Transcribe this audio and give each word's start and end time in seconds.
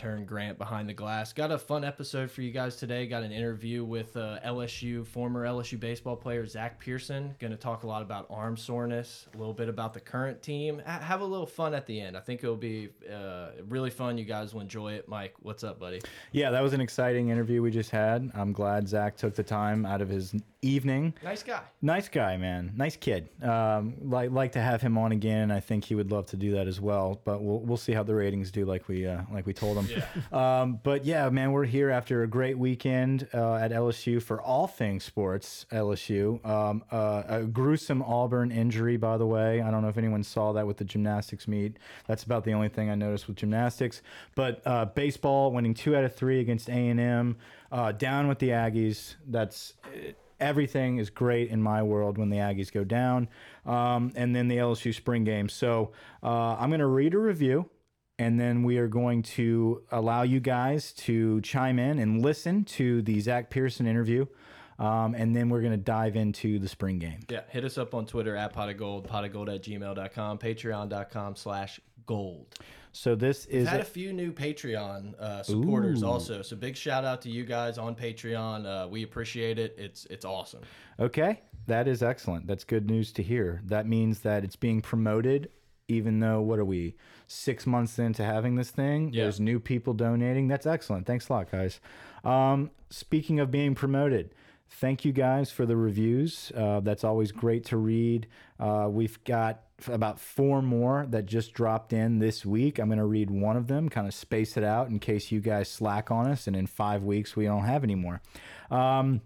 Intern 0.00 0.24
Grant 0.24 0.56
behind 0.56 0.88
the 0.88 0.94
glass. 0.94 1.34
Got 1.34 1.50
a 1.50 1.58
fun 1.58 1.84
episode 1.84 2.30
for 2.30 2.40
you 2.40 2.52
guys 2.52 2.76
today. 2.76 3.06
Got 3.06 3.22
an 3.22 3.32
interview 3.32 3.84
with 3.84 4.16
uh, 4.16 4.38
LSU, 4.42 5.06
former 5.06 5.46
LSU 5.46 5.78
baseball 5.78 6.16
player 6.16 6.46
Zach 6.46 6.80
Pearson. 6.80 7.34
Going 7.38 7.50
to 7.50 7.58
talk 7.58 7.82
a 7.82 7.86
lot 7.86 8.00
about 8.00 8.26
arm 8.30 8.56
soreness, 8.56 9.26
a 9.34 9.36
little 9.36 9.52
bit 9.52 9.68
about 9.68 9.92
the 9.92 10.00
current 10.00 10.40
team. 10.40 10.80
Ha 10.86 11.00
have 11.00 11.20
a 11.20 11.24
little 11.24 11.44
fun 11.46 11.74
at 11.74 11.84
the 11.84 12.00
end. 12.00 12.16
I 12.16 12.20
think 12.20 12.42
it'll 12.42 12.56
be 12.56 12.88
uh, 13.12 13.48
really 13.68 13.90
fun. 13.90 14.16
You 14.16 14.24
guys 14.24 14.54
will 14.54 14.62
enjoy 14.62 14.94
it. 14.94 15.06
Mike, 15.06 15.34
what's 15.42 15.64
up, 15.64 15.78
buddy? 15.78 16.00
Yeah, 16.32 16.50
that 16.50 16.62
was 16.62 16.72
an 16.72 16.80
exciting 16.80 17.28
interview 17.28 17.60
we 17.60 17.70
just 17.70 17.90
had. 17.90 18.30
I'm 18.32 18.54
glad 18.54 18.88
Zach 18.88 19.18
took 19.18 19.34
the 19.34 19.42
time 19.42 19.84
out 19.84 20.00
of 20.00 20.08
his 20.08 20.34
evening. 20.62 21.12
Nice 21.22 21.42
guy. 21.42 21.60
Nice 21.82 22.08
guy, 22.08 22.38
man. 22.38 22.72
Nice 22.74 22.96
kid. 22.96 23.28
Um, 23.42 23.96
like 24.00 24.30
like 24.30 24.52
to 24.52 24.62
have 24.62 24.80
him 24.80 24.96
on 24.96 25.12
again. 25.12 25.50
I 25.50 25.60
think 25.60 25.84
he 25.84 25.94
would 25.94 26.10
love 26.10 26.24
to 26.26 26.38
do 26.38 26.52
that 26.52 26.66
as 26.66 26.80
well. 26.80 27.20
But 27.22 27.42
we'll 27.42 27.60
we'll 27.60 27.76
see 27.76 27.92
how 27.92 28.02
the 28.02 28.14
ratings 28.14 28.50
do, 28.50 28.64
like 28.64 28.88
we 28.88 29.06
uh, 29.06 29.22
like 29.30 29.44
we 29.44 29.52
told 29.52 29.76
him. 29.76 29.89
Yeah. 29.90 30.04
Um, 30.32 30.78
but 30.82 31.04
yeah, 31.04 31.28
man, 31.28 31.52
we're 31.52 31.64
here 31.64 31.90
after 31.90 32.22
a 32.22 32.26
great 32.26 32.56
weekend 32.56 33.26
uh, 33.34 33.54
at 33.56 33.72
LSU 33.72 34.22
for 34.22 34.40
all 34.40 34.66
things 34.66 35.02
sports. 35.04 35.66
LSU. 35.72 36.44
Um, 36.46 36.84
uh, 36.90 37.22
a 37.26 37.42
gruesome 37.42 38.02
Auburn 38.02 38.52
injury, 38.52 38.96
by 38.96 39.16
the 39.16 39.26
way. 39.26 39.60
I 39.60 39.70
don't 39.70 39.82
know 39.82 39.88
if 39.88 39.98
anyone 39.98 40.22
saw 40.22 40.52
that 40.52 40.66
with 40.66 40.76
the 40.76 40.84
gymnastics 40.84 41.48
meet. 41.48 41.78
That's 42.06 42.22
about 42.22 42.44
the 42.44 42.52
only 42.52 42.68
thing 42.68 42.90
I 42.90 42.94
noticed 42.94 43.26
with 43.26 43.36
gymnastics. 43.36 44.02
But 44.34 44.62
uh, 44.64 44.86
baseball 44.86 45.52
winning 45.52 45.74
two 45.74 45.96
out 45.96 46.04
of 46.04 46.14
three 46.14 46.40
against 46.40 46.68
A 46.68 46.88
and 46.88 47.00
M. 47.00 47.36
Uh, 47.72 47.92
down 47.92 48.28
with 48.28 48.38
the 48.38 48.50
Aggies. 48.50 49.16
That's 49.26 49.74
everything 50.40 50.98
is 50.98 51.10
great 51.10 51.50
in 51.50 51.62
my 51.62 51.82
world 51.82 52.18
when 52.18 52.30
the 52.30 52.38
Aggies 52.38 52.72
go 52.72 52.82
down. 52.84 53.28
Um, 53.66 54.12
and 54.16 54.34
then 54.34 54.48
the 54.48 54.56
LSU 54.56 54.94
spring 54.94 55.24
game. 55.24 55.48
So 55.48 55.92
uh, 56.22 56.56
I'm 56.58 56.70
going 56.70 56.80
to 56.80 56.86
read 56.86 57.14
a 57.14 57.18
review. 57.18 57.68
And 58.20 58.38
then 58.38 58.62
we 58.64 58.76
are 58.76 58.86
going 58.86 59.22
to 59.22 59.82
allow 59.90 60.24
you 60.24 60.40
guys 60.40 60.92
to 60.92 61.40
chime 61.40 61.78
in 61.78 61.98
and 61.98 62.20
listen 62.20 62.64
to 62.64 63.00
the 63.00 63.18
Zach 63.18 63.48
Pearson 63.48 63.86
interview. 63.86 64.26
Um, 64.78 65.14
and 65.14 65.34
then 65.34 65.48
we're 65.48 65.62
going 65.62 65.72
to 65.72 65.78
dive 65.78 66.16
into 66.16 66.58
the 66.58 66.68
spring 66.68 66.98
game. 66.98 67.20
Yeah, 67.30 67.40
hit 67.48 67.64
us 67.64 67.78
up 67.78 67.94
on 67.94 68.04
Twitter 68.04 68.36
at 68.36 68.52
pot 68.52 68.68
of 68.68 68.76
gold, 68.76 69.08
pot 69.08 69.24
of 69.24 69.32
gold 69.32 69.48
at 69.48 69.62
gmail.com, 69.62 70.38
patreon.com 70.38 71.34
slash 71.34 71.80
gold. 72.04 72.54
So 72.92 73.14
this 73.14 73.46
is 73.46 73.64
We've 73.64 73.68
had 73.68 73.80
a 73.80 73.84
few 73.84 74.12
new 74.12 74.32
Patreon 74.32 75.18
uh, 75.18 75.42
supporters 75.42 76.02
also. 76.02 76.42
So 76.42 76.56
big 76.56 76.76
shout 76.76 77.06
out 77.06 77.22
to 77.22 77.30
you 77.30 77.44
guys 77.44 77.78
on 77.78 77.94
Patreon. 77.94 78.66
Uh, 78.66 78.86
we 78.86 79.02
appreciate 79.02 79.58
it. 79.58 79.74
It's 79.78 80.04
it's 80.06 80.26
awesome. 80.26 80.60
Okay, 80.98 81.40
that 81.68 81.88
is 81.88 82.02
excellent. 82.02 82.46
That's 82.46 82.64
good 82.64 82.90
news 82.90 83.12
to 83.12 83.22
hear. 83.22 83.62
That 83.64 83.86
means 83.86 84.20
that 84.20 84.44
it's 84.44 84.56
being 84.56 84.82
promoted, 84.82 85.50
even 85.88 86.20
though 86.20 86.42
what 86.42 86.58
are 86.58 86.64
we 86.64 86.96
six 87.30 87.66
months 87.66 87.98
into 87.98 88.24
having 88.24 88.56
this 88.56 88.70
thing? 88.70 89.12
Yeah. 89.12 89.24
There's 89.24 89.40
new 89.40 89.60
people 89.60 89.94
donating. 89.94 90.48
That's 90.48 90.66
excellent. 90.66 91.06
Thanks 91.06 91.28
a 91.28 91.32
lot, 91.32 91.50
guys. 91.50 91.80
Um, 92.24 92.70
speaking 92.90 93.40
of 93.40 93.50
being 93.50 93.74
promoted. 93.74 94.34
Thank 94.72 95.04
you 95.04 95.12
guys 95.12 95.50
for 95.50 95.66
the 95.66 95.76
reviews. 95.76 96.52
Uh, 96.56 96.78
that's 96.78 97.02
always 97.02 97.32
great 97.32 97.64
to 97.66 97.76
read. 97.76 98.28
Uh, 98.58 98.86
we've 98.88 99.22
got 99.24 99.62
about 99.88 100.20
four 100.20 100.62
more 100.62 101.06
that 101.10 101.26
just 101.26 101.54
dropped 101.54 101.92
in 101.92 102.20
this 102.20 102.46
week. 102.46 102.78
I'm 102.78 102.86
going 102.86 102.98
to 102.98 103.04
read 103.04 103.30
one 103.30 103.56
of 103.56 103.66
them, 103.66 103.88
kind 103.88 104.06
of 104.06 104.14
space 104.14 104.56
it 104.56 104.62
out 104.62 104.88
in 104.88 105.00
case 105.00 105.32
you 105.32 105.40
guys 105.40 105.68
slack 105.68 106.12
on 106.12 106.28
us, 106.28 106.46
and 106.46 106.54
in 106.54 106.68
five 106.68 107.02
weeks 107.02 107.34
we 107.34 107.46
don't 107.46 107.64
have 107.64 107.82
any 107.82 107.96
more. 107.96 108.22
Um, 108.70 109.22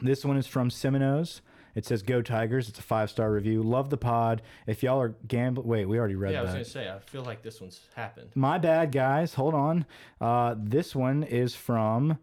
this 0.00 0.24
one 0.24 0.36
is 0.36 0.46
from 0.46 0.70
Seminoes. 0.70 1.40
It 1.74 1.84
says 1.86 2.02
"Go 2.02 2.22
Tigers." 2.22 2.68
It's 2.68 2.78
a 2.78 2.82
five 2.82 3.10
star 3.10 3.32
review. 3.32 3.62
Love 3.62 3.90
the 3.90 3.96
pod. 3.96 4.42
If 4.66 4.82
y'all 4.82 5.00
are 5.00 5.14
gambling, 5.26 5.66
wait, 5.66 5.86
we 5.86 5.98
already 5.98 6.14
read 6.16 6.32
Yeah, 6.32 6.40
I 6.40 6.42
was 6.42 6.50
that. 6.52 6.56
gonna 6.58 6.64
say 6.64 6.88
I 6.90 6.98
feel 7.00 7.22
like 7.22 7.42
this 7.42 7.60
one's 7.60 7.80
happened. 7.94 8.30
My 8.34 8.58
bad, 8.58 8.92
guys. 8.92 9.34
Hold 9.34 9.54
on. 9.54 9.86
Uh, 10.20 10.54
this 10.58 10.94
one 10.94 11.22
is 11.22 11.54
from 11.54 12.18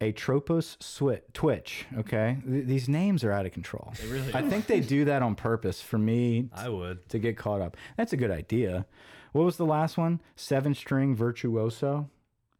Atropos 0.00 0.76
Swi- 0.80 1.20
Twitch. 1.34 1.84
Okay, 1.98 2.38
Th- 2.46 2.64
these 2.66 2.88
names 2.88 3.22
are 3.22 3.32
out 3.32 3.44
of 3.44 3.52
control. 3.52 3.92
They 4.00 4.06
really 4.08 4.34
I 4.34 4.42
think 4.48 4.66
they 4.66 4.80
do 4.80 5.04
that 5.04 5.20
on 5.22 5.34
purpose 5.34 5.82
for 5.82 5.98
me 5.98 6.48
I 6.54 6.68
would. 6.70 7.06
to 7.10 7.18
get 7.18 7.36
caught 7.36 7.60
up. 7.60 7.76
That's 7.96 8.12
a 8.12 8.16
good 8.16 8.30
idea. 8.30 8.86
What 9.32 9.44
was 9.44 9.58
the 9.58 9.66
last 9.66 9.98
one? 9.98 10.20
Seven 10.36 10.74
string 10.74 11.14
virtuoso. 11.14 12.08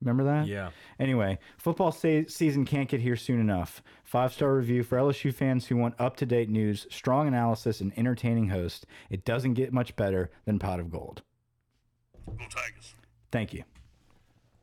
Remember 0.00 0.25
that? 0.25 0.47
Yeah. 0.47 0.71
Anyway, 0.99 1.38
football 1.59 1.93
se 1.93 2.27
season 2.27 2.65
can't 2.65 2.88
get 2.88 3.00
here 3.00 3.16
soon 3.16 3.38
enough. 3.41 3.83
Five 4.03 4.33
star 4.33 4.55
review 4.55 4.83
for 4.83 4.97
LSU 4.97 5.33
fans 5.33 5.66
who 5.66 5.77
want 5.77 5.94
up 5.99 6.16
to 6.16 6.27
date 6.27 6.49
news, 6.49 6.87
strong 6.91 7.28
analysis, 7.28 7.81
and 7.81 7.93
entertaining 7.99 8.49
host. 8.49 8.87
It 9.10 9.25
doesn't 9.25 9.55
get 9.55 9.72
much 9.72 9.97
better 9.97 10.31
than 10.47 10.59
Pot 10.59 10.81
of 10.81 10.91
Gold. 10.91 11.22
Go 12.27 12.44
Tigers. 12.49 12.94
Thank 13.31 13.53
you. 13.53 13.65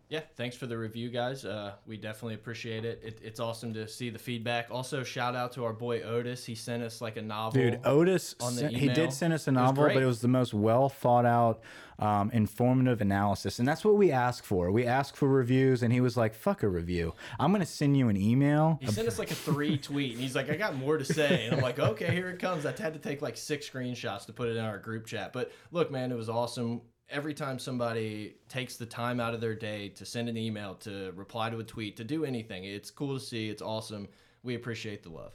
Yeah, 0.10 0.22
thanks 0.38 0.56
for 0.56 0.68
the 0.68 0.78
review, 0.78 1.10
guys. 1.10 1.44
Uh, 1.44 1.74
we 1.86 1.98
definitely 1.98 2.36
appreciate 2.36 2.86
it. 2.86 3.02
it. 3.04 3.20
It's 3.22 3.42
awesome 3.42 3.74
to 3.74 3.90
see 3.90 4.10
the 4.10 4.20
feedback. 4.20 4.68
Also, 4.72 5.04
shout 5.04 5.36
out 5.36 5.52
to 5.54 5.66
our 5.66 5.74
boy 5.74 6.02
Otis. 6.02 6.46
He 6.46 6.56
sent 6.56 6.82
us 6.82 7.02
like 7.02 7.18
a 7.18 7.22
novel. 7.22 7.62
Dude, 7.62 7.82
Otis, 7.84 8.34
on 8.40 8.56
the 8.56 8.62
sent- 8.62 8.78
he 8.78 8.88
did 8.88 9.12
send 9.12 9.34
us 9.34 9.48
a 9.48 9.50
It 9.50 9.54
novel, 9.54 9.84
but 9.84 10.02
it 10.02 10.06
was 10.06 10.22
the 10.22 10.30
most 10.30 10.54
well 10.54 10.88
thought 10.88 11.26
out, 11.26 11.60
um, 12.00 12.32
informative 12.32 13.02
analysis. 13.02 13.60
And 13.60 13.68
that's 13.68 13.84
what 13.84 13.98
we 13.98 14.10
ask 14.10 14.46
for. 14.46 14.72
We 14.72 14.86
ask 14.86 15.14
for 15.18 15.28
reviews, 15.28 15.84
and 15.84 15.92
he 15.92 16.00
was 16.00 16.16
like, 16.16 16.34
fuck 16.34 16.64
a 16.64 16.70
review. 16.70 17.14
I'm 17.38 17.52
going 17.52 17.60
to 17.60 17.66
send 17.66 17.98
you 17.98 18.08
an 18.08 18.16
email. 18.16 18.80
He 18.80 18.88
sent 18.88 19.10
us 19.10 19.20
like 19.20 19.32
a 19.32 19.36
three 19.36 19.78
tweet, 19.78 20.14
and 20.14 20.22
he's 20.22 20.36
like, 20.36 20.50
"I 20.50 20.56
got 20.56 20.74
more 20.76 20.98
to 20.98 21.06
say," 21.06 21.48
and 21.48 21.56
I'm 21.56 21.62
like, 21.62 21.80
"Okay, 21.80 22.14
here 22.14 22.30
it 22.30 22.40
comes." 22.40 22.66
I 22.66 22.72
had 22.72 22.94
to 22.94 23.00
take 23.00 23.22
like 23.22 23.36
six 23.36 23.70
screenshots 23.70 24.26
to 24.28 24.34
put 24.34 24.48
it 24.48 24.56
in 24.56 24.64
our 24.64 24.78
group 24.78 25.06
chat. 25.06 25.34
But 25.34 25.52
look, 25.72 25.92
man, 25.92 26.14
it 26.14 26.16
was 26.16 26.30
awesome. 26.30 26.82
Every 27.10 27.34
time 27.34 27.58
somebody 27.58 28.36
takes 28.50 28.76
the 28.76 28.86
time 28.86 29.22
out 29.22 29.34
of 29.34 29.40
their 29.40 29.56
day 29.56 29.90
to 29.90 30.06
send 30.06 30.28
an 30.28 30.36
email, 30.36 30.76
to 30.82 31.14
reply 31.16 31.50
to 31.50 31.60
a 31.60 31.64
tweet, 31.64 31.96
to 31.98 32.04
do 32.04 32.26
anything, 32.26 32.66
it's 32.66 32.92
cool 32.92 33.18
to 33.18 33.24
see. 33.24 33.50
It's 33.50 33.62
awesome. 33.62 34.10
We 34.44 34.56
appreciate 34.56 35.04
the 35.04 35.10
love. 35.10 35.32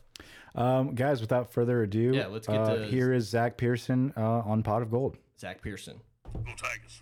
Um, 0.55 0.95
guys, 0.95 1.23
without 1.23 1.51
further 1.51 1.83
ado, 1.83 2.13
Yeah, 2.15 2.27
let's 2.27 2.47
get 2.47 2.57
uh, 2.61 2.75
to- 2.77 2.87
here 2.87 3.15
is 3.15 3.27
Zach 3.27 3.57
Pearson 3.57 4.13
uh, 4.19 4.21
on 4.41 4.63
Pot 4.63 4.83
of 4.83 4.91
Gold. 4.91 5.17
Zach 5.41 5.63
Pearson. 5.63 5.99
Go 6.35 6.41
Tigers. 6.57 7.01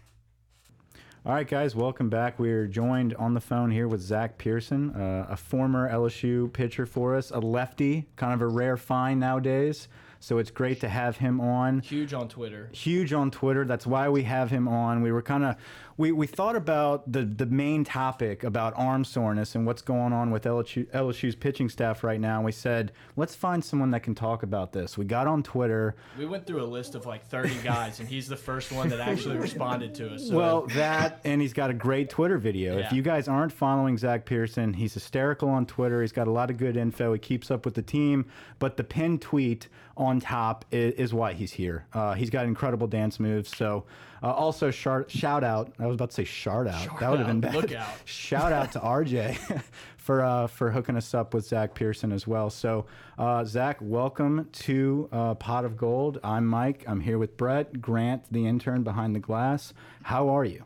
All 1.27 1.33
right, 1.35 1.47
guys, 1.49 1.75
welcome 1.75 2.09
back. 2.09 2.39
We're 2.39 2.67
joined 2.67 3.15
on 3.17 3.35
the 3.35 3.41
phone 3.41 3.71
here 3.73 3.89
with 3.89 4.01
Zach 4.01 4.39
Pearson, 4.39 4.91
uh, 4.95 5.27
a 5.29 5.37
former 5.37 5.91
LSU 5.91 6.51
pitcher 6.53 6.87
for 6.87 7.17
us, 7.17 7.31
a 7.33 7.41
lefty, 7.41 8.07
kind 8.17 8.33
of 8.33 8.41
a 8.41 8.47
rare 8.49 8.77
find 8.79 9.19
nowadays. 9.21 9.89
So 10.23 10.37
it's 10.37 10.51
great 10.51 10.81
to 10.81 10.89
have 10.89 11.17
him 11.17 11.41
on. 11.41 11.81
Huge 11.81 12.13
on 12.13 12.29
Twitter. 12.29 12.69
Huge 12.73 13.15
on 13.15 13.31
Twitter. 13.31 13.65
That's 13.65 13.87
why 13.87 14.11
we 14.11 14.23
have 14.25 14.51
him 14.51 14.69
on. 14.69 15.01
We 15.03 15.13
were 15.13 15.23
kind 15.23 15.45
of 15.45 15.57
we, 16.01 16.13
we 16.13 16.27
thought 16.27 16.57
about 16.57 17.11
the 17.11 17.25
the 17.25 17.47
main 17.47 17.85
topic 17.85 18.43
about 18.43 18.73
arm 18.77 19.05
soreness 19.05 19.55
and 19.55 19.67
what's 19.67 19.83
going 19.83 20.13
on 20.13 20.31
with 20.31 20.45
LSU, 20.45 20.87
LSU's 20.93 21.35
pitching 21.35 21.69
staff 21.69 22.03
right 22.03 22.21
now. 22.21 22.37
And 22.37 22.45
we 22.45 22.53
said 22.53 22.93
let's 23.17 23.35
find 23.35 23.65
someone 23.65 23.91
that 23.91 24.03
can 24.03 24.15
talk 24.15 24.43
about 24.43 24.73
this. 24.73 24.97
We 24.97 25.05
got 25.05 25.27
on 25.27 25.43
Twitter. 25.43 25.95
We 26.19 26.27
went 26.27 26.47
through 26.47 26.63
a 26.63 26.65
list 26.67 26.95
of 26.95 27.07
like 27.07 27.27
30 27.27 27.55
guys, 27.63 28.01
and 28.01 28.09
he's 28.09 28.29
the 28.29 28.37
first 28.37 28.73
one 28.73 28.89
that 28.89 29.01
actually 29.01 29.37
responded 29.49 29.95
to 29.97 30.15
us. 30.15 30.29
So 30.29 30.37
Well, 30.37 30.67
that 30.75 31.21
and 31.25 31.41
he's 31.41 31.53
got 31.53 31.71
a 31.71 31.75
great 31.75 32.11
Twitter 32.11 32.39
video. 32.39 32.79
If 32.79 32.93
you 32.93 33.03
guys 33.03 33.29
aren't 33.29 33.53
following 33.53 33.99
Zach 33.99 34.25
Pearson, 34.25 34.75
he's 34.75 34.95
hysterical 34.95 35.49
on 35.49 35.67
Twitter. 35.67 36.01
He's 36.01 36.13
got 36.13 36.27
a 36.27 36.33
lot 36.33 36.51
of 36.51 36.57
good 36.57 36.77
info. 36.77 37.13
He 37.13 37.19
keeps 37.19 37.51
up 37.51 37.65
with 37.65 37.75
the 37.75 37.83
team. 37.83 38.27
But 38.59 38.77
the 38.77 38.85
pinned 38.85 39.23
tweet 39.23 39.69
on 39.97 40.11
on 40.11 40.21
top 40.21 40.65
is, 40.71 40.95
is 40.95 41.15
why 41.15 41.33
he's 41.33 41.53
here. 41.53 41.87
Uh, 41.93 42.15
he's 42.15 42.31
got 42.31 42.45
incredible 42.45 42.87
dance 42.87 43.21
moves. 43.21 43.55
So, 43.57 43.85
uh, 44.23 44.33
also 44.33 44.71
shout, 44.71 45.11
shout 45.11 45.45
out. 45.45 45.73
I 45.79 45.87
was 45.87 45.95
about 45.95 46.11
to 46.11 46.15
say 46.15 46.25
shout 46.25 46.67
out. 46.67 46.83
Shout 46.83 47.01
that 47.01 47.11
would 47.11 47.19
have 47.19 47.29
been 47.29 47.41
bad. 47.41 47.55
Look 47.55 47.73
out. 47.73 47.89
shout 48.05 48.53
out 48.53 48.73
to 48.73 48.81
RJ 48.81 49.63
for 49.97 50.23
uh, 50.23 50.47
for 50.47 50.71
hooking 50.71 50.97
us 50.97 51.15
up 51.15 51.33
with 51.35 51.47
Zach 51.47 51.75
Pearson 51.75 52.13
as 52.13 52.27
well. 52.27 52.51
So, 52.51 52.87
uh, 53.19 53.45
Zach, 53.45 53.79
welcome 53.81 54.49
to 54.53 55.09
uh, 55.13 55.35
Pot 55.35 55.65
of 55.65 55.77
Gold. 55.77 56.19
I'm 56.23 56.47
Mike. 56.47 56.85
I'm 56.87 57.01
here 57.01 57.19
with 57.19 57.37
Brett 57.37 57.81
Grant, 57.81 58.25
the 58.31 58.47
intern 58.47 58.83
behind 58.83 59.15
the 59.15 59.21
glass. 59.21 59.73
How 60.03 60.29
are 60.29 60.45
you? 60.45 60.65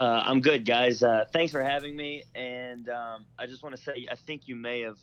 Uh, 0.00 0.22
I'm 0.24 0.40
good, 0.40 0.64
guys. 0.64 1.02
Uh, 1.02 1.24
thanks 1.32 1.50
for 1.50 1.62
having 1.62 1.96
me. 1.96 2.22
And 2.34 2.88
um, 2.88 3.26
I 3.38 3.46
just 3.46 3.62
want 3.62 3.76
to 3.76 3.82
say, 3.82 4.06
I 4.10 4.14
think 4.14 4.46
you 4.46 4.54
may 4.54 4.82
have 4.82 4.98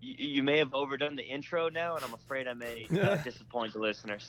you, 0.00 0.14
you 0.18 0.42
may 0.42 0.58
have 0.58 0.74
overdone 0.74 1.16
the 1.16 1.22
intro 1.22 1.68
now, 1.68 1.96
and 1.96 2.04
I'm 2.04 2.14
afraid 2.14 2.48
I 2.48 2.54
may 2.54 2.86
uh, 3.00 3.16
disappoint 3.24 3.72
the 3.72 3.78
listeners. 3.78 4.28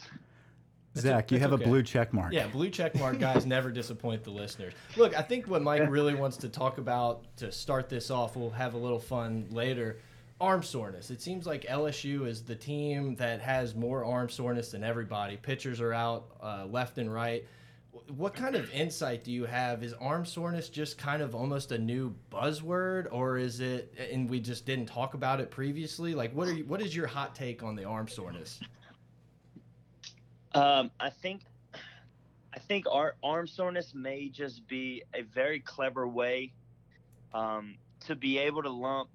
Zach, 0.95 1.31
you 1.31 1.39
have 1.39 1.53
okay. 1.53 1.63
a 1.63 1.67
blue 1.67 1.83
check 1.83 2.13
mark. 2.13 2.33
Yeah, 2.33 2.47
blue 2.47 2.69
check 2.69 2.95
mark 2.95 3.19
guys 3.19 3.45
never 3.45 3.71
disappoint 3.71 4.23
the 4.23 4.31
listeners. 4.31 4.73
Look, 4.95 5.17
I 5.17 5.21
think 5.21 5.47
what 5.47 5.61
Mike 5.61 5.85
really 5.89 6.13
wants 6.13 6.37
to 6.37 6.49
talk 6.49 6.77
about 6.77 7.25
to 7.37 7.51
start 7.51 7.89
this 7.89 8.11
off, 8.11 8.35
we'll 8.35 8.51
have 8.51 8.75
a 8.75 8.77
little 8.77 8.99
fun 8.99 9.47
later. 9.49 9.97
Arm 10.39 10.61
soreness. 10.61 11.09
It 11.09 11.21
seems 11.21 11.45
like 11.45 11.63
LSU 11.63 12.27
is 12.27 12.43
the 12.43 12.55
team 12.55 13.15
that 13.15 13.41
has 13.41 13.75
more 13.75 14.03
arm 14.05 14.29
soreness 14.29 14.71
than 14.71 14.83
everybody. 14.83 15.37
Pitchers 15.37 15.79
are 15.79 15.93
out 15.93 16.25
uh, 16.41 16.65
left 16.69 16.97
and 16.97 17.11
right. 17.11 17.45
What 18.15 18.33
kind 18.33 18.55
of 18.55 18.71
insight 18.71 19.23
do 19.23 19.31
you 19.31 19.45
have? 19.45 19.83
Is 19.83 19.93
arm 19.93 20.25
soreness 20.25 20.69
just 20.69 20.97
kind 20.97 21.21
of 21.21 21.33
almost 21.33 21.71
a 21.71 21.77
new 21.77 22.13
buzzword, 22.31 23.07
or 23.11 23.37
is 23.37 23.59
it? 23.61 23.93
And 24.11 24.29
we 24.29 24.39
just 24.39 24.65
didn't 24.65 24.87
talk 24.87 25.13
about 25.13 25.39
it 25.39 25.49
previously. 25.49 26.13
Like, 26.13 26.33
what 26.33 26.47
are 26.47 26.53
you? 26.53 26.65
What 26.65 26.81
is 26.81 26.95
your 26.95 27.07
hot 27.07 27.35
take 27.35 27.63
on 27.63 27.75
the 27.75 27.85
arm 27.85 28.07
soreness? 28.07 28.59
Um, 30.53 30.91
I 30.99 31.09
think 31.09 31.41
I 32.53 32.59
think 32.59 32.85
our 32.89 33.15
arm 33.23 33.47
soreness 33.47 33.93
may 33.95 34.29
just 34.29 34.67
be 34.67 35.03
a 35.15 35.23
very 35.23 35.59
clever 35.59 36.07
way 36.07 36.53
um, 37.33 37.75
to 38.01 38.15
be 38.15 38.37
able 38.37 38.61
to 38.61 38.69
lump 38.69 39.09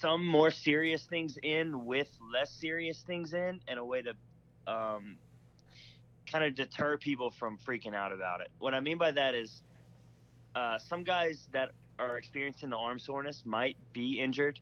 some 0.00 0.26
more 0.26 0.50
serious 0.50 1.04
things 1.04 1.38
in 1.42 1.84
with 1.84 2.08
less 2.32 2.50
serious 2.50 3.02
things 3.06 3.34
in, 3.34 3.60
and 3.68 3.78
a 3.78 3.84
way 3.84 4.02
to 4.02 4.14
um, 4.66 5.16
kind 6.30 6.44
of 6.44 6.54
deter 6.54 6.96
people 6.96 7.30
from 7.30 7.58
freaking 7.66 7.94
out 7.94 8.12
about 8.12 8.40
it. 8.40 8.48
What 8.58 8.74
I 8.74 8.80
mean 8.80 8.96
by 8.96 9.10
that 9.10 9.34
is 9.34 9.62
uh, 10.54 10.78
some 10.78 11.04
guys 11.04 11.46
that 11.52 11.72
are 11.98 12.16
experiencing 12.16 12.70
the 12.70 12.76
arm 12.76 12.98
soreness 12.98 13.42
might 13.44 13.76
be 13.92 14.20
injured, 14.20 14.58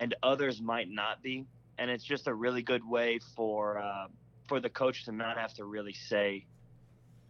and 0.00 0.14
others 0.24 0.60
might 0.60 0.90
not 0.90 1.22
be, 1.22 1.46
and 1.78 1.88
it's 1.90 2.04
just 2.04 2.26
a 2.26 2.34
really 2.34 2.62
good 2.62 2.84
way 2.88 3.20
for 3.36 3.78
uh, 3.78 4.06
for 4.46 4.60
the 4.60 4.68
coach 4.70 5.04
to 5.04 5.12
not 5.12 5.36
have 5.38 5.54
to 5.54 5.64
really 5.64 5.92
say 5.92 6.46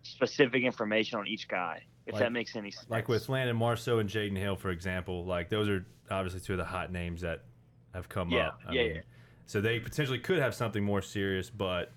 specific 0.03 0.63
information 0.63 1.19
on 1.19 1.27
each 1.27 1.49
guy, 1.49 1.85
if 2.07 2.15
Like- 2.15 2.21
that 2.23 2.33
makes 2.33 2.57
any 2.57 2.71
sense. 2.71 2.89
Like 2.91 3.09
with 3.09 3.29
Landon 3.29 3.57
Marceaux 3.57 3.99
and 3.99 4.09
Jaden 4.09 4.37
Hill, 4.37 4.57
for 4.57 4.71
example, 4.71 5.25
like 5.25 5.49
those 5.49 5.69
are 5.69 5.87
obviously 6.11 6.41
two 6.41 6.53
of 6.55 6.59
the 6.59 6.65
hot 6.65 6.93
names 6.93 7.21
that 7.23 7.45
have 7.95 8.09
come 8.09 8.31
Yeah, 8.31 8.49
up. 8.49 8.61
yeah, 8.73 8.83
yeah. 8.83 9.01
So 9.47 9.61
they 9.61 9.79
potentially 9.81 10.19
could 10.19 10.39
have 10.39 10.55
something 10.55 10.83
more 10.85 11.03
serious, 11.03 11.51
but 11.51 11.93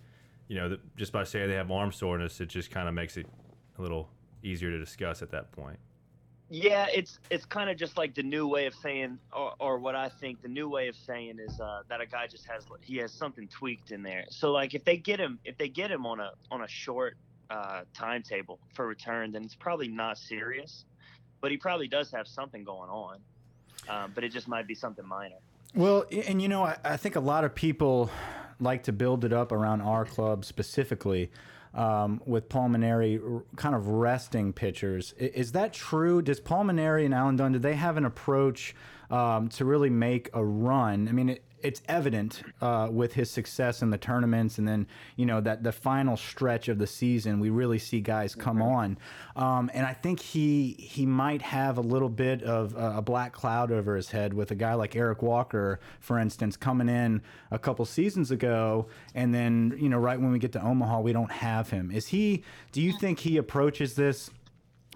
you 0.48 0.56
know, 0.56 0.70
th- 0.70 0.82
just 0.96 1.12
by 1.12 1.24
saying 1.26 1.50
they 1.50 1.56
have 1.56 1.72
arm 1.72 1.92
soreness, 1.92 2.40
it 2.40 2.48
just 2.48 2.72
kind 2.72 2.88
of 2.88 2.94
makes 2.94 3.18
it 3.18 3.26
a 3.78 3.82
little 3.82 4.10
easier 4.44 4.72
to 4.72 4.80
discuss 4.80 5.22
at 5.22 5.32
that 5.32 5.52
point. 5.52 5.78
Yeah, 6.50 6.88
it's 6.94 7.20
it's 7.30 7.46
kind 7.46 7.70
of 7.70 7.78
just 7.78 7.98
like 7.98 8.16
the 8.16 8.24
new 8.24 8.48
way 8.48 8.68
of 8.68 8.76
saying, 8.76 9.20
or, 9.34 9.54
or 9.60 9.80
what 9.80 9.96
I 9.96 10.08
think 10.08 10.42
the 10.42 10.48
new 10.48 10.70
way 10.70 10.88
of 10.88 10.96
saying 10.96 11.40
is 11.40 11.60
uh, 11.60 11.82
that 11.90 12.00
a 12.00 12.06
guy 12.06 12.28
just 12.28 12.46
has 12.46 12.64
he 12.82 12.98
has 12.98 13.12
something 13.12 13.48
tweaked 13.50 13.92
in 13.92 14.02
there. 14.02 14.24
So 14.30 14.52
like 14.52 14.74
if 14.74 14.86
they 14.86 14.96
get 14.96 15.20
him 15.20 15.40
if 15.44 15.58
they 15.58 15.68
get 15.68 15.92
him 15.92 16.06
on 16.06 16.22
a 16.22 16.32
on 16.50 16.62
a 16.62 16.68
short 16.68 17.18
uh, 17.50 17.82
timetable 17.94 18.60
for 18.74 18.88
return, 18.88 19.32
then 19.32 19.44
it's 19.44 19.56
probably 19.56 19.90
not 19.90 20.18
serious, 20.18 20.86
but 21.42 21.52
he 21.52 21.58
probably 21.58 21.88
does 21.88 22.12
have 22.12 22.28
something 22.28 22.64
going 22.64 22.90
on. 22.90 23.18
Um, 23.90 24.12
but 24.16 24.24
it 24.24 24.30
just 24.30 24.48
might 24.48 24.68
be 24.68 24.76
something 24.76 25.06
minor. 25.06 25.36
Well, 25.76 26.06
and 26.28 26.42
you 26.42 26.48
know, 26.48 26.64
I, 26.64 26.78
I 26.84 26.98
think 26.98 27.16
a 27.16 27.22
lot 27.22 27.44
of 27.44 27.56
people 27.56 28.10
like 28.60 28.84
to 28.84 28.92
build 28.92 29.26
it 29.26 29.34
up 29.34 29.52
around 29.52 29.82
our 29.82 30.06
club 30.06 30.46
specifically 30.46 31.30
um, 31.78 32.22
with 32.26 32.50
Paul 32.50 32.70
Mainieri 32.70 33.44
kind 33.56 33.76
of 33.76 33.88
resting 33.88 34.52
pitchers. 34.52 35.14
Is 35.14 35.52
that 35.54 35.74
true? 35.74 36.22
Does 36.22 36.40
Paul 36.40 36.66
Mainieri 36.66 37.06
and 37.06 37.14
Alan 37.14 37.36
Dunn, 37.36 37.54
do 37.54 37.60
they 37.60 37.76
have 37.76 37.98
an 37.98 38.06
approach 38.06 38.76
um, 39.12 39.48
to 39.50 39.64
really 39.64 39.92
make 39.92 40.30
a 40.34 40.44
run? 40.44 41.08
I 41.08 41.12
mean, 41.12 41.30
it, 41.30 41.44
it's 41.62 41.82
evident 41.88 42.44
uh, 42.62 42.88
with 42.92 43.14
his 43.14 43.30
success 43.30 43.82
in 43.82 43.90
the 43.90 43.98
tournaments, 43.98 44.58
and 44.58 44.68
then 44.68 44.88
you 45.16 45.26
know 45.26 45.42
that 45.42 45.64
the 45.64 45.72
final 45.72 46.16
stretch 46.16 46.68
of 46.68 46.78
the 46.78 46.88
season, 46.88 47.40
we 47.40 47.50
really 47.50 47.80
see 47.80 48.00
guys 48.00 48.36
come 48.36 48.62
on, 48.62 48.98
um, 49.36 49.70
and 49.74 49.86
I 49.86 49.94
think 49.94 50.20
he 50.20 50.76
he 50.78 51.06
might 51.06 51.42
have 51.42 51.78
a 51.78 51.82
little 51.82 52.10
bit 52.10 52.44
of 52.44 52.76
a 52.78 53.02
black 53.02 53.34
cloud 53.34 53.72
over 53.72 53.96
his 53.96 54.10
head 54.10 54.34
with 54.34 54.52
a 54.52 54.56
guy 54.56 54.74
like 54.74 54.96
Eric 54.96 55.22
Walker, 55.22 55.80
for 56.00 56.20
instance, 56.20 56.56
coming 56.58 56.90
in 56.90 57.22
a 57.52 57.60
couple 57.60 57.86
seasons 57.86 58.32
ago, 58.32 58.88
and 59.16 59.34
then 59.34 59.76
you 59.80 59.90
know 59.90 59.98
right 59.98 60.20
when 60.20 60.32
we 60.32 60.40
get 60.40 60.52
to 60.54 60.64
Omaha, 60.64 61.02
we 61.02 61.14
don't 61.14 61.32
have 61.32 61.70
him. 61.70 61.92
Is 61.92 62.08
he? 62.08 62.44
Do 62.72 62.82
you 62.82 62.94
think 62.94 63.20
he 63.20 63.38
approaches 63.38 63.96
this? 63.96 64.30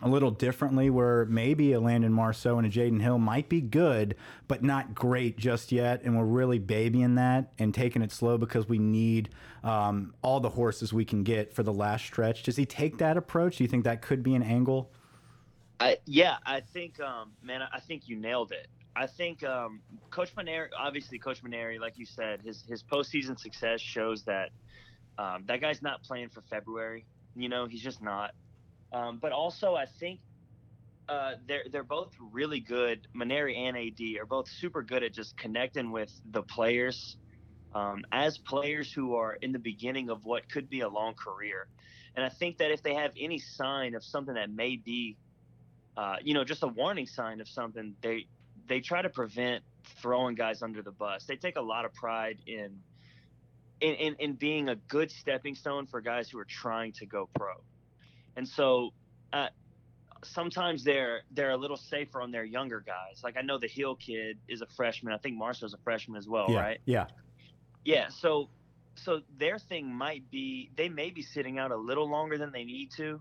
A 0.04 0.10
little 0.10 0.32
differently 0.32 0.90
where 0.90 1.26
maybe 1.26 1.74
a 1.74 1.80
Landon 1.80 2.12
Marceaux 2.12 2.58
and 2.58 2.66
a 2.66 2.70
Jaden 2.70 3.02
Hill 3.02 3.20
might 3.20 3.50
be 3.50 3.62
good, 3.62 4.16
but 4.48 4.64
not 4.64 4.96
great 4.96 5.38
just 5.38 5.72
yet. 5.72 6.02
And 6.04 6.18
we're 6.18 6.26
really 6.26 6.58
babying 6.58 7.16
that 7.16 7.54
and 7.60 7.74
taking 7.74 8.02
it 8.02 8.12
slow 8.12 8.38
because 8.38 8.68
we 8.68 8.80
need 8.80 9.30
um, 9.64 10.14
all 10.22 10.40
the 10.40 10.50
horses 10.50 10.92
we 10.92 11.06
can 11.06 11.24
get 11.24 11.54
for 11.54 11.64
the 11.64 11.74
last 11.74 12.06
stretch. 12.06 12.44
Does 12.44 12.56
he 12.56 12.66
take 12.66 12.98
that 12.98 13.16
approach? 13.16 13.58
Do 13.58 13.64
you 13.64 13.68
think 13.68 13.84
that 13.84 14.02
could 14.02 14.24
be 14.24 14.34
an 14.34 14.44
angle? 14.44 14.92
I 15.80 15.98
yeah, 16.06 16.38
I 16.46 16.60
think 16.60 17.00
um, 17.00 17.32
man, 17.42 17.62
I 17.74 17.80
think 17.80 18.08
you 18.08 18.16
nailed 18.16 18.52
it. 18.52 18.68
I 18.96 19.08
think 19.08 19.44
um, 19.44 19.82
Coach 20.10 20.36
Mainieri, 20.36 20.68
obviously 20.78 21.18
Coach 21.18 21.44
Mainieri, 21.44 21.80
like 21.80 21.98
you 21.98 22.06
said, 22.06 22.42
his 22.42 22.64
his 22.68 22.84
postseason 22.84 23.40
success 23.40 23.82
shows 23.82 24.24
that 24.24 24.50
um, 25.18 25.44
that 25.48 25.62
guy's 25.62 25.82
not 25.82 26.04
playing 26.04 26.30
for 26.30 26.42
February. 26.42 27.06
You 27.36 27.50
know, 27.50 27.66
he's 27.66 27.82
just 27.82 28.02
not. 28.02 28.32
Um, 28.94 29.20
but 29.22 29.32
also, 29.32 29.76
I 29.76 29.86
think 29.86 30.20
uh, 31.08 31.34
they're 31.48 31.64
they're 31.72 31.84
both 31.84 32.14
really 32.20 32.60
good. 32.60 33.08
Mainieri 33.16 33.58
and 33.58 33.78
AD 33.78 34.22
are 34.22 34.26
both 34.26 34.50
super 34.50 34.82
good 34.82 35.04
at 35.04 35.14
just 35.14 35.38
connecting 35.38 35.92
with 35.92 36.12
the 36.32 36.44
players 36.44 37.18
um, 37.74 38.04
as 38.12 38.38
players 38.38 38.92
who 38.92 39.16
are 39.16 39.36
in 39.36 39.52
the 39.52 39.60
beginning 39.60 40.10
of 40.10 40.26
what 40.26 40.50
could 40.50 40.70
be 40.70 40.82
a 40.82 40.90
long 40.90 41.14
career. 41.14 41.68
And 42.16 42.26
I 42.26 42.30
think 42.30 42.58
that 42.58 42.72
if 42.72 42.84
they 42.84 42.96
have 42.96 43.12
any 43.18 43.40
sign 43.40 43.96
of 43.96 44.04
something 44.04 44.34
that 44.34 44.50
may 44.50 44.76
be 44.76 45.16
uh, 45.98 46.16
you 46.24 46.34
know, 46.34 46.44
just 46.44 46.64
a 46.64 46.68
warning 46.68 47.06
sign 47.06 47.42
of 47.42 47.48
something. 47.48 47.96
They 48.02 48.28
they 48.68 48.80
try 48.80 49.02
to 49.02 49.10
prevent 49.10 49.64
throwing 50.02 50.36
guys 50.36 50.62
under 50.62 50.82
the 50.82 50.92
bus. 50.92 51.26
They 51.26 51.36
take 51.36 51.58
a 51.58 51.62
lot 51.62 51.86
of 51.86 51.94
pride 51.94 52.40
in 52.48 52.80
in, 53.82 53.96
in, 53.96 54.16
in 54.20 54.34
being 54.34 54.70
a 54.70 54.76
good 54.76 55.12
stepping 55.12 55.56
stone 55.56 55.88
for 55.88 56.02
guys 56.02 56.30
who 56.30 56.40
are 56.40 56.46
trying 56.46 56.94
to 56.94 57.06
go 57.06 57.30
pro. 57.36 57.54
And 58.36 58.48
so 58.48 58.94
uh, 59.34 59.50
sometimes 60.24 60.84
they're 60.84 61.22
they're 61.32 61.52
a 61.52 61.58
little 61.58 61.78
safer 61.78 62.22
on 62.22 62.32
their 62.32 62.44
younger 62.44 62.80
guys. 62.80 63.22
Like 63.24 63.38
I 63.38 63.42
know 63.42 63.58
the 63.58 63.68
Hill 63.68 63.96
kid 63.96 64.38
is 64.48 64.62
a 64.62 64.68
freshman. 64.68 65.14
I 65.14 65.18
think 65.18 65.38
Marshall's 65.38 65.74
a 65.74 65.78
freshman 65.84 66.18
as 66.18 66.28
well, 66.28 66.48
yeah, 66.50 66.60
right? 66.60 66.80
yeah. 66.86 67.06
Yeah, 67.84 68.10
so 68.10 68.50
so 68.96 69.22
their 69.38 69.58
thing 69.58 69.94
might 69.94 70.30
be 70.30 70.70
they 70.76 70.90
may 70.90 71.10
be 71.10 71.22
sitting 71.22 71.58
out 71.58 71.72
a 71.72 71.76
little 71.76 72.10
longer 72.10 72.38
than 72.38 72.52
they 72.52 72.64
need 72.64 72.92
to, 72.98 73.20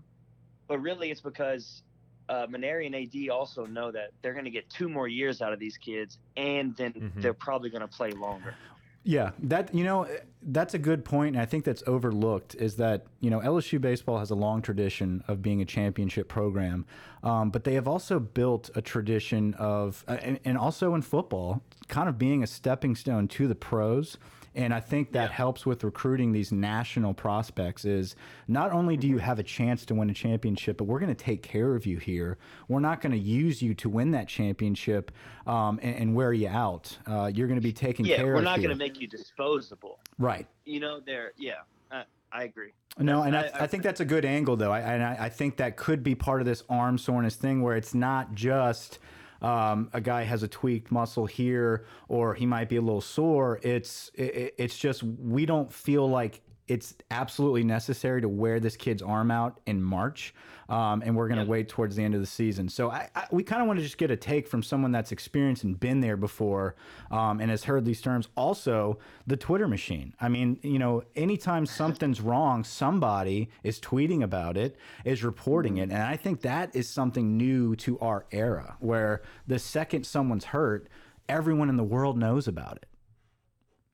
but 0.67 0.79
really 0.79 1.09
it's 1.11 1.21
because 1.21 1.81
uh, 2.29 2.45
Mainieri 2.47 2.85
and 2.85 2.95
AD 2.95 3.29
also 3.29 3.65
know 3.65 3.91
that 3.91 4.11
they're 4.21 4.33
going 4.33 4.45
to 4.45 4.51
get 4.51 4.69
two 4.69 4.87
more 4.87 5.07
years 5.07 5.41
out 5.41 5.51
of 5.51 5.59
these 5.59 5.77
kids, 5.77 6.17
and 6.37 6.75
then 6.77 6.93
Mhm. 6.93 7.21
they're 7.21 7.33
probably 7.33 7.69
going 7.69 7.81
to 7.81 7.87
play 7.87 8.11
longer. 8.11 8.55
Yeah, 9.03 9.31
that 9.39 9.73
you 9.73 9.83
know 9.83 10.07
that's 10.43 10.73
a 10.73 10.79
good 10.79 11.03
point, 11.03 11.35
and 11.35 11.41
I 11.41 11.45
think 11.45 11.65
that's 11.65 11.83
overlooked. 11.87 12.55
Is 12.55 12.75
that 12.75 13.05
you 13.19 13.29
know 13.29 13.39
LSU 13.39 13.81
baseball 13.81 14.19
has 14.19 14.29
a 14.29 14.35
long 14.35 14.61
tradition 14.61 15.23
of 15.27 15.41
being 15.41 15.61
a 15.61 15.65
championship 15.65 16.27
program, 16.27 16.85
um, 17.23 17.49
but 17.49 17.63
they 17.63 17.73
have 17.73 17.87
also 17.87 18.19
built 18.19 18.69
a 18.75 18.81
tradition 18.81 19.53
of, 19.55 20.03
uh, 20.07 20.17
and, 20.21 20.39
and 20.45 20.57
also 20.57 20.93
in 20.93 21.01
football, 21.01 21.61
kind 21.87 22.09
of 22.09 22.17
being 22.17 22.43
a 22.43 22.47
stepping 22.47 22.95
stone 22.95 23.27
to 23.29 23.47
the 23.47 23.55
pros. 23.55 24.17
And 24.53 24.73
I 24.73 24.79
think 24.81 25.13
that 25.13 25.29
Yeah. 25.29 25.35
helps 25.35 25.65
with 25.65 25.83
recruiting 25.83 26.33
these 26.33 26.51
national 26.51 27.13
prospects. 27.13 27.85
Is 27.85 28.15
not 28.47 28.71
only 28.71 28.97
do 28.97 29.07
you 29.07 29.19
have 29.19 29.39
a 29.39 29.43
chance 29.43 29.85
to 29.85 29.95
win 29.95 30.09
a 30.09 30.13
championship, 30.13 30.77
but 30.77 30.85
we're 30.85 30.99
going 30.99 31.13
to 31.15 31.23
take 31.23 31.41
care 31.41 31.75
of 31.75 31.85
you 31.85 31.97
here. 31.99 32.37
We're 32.67 32.81
not 32.81 32.99
going 33.01 33.13
to 33.13 33.17
use 33.17 33.61
you 33.61 33.73
to 33.75 33.89
win 33.89 34.11
that 34.11 34.27
championship 34.27 35.11
um, 35.47 35.79
and, 35.81 35.95
and 35.95 36.15
wear 36.15 36.33
you 36.33 36.49
out. 36.49 36.97
Uh, 37.07 37.31
you're 37.33 37.47
going 37.47 37.59
to 37.59 37.63
be 37.63 37.71
taken 37.73 38.05
Yeah, 38.05 38.17
care 38.17 38.33
of. 38.33 38.35
we're 38.35 38.41
not 38.41 38.57
going 38.57 38.69
to 38.69 38.75
make 38.75 38.99
you 38.99 39.07
disposable. 39.07 39.99
right. 40.19 40.47
You 40.65 40.79
know, 40.79 40.99
they're 40.99 41.31
yeah, 41.37 41.53
I, 41.91 42.03
I 42.31 42.43
agree. 42.43 42.71
No, 42.97 43.23
and 43.23 43.35
I, 43.37 43.43
I- 43.43 43.63
I, 43.63 43.67
think 43.67 43.83
that's 43.83 44.01
a 44.01 44.05
good 44.05 44.25
angle, 44.25 44.57
though. 44.57 44.71
I, 44.71 44.79
and 44.81 45.01
I, 45.03 45.17
I 45.21 45.29
think 45.29 45.57
that 45.57 45.77
could 45.77 46.03
be 46.03 46.13
part 46.13 46.41
of 46.41 46.45
this 46.45 46.63
arm 46.69 46.97
soreness 46.97 47.35
thing 47.35 47.61
where 47.61 47.75
it's 47.77 47.93
not 47.93 48.35
just 48.35 48.99
um, 49.41 49.89
a 49.93 50.01
guy 50.01 50.23
has 50.23 50.43
a 50.43 50.47
tweaked 50.47 50.91
muscle 50.91 51.25
here 51.25 51.85
or 52.07 52.33
he 52.33 52.45
might 52.45 52.69
be 52.69 52.75
a 52.75 52.81
little 52.81 53.01
sore. 53.01 53.59
It's 53.63 54.11
it, 54.13 54.53
it's 54.57 54.77
just 54.77 55.03
we 55.03 55.45
don't 55.45 55.71
feel 55.71 56.07
like 56.07 56.41
it's 56.67 56.95
absolutely 57.09 57.63
necessary 57.63 58.21
to 58.21 58.29
wear 58.29 58.59
this 58.59 58.77
kid's 58.77 59.01
arm 59.01 59.31
out 59.31 59.59
in 59.65 59.81
March, 59.81 60.33
um, 60.69 61.01
and 61.05 61.15
we're 61.15 61.27
going 61.27 61.43
to 61.43 61.49
wait 61.49 61.67
towards 61.67 61.95
the 61.95 62.03
end 62.03 62.15
of 62.15 62.21
the 62.21 62.27
season. 62.27 62.69
So 62.69 62.89
I, 62.89 63.09
I, 63.15 63.27
we 63.31 63.43
kind 63.43 63.61
of 63.61 63.67
want 63.67 63.79
to 63.79 63.83
just 63.83 63.97
get 63.97 64.09
a 64.09 64.15
take 64.15 64.47
from 64.47 64.63
someone 64.63 64.91
that's 64.91 65.11
experienced 65.11 65.63
and 65.63 65.79
been 65.79 65.99
there 65.99 66.15
before, 66.15 66.75
um, 67.09 67.41
and 67.41 67.49
has 67.49 67.63
heard 67.63 67.83
these 67.83 67.99
terms. 67.99 68.29
Also, 68.37 68.99
the 69.27 69.35
Twitter 69.35 69.67
machine. 69.67 70.13
I 70.21 70.29
mean, 70.29 70.59
you 70.61 70.79
know, 70.79 71.03
anytime 71.15 71.65
something's 71.81 72.21
wrong, 72.21 72.63
somebody 72.63 73.49
is 73.63 73.79
tweeting 73.79 74.23
about 74.23 74.55
it, 74.55 74.77
is 75.03 75.23
reporting 75.23 75.77
it, 75.77 75.89
and 75.89 76.03
I 76.03 76.15
think 76.15 76.41
that 76.41 76.75
is 76.75 76.89
something 76.89 77.37
new 77.37 77.75
to 77.77 77.99
our 77.99 78.25
era, 78.31 78.77
where 78.79 79.21
the 79.47 79.59
second 79.59 80.05
someone's 80.05 80.45
hurt, 80.45 80.87
everyone 81.27 81.69
in 81.69 81.77
the 81.77 81.83
world 81.83 82.17
knows 82.17 82.47
about 82.47 82.77
it. 82.77 82.85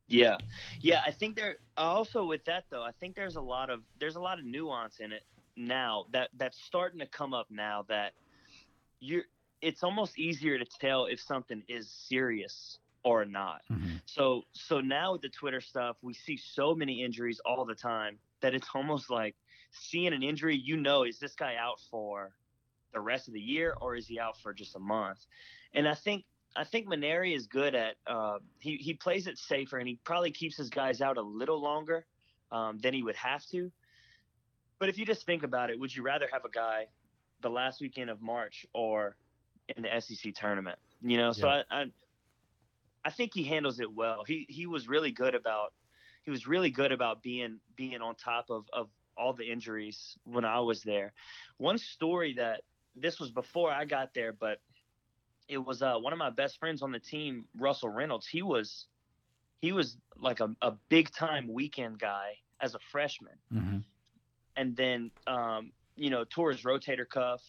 Yeah, 0.08 0.38
yeah. 0.80 1.02
I 1.06 1.12
think 1.12 1.36
there 1.36 1.58
also 1.78 2.26
with 2.26 2.44
that 2.46 2.66
though. 2.70 2.84
I 2.84 2.92
think 2.92 3.16
there's 3.16 3.36
a 3.36 3.42
lot 3.42 3.70
of 3.70 3.84
there's 4.00 4.16
a 4.16 4.20
lot 4.20 4.40
of 4.40 4.46
nuance 4.46 5.00
in 5.00 5.12
it 5.12 5.24
now 5.56 6.06
that 6.12 6.30
that's 6.38 6.60
starting 6.60 7.00
to 7.00 7.08
come 7.08 7.34
up 7.34 7.48
now 7.50 7.86
that 7.88 8.14
you're. 9.00 9.24
It's 9.62 9.84
almost 9.84 10.20
easier 10.20 10.60
to 10.60 10.66
tell 10.66 11.08
if 11.08 11.20
something 11.20 11.64
is 11.68 11.90
serious 11.90 12.78
or 13.04 13.26
not. 13.26 13.62
Mhm. 13.72 14.02
So 14.06 14.44
so 14.52 14.82
now 14.82 15.14
with 15.14 15.22
the 15.22 15.30
Twitter 15.30 15.62
stuff, 15.62 15.98
we 16.02 16.14
see 16.14 16.38
so 16.38 16.76
many 16.76 17.04
injuries 17.04 17.40
all 17.46 17.66
the 17.66 17.76
time 17.76 18.20
that 18.42 18.54
it's 18.54 18.68
almost 18.76 19.10
like 19.10 19.36
seeing 19.72 20.14
an 20.14 20.22
injury. 20.22 20.56
You 20.56 20.78
know, 20.78 21.04
is 21.04 21.20
this 21.20 21.34
guy 21.36 21.56
out 21.56 21.80
for 21.90 22.36
the 22.94 23.00
rest 23.00 23.28
of 23.28 23.34
the 23.34 23.42
year 23.42 23.76
or 23.82 23.96
is 23.96 24.08
he 24.08 24.20
out 24.20 24.38
for 24.38 24.54
just 24.54 24.76
a 24.76 24.80
month? 24.80 25.26
And 25.74 25.88
I 25.88 25.96
think 25.96 26.26
I 26.58 26.64
think 26.64 26.88
Mainieri 26.88 27.36
is 27.36 27.46
good 27.46 27.76
at 27.76 27.96
uh, 28.08 28.40
he 28.60 28.78
he 28.78 28.94
plays 28.96 29.28
it 29.28 29.38
safer 29.38 29.78
and 29.78 29.88
he 29.88 30.00
probably 30.04 30.32
keeps 30.32 30.58
his 30.58 30.70
guys 30.70 31.02
out 31.02 31.18
a 31.18 31.22
little 31.22 31.62
longer 31.62 32.06
um, 32.52 32.80
than 32.80 32.94
he 32.94 33.04
would 33.04 33.16
have 33.16 33.46
to. 33.52 33.72
But 34.80 34.90
if 34.90 34.98
you 34.98 35.06
just 35.06 35.26
think 35.26 35.44
about 35.44 35.70
it, 35.70 35.80
would 35.80 35.96
you 35.96 36.04
rather 36.04 36.28
have 36.32 36.46
a 36.46 36.50
guy 36.50 36.88
the 37.42 37.50
last 37.50 37.80
weekend 37.80 38.10
of 38.10 38.22
March 38.22 38.66
or 38.74 39.16
in 39.76 39.84
the 39.84 40.02
SEC 40.02 40.34
tournament? 40.34 40.80
You 41.02 41.18
know, 41.18 41.32
so 41.32 41.48
Yeah. 41.48 41.64
I, 41.70 41.82
I 41.82 41.86
I 43.06 43.10
think 43.12 43.34
he 43.34 43.44
handles 43.44 43.80
it 43.80 43.94
well. 43.94 44.24
He 44.26 44.46
he 44.50 44.66
was 44.66 44.88
really 44.88 45.12
good 45.12 45.36
about 45.36 45.74
he 46.24 46.32
was 46.32 46.48
really 46.48 46.72
good 46.72 46.92
about 46.92 47.22
being 47.22 47.60
being 47.76 48.02
on 48.02 48.16
top 48.16 48.50
of 48.50 48.66
of 48.74 48.90
all 49.16 49.34
the 49.34 49.50
injuries 49.50 50.18
when 50.26 50.44
I 50.46 50.60
was 50.60 50.82
there. 50.84 51.14
One 51.58 51.78
story 51.78 52.34
that 52.34 52.62
this 52.96 53.20
was 53.20 53.32
before 53.32 53.72
I 53.72 53.86
got 53.86 54.14
there, 54.14 54.34
but 54.34 54.60
it 55.48 55.58
was 55.58 55.82
uh, 55.82 55.96
one 55.98 56.14
of 56.14 56.20
my 56.20 56.30
best 56.30 56.60
friends 56.60 56.82
on 56.82 56.92
the 56.92 57.00
team, 57.00 57.46
Russell 57.58 57.90
Reynolds. 57.90 58.28
He 58.28 58.42
was 58.42 58.88
he 59.62 59.72
was 59.72 59.98
like 60.18 60.40
a, 60.40 60.56
a 60.62 60.74
big 60.90 61.12
time 61.12 61.52
weekend 61.52 62.00
guy 62.00 62.38
as 62.62 62.76
a 62.76 62.80
freshman, 62.92 63.38
Mhm. 63.54 63.84
and 64.56 64.76
then 64.76 65.12
um, 65.26 65.72
you 65.96 66.10
know 66.10 66.24
tore 66.26 66.52
his 66.52 66.64
rotator 66.64 67.08
cuff, 67.08 67.42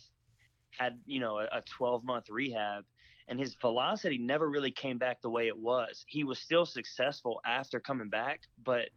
had 0.71 0.99
you 1.07 1.21
know 1.21 1.39
a, 1.39 1.45
a 1.45 1.63
12 1.77 2.05
month 2.05 2.31
rehab, 2.31 2.85
and 3.29 3.39
his 3.39 3.55
velocity 3.61 4.19
never 4.19 4.49
really 4.49 4.71
came 4.71 4.99
back 4.99 5.21
the 5.21 5.31
way 5.31 5.49
it 5.49 5.59
was. 5.59 6.05
He 6.07 6.25
was 6.25 6.39
still 6.39 6.67
successful 6.67 7.41
after 7.45 7.81
coming 7.81 8.09
back, 8.09 8.43
but 8.63 8.91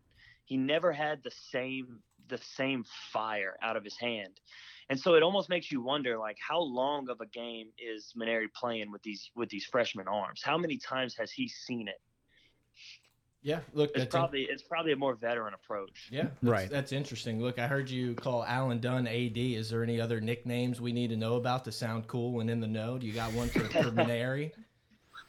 he 0.46 0.58
never 0.58 0.92
had 0.92 1.24
the 1.24 1.32
same 1.32 2.00
the 2.32 2.40
same 2.40 2.84
fire 3.14 3.56
out 3.62 3.78
of 3.78 3.84
his 3.84 3.96
hand. 3.98 4.40
And 4.90 5.00
so 5.00 5.14
it 5.14 5.22
almost 5.24 5.48
makes 5.50 5.72
you 5.72 5.82
wonder, 5.82 6.18
like, 6.18 6.38
how 6.46 6.60
long 6.60 7.08
of 7.10 7.22
a 7.22 7.28
game 7.28 7.68
is 7.78 8.12
Mainieri 8.20 8.52
playing 8.54 8.92
with 8.92 9.04
these 9.04 9.30
with 9.36 9.50
these 9.50 9.66
freshman 9.66 10.08
arms? 10.08 10.42
How 10.44 10.58
many 10.58 10.78
times 10.78 11.16
has 11.20 11.32
he 11.32 11.48
seen 11.48 11.88
it? 11.88 12.02
Yeah, 13.44 13.62
look, 13.74 13.90
It's 13.92 14.00
that's 14.00 14.16
in- 14.16 14.20
probably 14.20 14.42
it's 14.44 14.64
probably 14.64 14.92
a 14.92 14.96
more 14.96 15.16
veteran 15.16 15.54
approach. 15.54 16.10
yeah, 16.12 16.24
that's, 16.24 16.44
Right. 16.44 16.70
That's 16.70 16.92
interesting. 16.92 17.42
Look, 17.42 17.58
I 17.58 17.68
heard 17.68 17.90
you 17.90 18.14
call 18.16 18.44
Alan 18.44 18.80
Dunn 18.80 19.08
AD. 19.08 19.38
Is 19.38 19.70
there 19.70 19.82
any 19.84 20.00
other 20.00 20.22
nicknames 20.22 20.80
we 20.82 20.92
need 20.92 21.10
to 21.10 21.18
know 21.18 21.36
about 21.36 21.66
to 21.66 21.72
sound 21.72 22.08
cool 22.08 22.40
and 22.42 22.50
in 22.50 22.60
the 22.60 22.68
know? 22.68 22.98
Do 23.00 23.08
you 23.08 23.14
got 23.14 23.32
one 23.34 23.48
for, 23.50 23.62
for 23.62 23.84
Mainieri? 23.92 24.52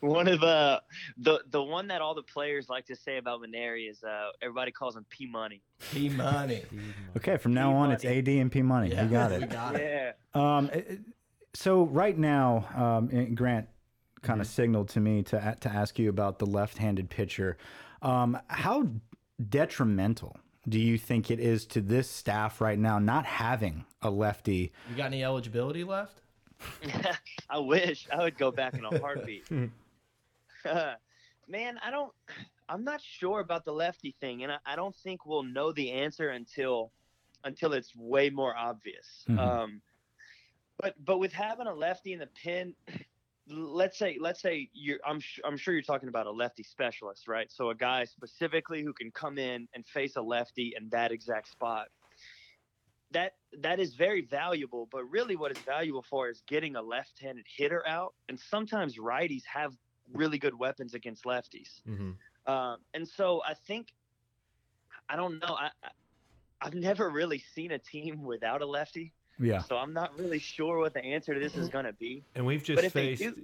One 0.02 0.26
of 0.26 0.42
uh, 0.42 0.80
the 1.16 1.42
the 1.50 1.62
one 1.62 1.86
that 1.86 2.00
all 2.00 2.14
the 2.14 2.24
players 2.24 2.68
like 2.68 2.86
to 2.86 2.96
say 2.96 3.18
about 3.18 3.40
Mainieri 3.40 3.88
is 3.88 4.02
uh, 4.02 4.30
everybody 4.42 4.72
calls 4.72 4.96
him 4.96 5.06
P 5.10 5.26
Money. 5.26 5.62
P 5.92 6.08
Money. 6.08 6.62
Okay, 7.16 7.36
from 7.36 7.54
now 7.54 7.72
on, 7.74 7.92
it's 7.92 8.02
P-Money. 8.02 8.18
AD 8.18 8.28
and 8.28 8.50
P 8.52 8.62
money. 8.62 8.90
Yeah, 8.90 9.02
you 9.04 9.08
got 9.10 9.30
We 9.30 9.36
it. 9.36 9.50
got 9.50 9.76
it. 9.76 10.16
Yeah. 10.34 10.56
Um, 10.56 10.70
it- 10.70 10.86
it- 10.90 11.00
so 11.54 11.82
right 11.84 12.16
now, 12.18 12.66
um, 12.74 13.34
Grant 13.34 13.68
kind 14.22 14.40
of 14.40 14.46
signaled 14.46 14.88
to 14.90 15.00
me 15.00 15.22
to 15.24 15.56
to 15.60 15.68
ask 15.68 15.98
you 15.98 16.08
about 16.08 16.38
the 16.40 16.46
left-handed 16.46 17.08
pitcher. 17.10 17.56
Um, 18.00 18.38
how 18.48 18.88
detrimental 19.48 20.36
do 20.68 20.80
you 20.80 20.96
think 20.98 21.30
it 21.30 21.38
is 21.40 21.66
to 21.66 21.80
this 21.80 22.08
staff 22.08 22.60
right 22.60 22.78
now 22.78 22.98
not 22.98 23.24
having 23.26 23.84
a 24.00 24.10
lefty? 24.10 24.72
You 24.90 24.96
got 24.96 25.06
any 25.06 25.22
eligibility 25.22 25.84
left? 25.84 26.20
I 27.50 27.58
wish 27.58 28.06
I 28.12 28.22
would 28.22 28.38
go 28.38 28.50
back 28.50 28.74
in 28.74 28.84
a 28.84 28.98
heartbeat. 28.98 29.44
Man, 30.64 31.78
I 31.84 31.90
don't. 31.90 32.12
I'm 32.68 32.84
not 32.84 33.02
sure 33.02 33.40
about 33.40 33.66
the 33.66 33.72
lefty 33.72 34.14
thing, 34.20 34.44
and 34.44 34.52
I, 34.52 34.58
I 34.64 34.76
don't 34.76 34.94
think 34.96 35.26
we'll 35.26 35.42
know 35.42 35.72
the 35.72 35.90
answer 35.90 36.30
until 36.30 36.92
until 37.44 37.72
it's 37.72 37.94
way 37.96 38.30
more 38.30 38.56
obvious. 38.56 39.24
Mhm. 39.28 39.38
Um, 39.38 39.82
but 40.78 40.94
but 41.04 41.18
with 41.18 41.32
having 41.32 41.66
a 41.66 41.74
lefty 41.74 42.12
in 42.12 42.20
the 42.20 42.28
pin, 42.28 42.74
let's 43.48 43.98
say 43.98 44.16
let's 44.20 44.40
say 44.40 44.70
you're 44.72 45.00
I'm 45.06 45.20
sh- 45.20 45.40
I'm 45.44 45.56
sure 45.56 45.74
you're 45.74 45.82
talking 45.82 46.08
about 46.08 46.26
a 46.26 46.30
lefty 46.30 46.62
specialist, 46.62 47.28
right? 47.28 47.50
So 47.50 47.70
a 47.70 47.74
guy 47.74 48.04
specifically 48.04 48.82
who 48.82 48.92
can 48.94 49.10
come 49.10 49.38
in 49.38 49.68
and 49.74 49.86
face 49.86 50.16
a 50.16 50.22
lefty 50.22 50.74
in 50.76 50.88
that 50.90 51.12
exact 51.12 51.48
spot. 51.48 51.88
That 53.10 53.32
that 53.60 53.80
is 53.80 53.94
very 53.94 54.22
valuable, 54.22 54.88
but 54.90 55.04
really 55.10 55.36
what 55.36 55.50
it's 55.50 55.60
valuable 55.60 56.04
for 56.08 56.30
is 56.30 56.42
getting 56.46 56.76
a 56.76 56.82
left-handed 56.82 57.44
hitter 57.46 57.86
out, 57.86 58.14
and 58.28 58.40
sometimes 58.40 58.96
righties 58.96 59.42
have 59.44 59.74
really 60.12 60.38
good 60.38 60.58
weapons 60.58 60.94
against 60.94 61.24
lefties. 61.24 61.82
hmm 61.84 62.12
Um, 62.46 62.78
and 62.94 63.06
so 63.06 63.42
I 63.46 63.54
think 63.54 63.92
I 65.08 65.16
don't 65.16 65.40
know. 65.40 65.54
I, 65.54 65.70
I 65.84 65.88
I've 66.64 66.74
never 66.74 67.10
really 67.10 67.38
seen 67.54 67.72
a 67.72 67.78
team 67.78 68.22
without 68.22 68.62
a 68.62 68.66
lefty, 68.66 69.12
Yeah. 69.40 69.62
so 69.62 69.76
I'm 69.76 69.92
not 69.92 70.16
really 70.16 70.38
sure 70.38 70.78
what 70.78 70.94
the 70.94 71.04
answer 71.04 71.34
to 71.34 71.40
this 71.40 71.56
is 71.56 71.68
going 71.68 71.86
to 71.86 71.92
be. 71.92 72.22
And 72.36 72.46
we've 72.46 72.62
just 72.62 72.76
But 72.76 72.84
if 72.84 72.92
they 72.92 73.16
faced. 73.16 73.34
do- 73.34 73.42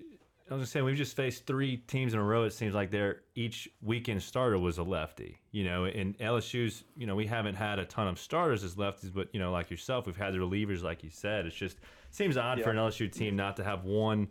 I 0.51 0.55
was 0.55 0.63
just 0.63 0.73
saying 0.73 0.87
we've 0.87 0.97
just 0.97 1.15
faced 1.15 1.45
three 1.45 1.77
teams 1.77 2.15
in 2.15 2.21
a 2.21 2.25
row. 2.25 2.45
It 2.45 2.53
seems 2.55 2.75
like 2.75 2.91
their 2.91 3.23
each 3.35 3.69
weekend 3.83 4.23
starter 4.23 4.59
was 4.59 4.79
a 4.79 4.83
lefty. 4.83 5.37
You 5.51 5.65
know, 5.65 5.85
in 5.85 6.15
LSU's, 6.15 6.85
you 6.97 7.07
know, 7.07 7.15
we 7.15 7.27
haven't 7.27 7.55
had 7.57 7.79
a 7.79 7.85
ton 7.85 8.09
of 8.09 8.19
starters 8.19 8.65
as 8.65 8.77
lefties, 8.77 9.13
but 9.13 9.29
you 9.35 9.41
know, 9.41 9.53
like 9.53 9.71
yourself, 9.71 10.07
we've 10.07 10.17
had 10.17 10.33
the 10.33 10.39
relievers, 10.39 10.83
like 10.83 11.03
you 11.05 11.11
said. 11.11 11.45
It's 11.45 11.55
just 11.57 11.77
seems 12.13 12.39
odd 12.39 12.63
for 12.63 12.71
an 12.71 12.77
LSU 12.79 13.13
team 13.13 13.37
not 13.37 13.57
to 13.57 13.65
have 13.65 13.85
one. 13.85 14.29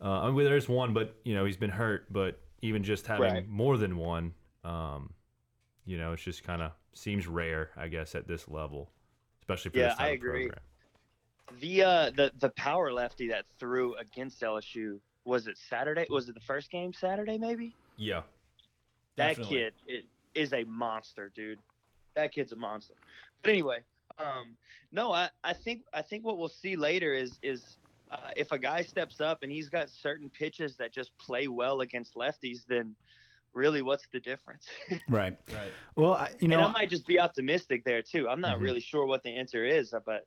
Uh, 0.00 0.22
I 0.22 0.30
mean, 0.30 0.44
there's 0.44 0.68
one, 0.68 0.92
but 0.92 1.16
you 1.24 1.34
know, 1.34 1.44
he's 1.44 1.56
been 1.56 1.70
hurt. 1.70 2.12
But 2.12 2.40
even 2.62 2.82
just 2.84 3.06
having 3.06 3.22
Right. 3.22 3.48
more 3.48 3.76
than 3.76 3.96
one, 3.96 4.34
um, 4.64 5.12
you 5.84 5.98
know, 5.98 6.12
it's 6.12 6.22
just 6.22 6.44
kind 6.44 6.62
of 6.62 6.72
seems 6.94 7.26
rare, 7.26 7.70
I 7.76 7.88
guess, 7.88 8.14
at 8.14 8.26
this 8.26 8.48
level, 8.48 8.90
especially 9.40 9.70
for 9.70 9.78
Yeah, 9.78 9.88
this 9.88 9.96
type 9.96 10.06
I 10.06 10.10
agree. 10.10 10.46
program. 10.46 10.60
The 11.60 11.82
uh 11.84 12.10
the 12.10 12.32
the 12.40 12.50
power 12.50 12.92
lefty 12.92 13.28
that 13.28 13.44
threw 13.58 13.94
against 13.96 14.40
LSU 14.42 15.00
was 15.24 15.46
it 15.46 15.56
Saturday? 15.58 16.06
Was 16.10 16.28
it 16.28 16.34
the 16.34 16.40
first 16.40 16.70
game 16.70 16.92
Saturday? 16.92 17.38
Maybe 17.38 17.76
Yeah. 17.96 18.22
that 19.16 19.36
Definitely. 19.36 19.58
kid 19.58 19.74
it, 19.86 20.04
is 20.34 20.52
a 20.52 20.64
monster, 20.64 21.30
dude. 21.34 21.58
That 22.14 22.32
kid's 22.32 22.52
a 22.52 22.56
monster. 22.56 22.94
But 23.42 23.50
anyway, 23.50 23.78
um, 24.18 24.56
no, 24.92 25.12
I, 25.12 25.30
I 25.44 25.52
think 25.52 25.82
I 25.92 26.02
think 26.02 26.24
what 26.24 26.36
we'll 26.38 26.48
see 26.48 26.76
later 26.76 27.14
is 27.14 27.38
is 27.42 27.78
uh, 28.10 28.30
if 28.36 28.52
a 28.52 28.58
guy 28.58 28.82
steps 28.82 29.20
up 29.20 29.38
and 29.42 29.50
he's 29.50 29.68
got 29.68 29.90
certain 29.90 30.30
pitches 30.30 30.76
that 30.76 30.92
just 30.92 31.16
play 31.18 31.48
well 31.48 31.80
against 31.80 32.14
lefties, 32.14 32.64
then 32.66 32.96
really 33.54 33.82
what's 33.82 34.06
the 34.12 34.20
difference? 34.20 34.68
Right. 35.08 35.36
Right. 35.52 35.72
Well, 35.96 36.12
I, 36.14 36.34
you 36.40 36.48
know, 36.48 36.60
and 36.60 36.68
I 36.68 36.72
might 36.72 36.90
just 36.90 37.06
be 37.06 37.18
optimistic 37.18 37.84
there 37.84 38.02
too. 38.02 38.28
I'm 38.28 38.40
not 38.40 38.58
Mhm. 38.58 38.62
really 38.62 38.80
sure 38.80 39.06
what 39.06 39.22
the 39.22 39.30
answer 39.30 39.64
is, 39.64 39.94
but 40.04 40.26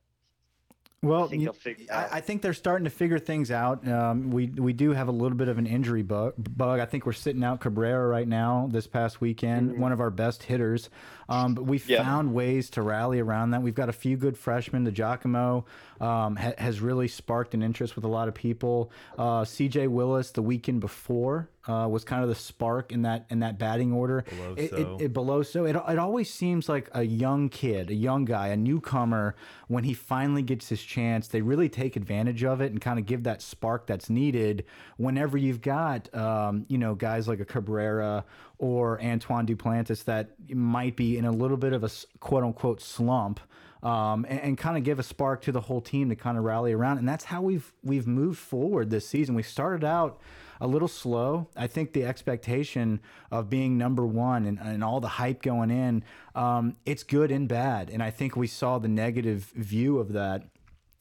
well, 1.01 1.25
I 1.25 1.27
think 1.27 1.41
you- 1.41 1.45
they'll 1.47 1.53
figure 1.53 1.85
it 1.85 1.91
out. 1.91 2.11
I, 2.11 2.17
I 2.17 2.21
think 2.21 2.41
they're 2.41 2.53
starting 2.53 2.83
to 2.85 2.89
figure 2.89 3.19
things 3.19 3.51
out. 3.51 3.87
Um, 3.87 4.31
we 4.31 4.47
we 4.47 4.73
do 4.73 4.91
have 4.91 5.07
a 5.07 5.11
little 5.11 5.37
bit 5.37 5.47
of 5.47 5.57
an 5.57 5.65
injury 5.67 6.03
bug. 6.03 6.33
bug. 6.37 6.79
I 6.79 6.85
think 6.85 7.05
we're 7.05 7.13
sitting 7.13 7.43
out 7.43 7.61
Cabrera 7.61 8.07
right 8.07 8.27
now. 8.27 8.67
This 8.71 8.87
past 8.87 9.21
weekend, 9.21 9.77
one 9.79 9.91
of 9.91 9.99
our 10.01 10.09
best 10.09 10.43
hitters. 10.43 10.89
Um, 11.29 11.53
but 11.53 11.63
we've 11.65 11.81
Mm-hmm. 11.81 11.91
Yeah. 11.91 12.03
found 12.03 12.33
ways 12.33 12.69
to 12.71 12.81
rally 12.81 13.19
around 13.19 13.51
that. 13.51 13.61
We've 13.61 13.75
got 13.75 13.87
a 13.89 13.93
few 13.93 14.17
good 14.17 14.37
freshmen. 14.37 14.85
DiGiacomo 14.91 15.63
um, 16.01 16.35
ha 16.35 16.53
has 16.57 16.81
really 16.81 17.07
sparked 17.07 17.53
an 17.53 17.61
interest 17.63 17.95
with 17.95 18.03
a 18.03 18.07
lot 18.07 18.27
of 18.27 18.33
people. 18.33 18.91
Uh, 19.17 19.45
C.J. 19.45 19.87
Willis 19.87 20.31
the 20.31 20.41
weekend 20.41 20.81
before 20.81 21.49
uh, 21.67 21.87
was 21.89 22.03
kind 22.03 22.23
of 22.23 22.29
the 22.29 22.35
spark 22.35 22.91
in 22.91 23.01
that 23.03 23.25
in 23.29 23.39
that 23.39 23.57
batting 23.57 23.91
order. 23.91 24.23
Below 24.29 24.53
it, 24.57 24.69
so. 24.69 24.75
it, 24.75 25.05
it 25.05 25.13
below 25.13 25.43
so 25.43 25.65
it, 25.65 25.75
it 25.75 25.99
always 25.99 26.31
seems 26.33 26.69
like 26.69 26.89
a 26.93 27.03
young 27.03 27.49
kid, 27.49 27.89
a 27.89 27.95
young 27.95 28.25
guy, 28.25 28.47
a 28.47 28.57
newcomer. 28.57 29.35
When 29.67 29.83
he 29.83 29.93
finally 29.93 30.41
gets 30.41 30.69
his 30.69 30.81
chance, 30.81 31.27
they 31.27 31.41
really 31.41 31.69
take 31.69 31.95
advantage 31.95 32.43
of 32.43 32.61
it 32.61 32.71
and 32.71 32.81
kind 32.81 32.97
of 32.97 33.05
give 33.05 33.23
that 33.23 33.41
spark 33.41 33.87
that's 33.87 34.09
needed. 34.09 34.65
Whenever 34.97 35.37
you've 35.37 35.61
got 35.61 36.13
um, 36.15 36.65
you 36.69 36.77
know 36.77 36.95
guys 36.95 37.27
like 37.27 37.39
a 37.39 37.45
Cabrera 37.45 38.25
or 38.57 39.01
Antoine 39.01 39.45
Duplantis 39.45 40.03
that 40.05 40.31
might 40.49 40.95
be 40.95 41.17
in 41.17 41.25
a 41.25 41.31
little 41.31 41.57
bit 41.57 41.73
of 41.73 41.83
a 41.83 41.89
quote 42.19 42.43
unquote 42.43 42.81
slump 42.81 43.39
um, 43.83 44.25
and, 44.27 44.39
and 44.41 44.57
kind 44.57 44.77
of 44.77 44.83
give 44.83 44.99
a 44.99 45.03
spark 45.03 45.41
to 45.43 45.51
the 45.51 45.61
whole 45.61 45.81
team 45.81 46.09
to 46.09 46.15
kind 46.15 46.37
of 46.37 46.43
rally 46.43 46.73
around. 46.73 46.97
And 46.97 47.07
that's 47.07 47.25
how 47.25 47.41
we've 47.41 47.71
we've 47.83 48.07
moved 48.07 48.39
forward 48.39 48.89
this 48.89 49.07
season. 49.07 49.35
We 49.35 49.43
started 49.43 49.85
out 49.85 50.19
a 50.59 50.67
little 50.67 50.87
slow. 50.87 51.47
I 51.55 51.67
think 51.67 51.93
the 51.93 52.05
expectation 52.05 52.99
of 53.31 53.49
being 53.49 53.77
number 53.77 54.05
one 54.05 54.45
and, 54.45 54.59
and 54.59 54.83
all 54.83 54.99
the 54.99 55.07
hype 55.07 55.41
going 55.41 55.71
in, 55.71 56.03
um, 56.35 56.75
it's 56.85 57.03
good 57.03 57.31
and 57.31 57.47
bad. 57.47 57.89
And 57.89 58.03
I 58.03 58.11
think 58.11 58.35
we 58.35 58.47
saw 58.47 58.79
the 58.79 58.87
negative 58.87 59.51
view 59.55 59.99
of 59.99 60.13
that 60.13 60.43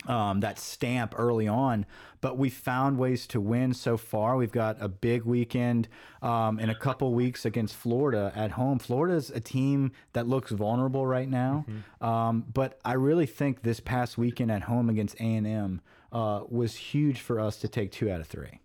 um, 0.06 0.40
that 0.40 0.60
stamp 0.60 1.12
early 1.16 1.48
on, 1.48 1.84
but 2.20 2.38
we 2.38 2.50
found 2.50 2.98
ways 2.98 3.26
to 3.26 3.40
win 3.40 3.74
so 3.74 3.96
far. 3.96 4.36
We've 4.36 4.52
got 4.52 4.76
a 4.80 4.88
big 4.88 5.24
weekend 5.24 5.88
um, 6.22 6.60
in 6.60 6.70
a 6.70 6.74
couple 6.74 7.12
weeks 7.12 7.44
against 7.44 7.74
Florida 7.74 8.32
at 8.36 8.52
home. 8.52 8.78
Florida's 8.78 9.30
a 9.30 9.40
team 9.40 9.90
that 10.12 10.26
looks 10.28 10.52
vulnerable 10.52 11.04
right 11.04 11.28
now, 11.28 11.66
um, 12.00 12.44
but 12.52 12.78
I 12.84 12.92
really 12.92 13.26
think 13.26 13.62
this 13.62 13.80
past 13.80 14.16
weekend 14.16 14.52
at 14.52 14.62
home 14.62 14.88
against 14.88 15.16
A 15.16 15.34
and 15.34 15.46
M 15.46 15.80
uh, 16.12 16.42
was 16.48 16.76
huge 16.76 17.20
for 17.20 17.40
us 17.40 17.56
to 17.58 17.68
take 17.68 17.90
two 17.90 18.08
out 18.08 18.20
of 18.20 18.28
three. 18.28 18.60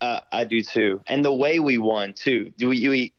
Uh, 0.00 0.20
I 0.30 0.44
do 0.44 0.62
too, 0.62 1.00
and 1.06 1.24
the 1.24 1.32
way 1.32 1.58
we 1.58 1.78
won 1.78 2.12
too. 2.12 2.52
Do 2.56 2.68
we? 2.68 2.88
we 2.88 3.12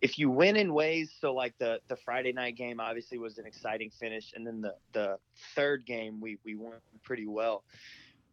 if 0.00 0.18
you 0.18 0.30
win 0.30 0.56
in 0.56 0.72
ways, 0.72 1.12
so 1.20 1.34
like 1.34 1.54
the 1.58 1.80
the 1.88 1.96
Friday 1.96 2.32
night 2.32 2.56
game 2.56 2.80
obviously 2.80 3.18
was 3.18 3.38
an 3.38 3.46
exciting 3.46 3.90
finish, 3.90 4.32
and 4.34 4.46
then 4.46 4.60
the 4.60 4.74
the 4.92 5.18
third 5.54 5.86
game 5.86 6.20
we 6.20 6.38
we 6.44 6.54
won 6.54 6.74
pretty 7.02 7.26
well. 7.26 7.64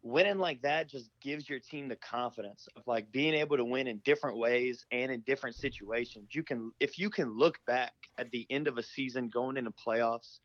Winning 0.02 0.38
like 0.38 0.62
that 0.62 0.88
just 0.88 1.10
gives 1.20 1.48
your 1.48 1.58
team 1.58 1.88
the 1.88 1.96
confidence 1.96 2.68
of 2.76 2.86
like 2.86 3.10
being 3.10 3.34
able 3.34 3.56
to 3.56 3.64
win 3.64 3.88
in 3.88 3.98
different 4.04 4.38
ways 4.38 4.86
and 4.92 5.10
in 5.10 5.20
different 5.20 5.56
situations. 5.56 6.28
You 6.30 6.44
can 6.44 6.70
if 6.78 6.98
you 6.98 7.10
can 7.10 7.36
look 7.36 7.58
back 7.66 7.92
at 8.16 8.30
the 8.30 8.46
end 8.48 8.68
of 8.68 8.78
a 8.78 8.82
season 8.82 9.28
going 9.28 9.56
into 9.56 9.72
playoffs 9.72 10.38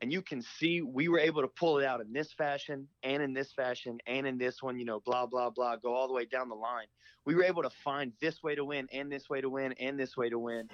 and 0.00 0.12
you 0.12 0.22
can 0.22 0.42
see 0.42 0.82
we 0.82 1.08
were 1.08 1.18
able 1.18 1.42
to 1.42 1.48
pull 1.48 1.78
it 1.78 1.84
out 1.84 2.00
in 2.00 2.12
this 2.12 2.32
fashion 2.32 2.86
and 3.02 3.22
in 3.22 3.32
this 3.32 3.52
fashion 3.52 3.98
and 4.06 4.26
in 4.26 4.38
this 4.38 4.62
one, 4.62 4.78
you 4.78 4.84
know, 4.84 5.00
blah 5.00 5.26
blah 5.26 5.50
blah, 5.50 5.76
go 5.76 5.94
all 5.94 6.08
the 6.08 6.14
way 6.14 6.24
down 6.24 6.48
the 6.48 6.54
line. 6.54 6.86
We 7.24 7.34
were 7.34 7.44
able 7.44 7.62
to 7.62 7.70
find 7.70 8.12
this 8.20 8.42
way 8.42 8.54
to 8.54 8.64
win 8.64 8.88
and 8.92 9.10
this 9.10 9.28
way 9.28 9.40
to 9.40 9.48
win 9.48 9.72
and 9.80 9.98
this 9.98 10.16
way 10.16 10.28
to 10.28 10.38
win. 10.38 10.68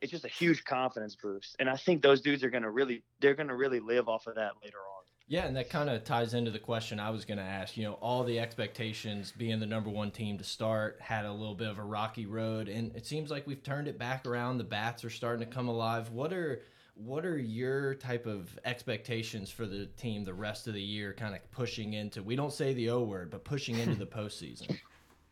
It's 0.00 0.12
just 0.12 0.24
a 0.24 0.28
huge 0.28 0.64
confidence 0.64 1.16
boost, 1.16 1.56
and 1.58 1.68
I 1.68 1.76
think 1.76 2.02
those 2.02 2.20
dudes 2.20 2.44
are 2.44 2.50
gonna 2.50 2.70
really 2.70 3.02
they're 3.20 3.34
gonna 3.34 3.56
really 3.56 3.80
live 3.80 4.08
off 4.08 4.26
of 4.26 4.34
that 4.36 4.52
later 4.62 4.78
on. 4.78 4.96
Yeah, 5.28 5.46
and 5.46 5.56
that 5.56 5.70
kind 5.70 5.90
of 5.90 6.04
ties 6.04 6.34
into 6.34 6.52
the 6.52 6.60
question 6.60 7.00
I 7.00 7.10
was 7.10 7.24
going 7.24 7.38
to 7.38 7.44
ask. 7.44 7.76
You 7.76 7.82
know, 7.82 7.94
all 7.94 8.22
the 8.22 8.38
expectations 8.38 9.32
being 9.36 9.58
the 9.58 9.66
number 9.66 9.90
one 9.90 10.12
team 10.12 10.38
to 10.38 10.44
start 10.44 11.00
had 11.00 11.24
a 11.24 11.32
little 11.32 11.56
bit 11.56 11.68
of 11.68 11.80
a 11.80 11.82
rocky 11.82 12.26
road, 12.26 12.68
and 12.68 12.94
it 12.94 13.06
seems 13.06 13.28
like 13.28 13.44
we've 13.44 13.62
turned 13.62 13.88
it 13.88 13.98
back 13.98 14.24
around. 14.24 14.58
The 14.58 14.64
bats 14.64 15.04
are 15.04 15.10
starting 15.10 15.44
to 15.44 15.52
come 15.52 15.66
alive. 15.66 16.10
What 16.10 16.32
are 16.32 16.62
what 16.96 17.26
are 17.26 17.38
your 17.38 17.94
type 17.94 18.26
of 18.26 18.58
expectations 18.64 19.50
for 19.50 19.66
the 19.66 19.84
team 19.98 20.24
the 20.24 20.32
rest 20.32 20.66
of 20.66 20.72
the 20.74 20.80
year? 20.82 21.12
Kind 21.12 21.34
of 21.34 21.50
pushing 21.52 21.92
into 21.92 22.22
we 22.22 22.36
don't 22.36 22.52
say 22.52 22.72
the 22.72 22.90
O 22.90 23.02
word, 23.02 23.30
but 23.30 23.44
pushing 23.44 23.78
into 23.78 23.94
the 23.94 24.06
postseason. 24.06 24.78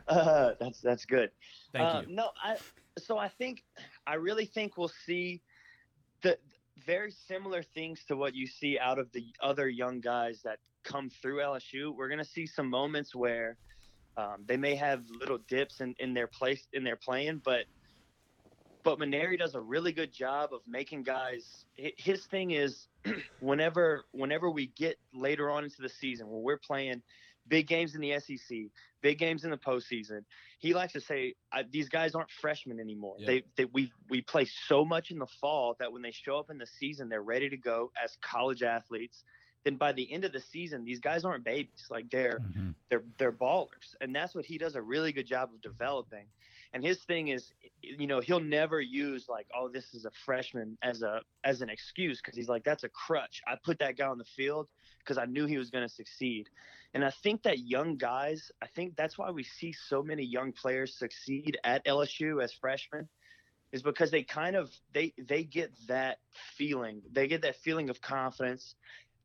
uh, 0.08 0.50
that's 0.60 0.80
that's 0.80 1.06
good. 1.06 1.30
Thank 1.72 1.94
Uh, 1.94 2.02
you. 2.06 2.14
No, 2.14 2.30
I 2.42 2.56
so 2.98 3.16
I 3.16 3.28
think 3.28 3.64
I 4.06 4.14
really 4.14 4.44
think 4.44 4.76
we'll 4.76 4.92
see 5.06 5.40
the 6.22 6.36
very 6.84 7.10
similar 7.10 7.62
things 7.62 8.04
to 8.08 8.16
what 8.16 8.34
you 8.34 8.46
see 8.46 8.78
out 8.78 8.98
of 8.98 9.10
the 9.12 9.26
other 9.42 9.68
young 9.68 10.00
guys 10.00 10.42
that 10.44 10.58
come 10.84 11.08
through 11.08 11.38
LSU. 11.38 11.94
We're 11.96 12.08
gonna 12.08 12.22
see 12.24 12.46
some 12.46 12.68
moments 12.68 13.14
where 13.14 13.56
um, 14.18 14.44
they 14.44 14.58
may 14.58 14.74
have 14.74 15.04
little 15.18 15.38
dips 15.48 15.80
in, 15.80 15.94
in 15.98 16.12
their 16.12 16.26
place 16.26 16.66
in 16.74 16.84
their 16.84 16.96
playing, 16.96 17.40
but 17.42 17.64
but 18.82 18.98
Mainieri 18.98 19.38
does 19.38 19.54
a 19.54 19.60
really 19.60 19.92
good 19.92 20.12
job 20.12 20.52
of 20.52 20.60
making 20.66 21.02
guys. 21.02 21.64
His 21.76 22.26
thing 22.26 22.52
is 22.52 22.88
whenever 23.40 24.04
whenever 24.12 24.50
we 24.50 24.68
get 24.68 24.98
later 25.12 25.50
on 25.50 25.64
into 25.64 25.82
the 25.82 25.88
season 25.88 26.28
when 26.28 26.42
we're 26.42 26.58
playing 26.58 27.02
big 27.48 27.66
games 27.66 27.94
in 27.94 28.00
the 28.00 28.18
SEC, 28.20 28.58
big 29.02 29.18
games 29.18 29.44
in 29.44 29.50
the 29.50 29.56
postseason, 29.56 30.24
he 30.58 30.74
likes 30.74 30.92
to 30.92 31.00
say 31.00 31.34
these 31.70 31.88
guys 31.88 32.14
aren't 32.14 32.30
freshmen 32.30 32.78
anymore. 32.78 33.16
Yeah. 33.18 33.26
They, 33.26 33.42
they 33.56 33.64
we 33.66 33.92
we 34.08 34.20
play 34.22 34.46
so 34.66 34.84
much 34.84 35.10
in 35.10 35.18
the 35.18 35.26
fall 35.40 35.76
that 35.78 35.92
when 35.92 36.02
they 36.02 36.12
show 36.12 36.38
up 36.38 36.50
in 36.50 36.58
the 36.58 36.66
season, 36.66 37.08
they're 37.08 37.22
ready 37.22 37.48
to 37.48 37.56
go 37.56 37.90
as 38.02 38.16
college 38.22 38.62
athletes. 38.62 39.24
Then 39.64 39.76
by 39.76 39.92
the 39.92 40.10
end 40.10 40.24
of 40.24 40.32
the 40.32 40.40
season, 40.40 40.84
these 40.84 41.00
guys 41.00 41.24
aren't 41.24 41.44
babies. 41.44 41.86
Like 41.90 42.08
they're 42.10 42.38
Mhm. 42.40 42.74
they're 42.88 43.04
they're 43.18 43.32
ballers, 43.32 43.94
and 44.00 44.14
that's 44.14 44.34
what 44.34 44.46
he 44.46 44.56
does 44.56 44.74
a 44.74 44.82
really 44.82 45.12
good 45.12 45.26
job 45.26 45.50
of 45.54 45.60
developing. 45.60 46.26
And 46.72 46.84
his 46.84 46.98
thing 47.02 47.28
is, 47.28 47.52
you 47.82 48.06
know, 48.06 48.20
he'll 48.20 48.40
never 48.40 48.80
use 48.80 49.26
like, 49.28 49.46
oh, 49.56 49.68
this 49.68 49.92
is 49.92 50.04
a 50.04 50.10
freshman 50.24 50.78
as 50.82 51.02
a 51.02 51.20
as 51.42 51.62
an 51.62 51.70
excuse 51.70 52.20
because 52.20 52.36
he's 52.36 52.48
like, 52.48 52.64
that's 52.64 52.84
a 52.84 52.88
crutch. 52.88 53.42
I 53.46 53.56
put 53.62 53.78
that 53.80 53.96
guy 53.96 54.06
on 54.06 54.18
the 54.18 54.24
field 54.36 54.68
because 54.98 55.18
I 55.18 55.24
knew 55.24 55.46
he 55.46 55.58
was 55.58 55.70
going 55.70 55.86
to 55.86 55.92
succeed. 55.92 56.48
And 56.94 57.04
I 57.04 57.10
think 57.22 57.42
that 57.42 57.60
young 57.60 57.96
guys, 57.96 58.50
I 58.62 58.66
think 58.66 58.96
that's 58.96 59.16
why 59.18 59.30
we 59.30 59.44
see 59.44 59.72
so 59.72 60.02
many 60.02 60.24
young 60.24 60.52
players 60.52 60.94
succeed 60.96 61.58
at 61.64 61.84
LSU 61.84 62.42
as 62.42 62.52
freshmen 62.52 63.08
is 63.72 63.82
because 63.82 64.10
they 64.10 64.22
kind 64.22 64.56
of 64.56 64.70
they 64.92 65.12
they 65.18 65.44
get 65.44 65.72
that 65.88 66.18
feeling. 66.56 67.02
They 67.12 67.28
get 67.28 67.42
that 67.42 67.56
feeling 67.56 67.90
of 67.90 68.00
confidence. 68.00 68.74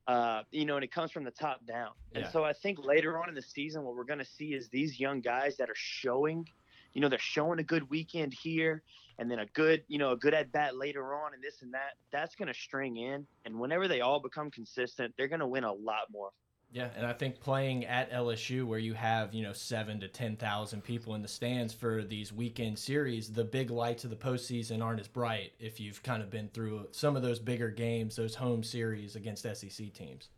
Uh, 0.08 0.44
you 0.52 0.66
know, 0.66 0.76
and 0.76 0.84
it 0.84 0.92
comes 0.92 1.12
from 1.12 1.24
the 1.24 1.32
top 1.32 1.66
down. 1.66 1.90
Yeah. 2.12 2.20
And 2.20 2.30
so 2.32 2.44
I 2.44 2.54
think 2.54 2.78
later 2.86 3.20
on 3.20 3.28
in 3.28 3.34
the 3.34 3.42
season, 3.42 3.84
what 3.84 3.96
we're 3.96 4.04
going 4.04 4.20
to 4.20 4.26
see 4.26 4.54
is 4.54 4.70
these 4.70 5.00
young 5.00 5.20
guys 5.20 5.58
that 5.58 5.68
are 5.68 5.76
showing, 5.76 6.48
you 6.96 7.02
know, 7.02 7.10
they're 7.10 7.20
showing 7.20 7.60
a 7.60 7.64
good 7.64 7.88
weekend 7.90 8.34
here, 8.34 8.82
and 9.20 9.30
then 9.30 9.40
a 9.40 9.46
good, 9.48 9.84
you 9.88 10.00
know, 10.00 10.14
a 10.14 10.18
good 10.18 10.34
at 10.34 10.52
bat 10.52 10.76
later 10.76 11.14
on, 11.14 11.34
and 11.34 11.44
this 11.44 11.62
and 11.62 11.74
that. 11.74 11.92
That's 12.12 12.36
going 12.36 12.48
to 12.48 12.54
string 12.54 12.98
in, 12.98 13.28
and 13.46 13.60
whenever 13.60 13.88
they 13.88 14.02
all 14.02 14.20
become 14.20 14.50
consistent, 14.50 15.14
they're 15.18 15.28
going 15.28 15.42
to 15.42 15.48
win 15.48 15.66
a 15.66 15.74
lot 15.74 16.10
more. 16.12 16.32
Yeah, 16.72 16.90
and 16.98 17.06
I 17.06 17.14
think 17.14 17.40
playing 17.40 17.86
at 17.86 18.12
LSU, 18.12 18.66
where 18.66 18.80
you 18.80 18.94
have 18.94 19.34
you 19.34 19.44
know 19.44 19.54
seven 19.54 20.00
to 20.00 20.08
ten 20.08 20.36
thousand 20.38 20.84
people 20.84 21.16
in 21.16 21.22
the 21.22 21.28
stands 21.28 21.74
for 21.74 22.04
these 22.04 22.34
weekend 22.34 22.80
series, 22.80 23.32
the 23.32 23.44
big 23.44 23.70
lights 23.70 24.06
of 24.06 24.10
the 24.10 24.16
postseason 24.16 24.84
aren't 24.84 25.00
as 25.00 25.08
bright 25.08 25.52
if 25.60 25.80
you've 25.80 26.02
kind 26.02 26.24
of 26.24 26.30
been 26.30 26.50
through 26.50 26.88
some 26.92 27.16
of 27.16 27.22
those 27.22 27.40
bigger 27.40 27.70
games, 27.70 28.16
those 28.16 28.36
home 28.36 28.64
series 28.64 29.16
against 29.16 29.44
SEC 29.44 29.94
teams. 29.94 30.30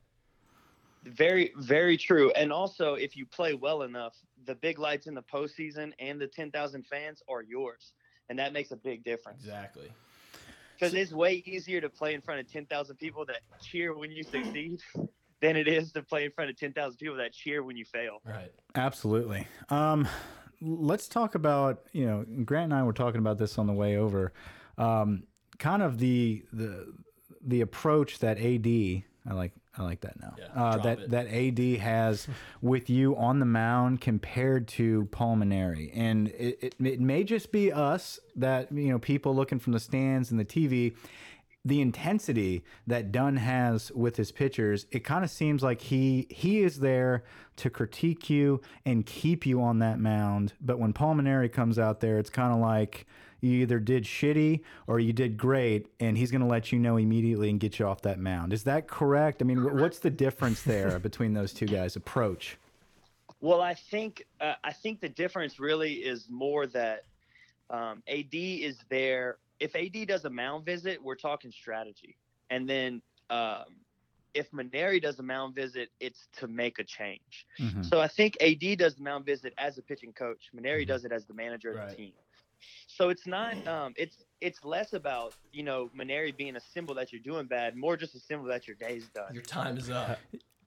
Very, 1.08 1.54
very 1.58 1.98
true. 1.98 2.32
And 2.32 2.52
also, 2.52 2.96
if 2.96 3.15
you 3.15 3.26
play 3.26 3.54
well 3.54 3.84
enough, 3.84 4.15
the 4.46 4.56
big 4.56 4.80
lights 4.80 5.08
in 5.08 5.13
the 5.13 5.24
postseason 5.24 5.93
and 6.00 6.20
the 6.20 6.28
10,000 6.28 6.86
fans 6.86 7.22
are 7.30 7.41
yours. 7.41 7.93
And 8.30 8.38
that 8.39 8.54
makes 8.54 8.72
a 8.72 8.76
big 8.76 9.04
difference. 9.04 9.43
Exactly. 9.43 9.91
Because 10.74 10.93
it's 10.93 11.12
way 11.12 11.43
easier 11.46 11.82
to 11.82 11.89
play 11.89 12.13
in 12.13 12.22
front 12.22 12.39
of 12.39 12.52
10,000 12.52 12.96
people 12.98 13.26
that 13.26 13.39
cheer 13.62 13.98
when 13.98 14.12
you 14.12 14.24
succeed 14.24 14.82
than 15.41 15.56
it 15.56 15.67
is 15.67 15.91
to 15.93 16.04
play 16.04 16.26
in 16.26 16.32
front 16.32 16.50
of 16.50 16.58
10,000 16.58 16.98
people 16.98 17.15
that 17.17 17.34
cheer 17.34 17.63
when 17.63 17.78
you 17.78 17.86
fail. 17.86 18.22
Right. 18.26 18.52
Absolutely. 18.76 19.48
Um, 19.70 20.08
let's 20.62 21.08
talk 21.08 21.36
about 21.36 21.84
you 21.93 22.06
know 22.06 22.26
Grant 22.43 22.65
and 22.65 22.74
I 22.74 22.84
were 22.84 22.93
talking 22.93 23.20
about 23.20 23.38
this 23.38 23.58
on 23.58 23.67
the 23.67 23.74
way 23.74 23.98
over. 23.98 24.34
Um, 24.78 25.24
kind 25.58 25.82
of 25.82 25.98
the 26.00 26.43
the 26.52 26.93
the 27.41 27.62
approach 27.62 28.20
that 28.20 28.38
AD 28.38 28.67
I 28.67 29.34
like 29.34 29.54
I 29.78 29.84
like 29.84 30.02
that 30.02 30.20
now. 30.20 30.36
Yeah, 30.38 30.46
uh, 30.56 30.78
that 30.78 31.00
it. 31.00 31.10
that 31.12 31.28
AD 31.28 31.60
has 31.82 32.28
with 32.62 32.90
you 32.90 33.16
on 33.16 33.40
the 33.40 33.46
mound 33.46 34.02
compared 34.02 34.68
to 34.70 35.06
Paul 35.12 35.38
Mainieri, 35.38 35.92
and 35.94 36.30
it, 36.30 36.58
it 36.62 36.76
it 36.84 37.00
may 37.00 37.24
just 37.24 37.52
be 37.52 37.72
us 37.72 38.20
that 38.36 38.72
you 38.72 38.90
know 38.90 39.00
people 39.00 39.36
looking 39.36 39.60
from 39.60 39.74
the 39.74 39.80
stands 39.80 40.32
and 40.32 40.40
the 40.40 40.46
TV 40.46 40.96
the 41.68 41.82
intensity 41.82 42.63
that 42.86 43.12
Dunn 43.12 43.36
has 43.36 43.92
with 43.92 44.16
his 44.16 44.32
pitchers, 44.32 44.86
it 44.92 45.04
kind 45.04 45.26
of 45.26 45.30
seems 45.30 45.62
like 45.62 45.82
he 45.82 46.26
he 46.30 46.62
is 46.62 46.80
there 46.80 47.26
to 47.58 47.70
critique 47.70 48.30
you 48.30 48.62
and 48.86 49.06
keep 49.06 49.46
you 49.46 49.62
on 49.62 49.80
that 49.80 50.00
mound. 50.00 50.54
But 50.62 50.80
when 50.80 50.94
Paul 50.94 51.16
Mainieri 51.16 51.52
comes 51.52 51.78
out 51.78 52.00
there, 52.00 52.20
it's 52.20 52.30
kind 52.30 52.54
of 52.54 52.60
like 52.60 53.06
you 53.41 53.52
either 53.62 53.80
did 53.80 54.04
shitty 54.04 54.62
or 54.88 55.00
you 55.00 55.13
did 55.13 55.38
great, 55.38 55.88
and 56.00 56.17
he's 56.17 56.32
going 56.32 56.41
to 56.41 56.47
let 56.47 56.71
you 56.71 56.80
know 56.80 56.97
immediately 56.97 57.50
and 57.50 57.60
get 57.60 57.80
you 57.80 57.86
off 57.86 58.02
that 58.02 58.19
mound. 58.19 58.54
Is 58.54 58.63
that 58.63 58.88
correct? 58.88 59.41
I 59.41 59.45
mean, 59.45 59.78
what's 59.78 60.00
the 60.00 60.10
difference 60.10 60.62
there 60.63 61.00
between 61.08 61.34
those 61.34 61.54
two 61.54 61.65
guys' 61.67 61.95
approach? 61.95 62.58
Well, 63.39 63.62
I 63.62 63.76
think 63.76 64.26
uh, 64.41 64.54
I 64.63 64.73
think 64.73 65.00
the 65.00 65.10
difference 65.10 65.60
really 65.60 65.93
is 65.95 66.28
more 66.30 66.65
that 66.67 67.04
um, 67.69 68.02
AD 68.08 68.34
is 68.34 68.78
there. 68.89 69.38
If 69.60 69.76
AD 69.76 70.08
does 70.08 70.26
a 70.26 70.30
mound 70.30 70.65
visit, 70.65 71.04
we're 71.04 71.15
talking 71.15 71.52
strategy, 71.52 72.17
and 72.50 72.67
then 72.67 73.02
um, 73.30 73.65
if 74.34 74.50
Mainieri 74.52 75.02
does 75.02 75.19
a 75.19 75.23
mound 75.23 75.54
visit, 75.56 75.89
it's 76.00 76.28
to 76.38 76.47
make 76.47 76.80
a 76.80 76.84
change. 76.84 77.45
Mhm. 77.60 77.84
So 77.86 78.00
I 78.00 78.08
think 78.08 78.38
AD 78.41 78.78
does 78.78 78.95
the 78.95 79.04
mound 79.04 79.26
visit 79.26 79.54
as 79.58 79.78
a 79.78 79.82
pitching 79.82 80.13
coach. 80.13 80.50
Mainieri 80.56 80.84
Mhm. 80.84 80.88
does 80.88 81.06
it 81.06 81.12
as 81.12 81.26
the 81.26 81.34
manager 81.34 81.71
of 81.71 81.78
Right. 81.78 81.89
the 81.89 81.95
team. 81.95 82.13
So 82.88 83.10
it's 83.10 83.28
not 83.28 83.56
um 83.67 83.93
it's 83.98 84.24
it's 84.41 84.63
less 84.63 84.93
about, 84.93 85.36
you 85.52 85.63
know, 85.63 85.89
Mainieri 85.98 86.36
being 86.36 86.56
a 86.56 86.62
symbol 86.62 86.96
that 86.96 87.12
you're 87.12 87.22
doing 87.22 87.48
bad, 87.48 87.76
more 87.76 87.98
just 87.98 88.15
a 88.15 88.20
symbol 88.20 88.48
that 88.48 88.67
your 88.67 88.76
day's 88.76 89.08
done. 89.10 89.34
Your 89.34 89.43
time 89.43 89.78
is 89.78 89.89
up. 89.89 90.20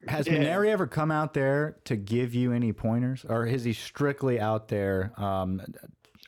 Has 0.09 0.27
Yeah. 0.27 0.35
Mainieri 0.35 0.69
ever 0.69 0.87
come 0.87 1.11
out 1.11 1.35
there 1.35 1.77
to 1.85 1.97
give 1.97 2.35
you 2.35 2.53
any 2.53 2.73
pointers, 2.73 3.25
or 3.29 3.47
is 3.47 3.65
he 3.65 3.73
strictly 3.73 4.41
out 4.41 4.69
there? 4.69 5.13
Um, 5.17 5.61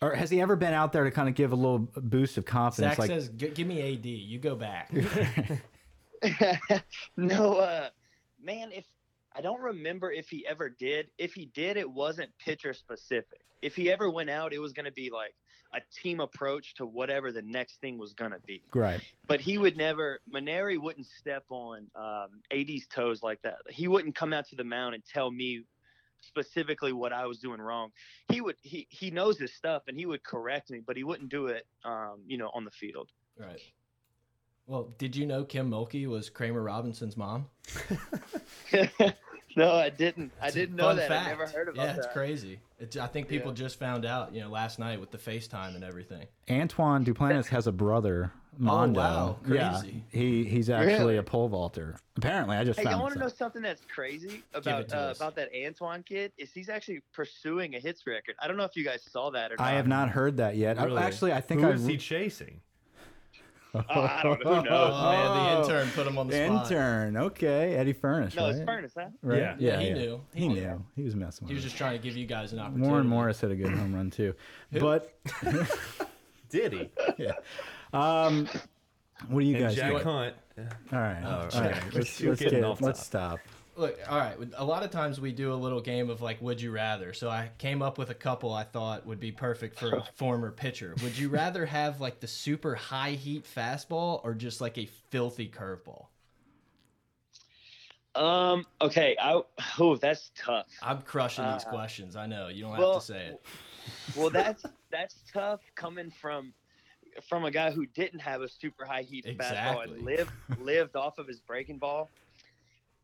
or 0.03 0.14
has 0.14 0.31
he 0.31 0.40
ever 0.40 0.57
been 0.57 0.75
out 0.75 0.92
there 0.92 1.05
to 1.05 1.11
kind 1.11 1.29
of 1.29 1.35
give 1.35 1.53
a 1.53 1.57
little 1.57 1.79
boost 1.79 2.37
of 2.37 2.44
confidence? 2.44 2.92
Zach 2.92 2.98
like, 2.98 3.09
says, 3.09 3.31
"G- 3.31 3.48
"Give 3.48 3.66
me 3.66 3.94
AD. 3.94 4.05
You 4.05 4.38
go 4.38 4.57
back." 4.57 4.92
no, 7.16 7.57
uh, 7.57 7.88
man, 8.42 8.70
if 8.72 8.85
I 9.35 9.40
don't 9.40 9.61
remember 9.61 10.11
if 10.11 10.29
he 10.29 10.47
ever 10.47 10.68
did. 10.68 11.09
If 11.18 11.35
he 11.35 11.47
did, 11.47 11.77
it 11.77 11.90
wasn't 11.90 12.31
pitcher 12.38 12.75
specific. 12.75 13.40
If 13.61 13.77
he 13.77 13.90
ever 13.90 14.11
went 14.11 14.31
out, 14.31 14.53
it 14.53 14.59
was 14.59 14.73
going 14.73 14.87
to 14.87 14.92
be 14.92 15.11
like 15.11 15.35
a 15.75 15.81
team 16.03 16.21
approach 16.21 16.75
to 16.75 16.87
whatever 16.87 17.33
the 17.33 17.42
next 17.42 17.81
thing 17.81 17.99
was 17.99 18.12
going 18.12 18.33
to 18.33 18.40
be. 18.47 18.62
right. 18.75 19.01
But 19.27 19.40
he 19.40 19.57
would 19.59 19.77
never, 19.77 20.21
Mainieri 20.33 20.79
wouldn't 20.79 21.07
step 21.07 21.45
on 21.49 21.87
um, 21.95 22.29
AD's 22.53 22.87
toes 22.88 23.23
like 23.23 23.40
that. 23.42 23.57
He 23.71 23.88
wouldn't 23.88 24.14
come 24.14 24.33
out 24.33 24.49
to 24.49 24.57
the 24.57 24.64
mound 24.64 24.95
and 24.95 25.05
tell 25.05 25.31
me 25.31 25.62
specifically 26.21 26.92
what 26.92 27.12
I 27.12 27.27
was 27.27 27.38
doing 27.38 27.61
wrong. 27.61 27.90
He 28.31 28.40
would, 28.40 28.57
he, 28.62 28.87
he 28.90 29.11
knows 29.11 29.38
his 29.38 29.55
stuff 29.55 29.85
and 29.88 29.97
he 29.97 30.07
would 30.07 30.23
correct 30.23 30.71
me, 30.71 30.81
but 30.87 30.97
he 30.97 31.05
wouldn't 31.05 31.31
do 31.31 31.47
it, 31.47 31.66
um, 31.85 32.21
you 32.27 32.37
know, 32.37 32.51
on 32.55 32.64
the 32.64 32.71
field. 32.71 33.09
right. 33.38 33.61
Well, 34.66 34.94
did 34.98 35.16
you 35.16 35.27
know 35.27 35.44
Kim 35.44 35.70
Mulkey 35.70 36.07
was 36.07 36.31
Kramer 36.31 36.62
Robinson's 36.62 37.16
mom? 37.16 37.46
no, 39.57 39.72
I 39.75 39.90
didn't. 39.90 40.33
I 40.40 40.46
It's 40.46 40.57
a 40.57 40.59
didn't 40.61 40.77
know 40.77 40.85
fun 40.85 40.96
that. 40.96 41.09
Fact. 41.09 41.27
I 41.27 41.31
never 41.31 41.46
heard 41.46 41.68
about 41.68 41.77
yeah, 41.85 41.92
that. 41.92 41.98
it's 41.98 42.12
crazy. 42.12 42.61
It's, 42.79 42.96
I 42.96 43.07
think 43.07 43.29
people 43.29 43.51
Yeah. 43.51 43.57
just 43.57 43.79
found 43.79 44.05
out, 44.07 44.35
you 44.35 44.40
know, 44.40 44.48
last 44.48 44.79
night 44.79 45.01
with 45.01 45.11
the 45.11 45.18
FaceTime 45.18 45.75
and 45.75 45.85
everything. 45.85 46.27
Antoine 46.51 47.05
Duplantis 47.05 47.46
has 47.48 47.66
a 47.66 47.72
brother, 47.72 48.33
Mondo. 48.59 49.01
Oh, 49.01 49.05
wow. 49.05 49.37
Yeah, 49.48 49.83
he 50.11 50.44
he's 50.44 50.70
actually 50.70 50.92
Really? 50.94 51.16
a 51.18 51.22
pole 51.22 51.48
vaulter. 51.48 51.96
Apparently, 52.16 52.57
I 52.57 52.64
just 52.64 52.79
Hey, 52.79 52.85
found 52.85 52.96
I 52.96 53.01
want 53.01 53.14
to 53.14 53.20
know 53.20 53.29
something 53.29 53.62
that's 53.62 53.83
crazy 53.92 54.42
about 54.55 54.92
uh, 54.94 55.12
about 55.16 55.35
that 55.37 55.51
Antoine 55.66 56.03
kid. 56.03 56.33
Is 56.38 56.53
he's 56.53 56.68
actually 56.68 57.01
pursuing 57.12 57.75
a 57.75 57.81
hits 57.81 58.07
record? 58.07 58.37
I 58.38 58.46
don't 58.48 58.57
know 58.57 58.64
if 58.64 58.77
you 58.77 58.85
guys 58.85 59.03
saw 59.11 59.31
that 59.33 59.53
or 59.53 59.57
not. 59.59 59.66
I 59.66 59.72
have 59.72 59.87
not 59.88 60.09
heard 60.11 60.37
that 60.38 60.57
yet. 60.57 60.79
I- 60.79 60.85
Really? 60.85 61.03
actually, 61.03 61.33
I 61.33 61.40
think 61.40 61.61
Who 61.62 61.68
I 61.68 61.72
is 61.72 61.85
he 61.85 61.96
chasing? 61.96 62.61
Oh, 63.74 63.80
I 63.88 64.20
don't 64.22 64.44
know. 64.44 64.54
Who 64.56 64.62
knows, 64.68 64.92
Oh, 64.94 65.02
man? 65.12 65.35
man, 65.37 65.54
the 65.54 65.61
intern 65.62 65.88
put 65.94 66.06
him 66.06 66.18
on 66.18 66.28
the 66.28 66.35
spot. 66.46 66.70
Intern, 66.70 67.16
okay, 67.16 67.74
Eddy 67.74 67.94
Furniss, 67.94 68.37
No, 68.37 68.42
right? 68.44 68.50
it's 68.54 68.61
Furniss, 68.61 68.92
huh? 68.96 69.08
Right? 69.22 69.38
Yeah. 69.38 69.56
Yeah, 69.58 69.80
he 69.80 69.90
knew. 69.92 70.20
He, 70.35 70.40
He 70.40 70.48
knew. 70.48 70.61
knew. 70.61 70.85
He 70.94 71.02
was 71.04 71.16
messing 71.16 71.46
with 71.46 71.50
He 71.50 71.54
was 71.54 71.62
us. 71.64 71.70
just 71.70 71.76
trying 71.78 71.96
to 71.96 72.02
give 72.02 72.14
you 72.16 72.26
guys 72.26 72.52
an 72.52 72.58
opportunity. 72.58 72.88
Warren 72.90 73.06
Morris 73.06 73.40
hit 73.40 73.50
a 73.50 73.56
good 73.56 73.72
home 73.72 73.94
run 73.94 74.11
too, 74.11 74.35
but 74.72 75.14
Did 76.50 76.72
he? 76.74 76.90
yeah. 77.18 77.32
um, 77.94 78.46
what 79.28 79.40
do 79.40 79.46
you 79.46 79.56
And 79.56 79.64
guys? 79.66 79.74
Jack 79.76 79.92
think? 79.92 80.02
Hunt. 80.02 80.35
All 80.92 80.98
right, 80.98 81.22
Oh, 81.24 81.28
all 81.30 81.40
right. 81.62 81.72
right. 81.72 81.94
Let's, 81.94 82.20
You're 82.20 82.32
let's 82.32 82.42
getting 82.42 82.61
get, 82.61 82.68
off 82.68 82.80
let's 82.82 82.98
top. 83.08 83.40
stop. 83.40 83.40
Look, 83.74 83.98
all 84.08 84.18
right. 84.18 84.37
A 84.56 84.64
lot 84.64 84.82
of 84.82 84.90
times 84.90 85.18
we 85.20 85.32
do 85.32 85.52
a 85.52 85.54
little 85.54 85.80
game 85.80 86.11
of 86.11 86.20
like, 86.20 86.42
would 86.42 86.61
you 86.61 86.70
rather? 86.70 87.14
So 87.14 87.30
I 87.30 87.50
came 87.56 87.80
up 87.80 87.96
with 87.96 88.11
a 88.11 88.14
couple 88.14 88.52
I 88.52 88.64
thought 88.64 89.06
would 89.06 89.20
be 89.20 89.32
perfect 89.32 89.78
for 89.78 89.96
a 89.96 90.04
former 90.14 90.50
pitcher. 90.50 90.94
Would 91.02 91.16
you 91.16 91.28
rather 91.30 91.64
have 91.64 92.00
like 92.00 92.20
the 92.20 92.26
super 92.26 92.74
high 92.74 93.12
heat 93.12 93.46
fastball 93.46 94.20
or 94.24 94.35
just 94.35 94.61
like 94.61 94.76
a 94.76 94.87
filthy 95.11 95.48
curveball? 95.48 96.06
Um. 98.14 98.66
Okay. 98.82 99.16
I. 99.18 99.40
Oh, 99.78 99.96
that's 99.96 100.32
tough. 100.37 100.66
I'm 100.82 101.00
crushing 101.00 101.50
these 101.50 101.64
Uh, 101.64 101.70
questions. 101.70 102.14
I 102.14 102.26
know 102.26 102.48
you 102.48 102.62
don't 102.64 102.76
have 102.76 102.94
to 102.94 103.00
say 103.00 103.26
it. 103.28 103.42
Well, 104.14 104.28
that's 104.30 104.64
that's 104.90 105.16
tough 105.32 105.61
coming 105.74 106.11
from 106.11 106.52
from 107.26 107.44
a 107.46 107.50
guy 107.50 107.70
who 107.70 107.87
didn't 107.87 108.20
have 108.20 108.42
a 108.42 108.48
super 108.48 108.85
high 108.85 109.02
heat 109.02 109.26
fastball 109.38 109.85
and 109.85 110.02
lived 110.02 110.30
lived 110.61 110.94
off 110.94 111.16
of 111.18 111.26
his 111.26 111.40
breaking 111.40 111.78
ball. 111.78 112.11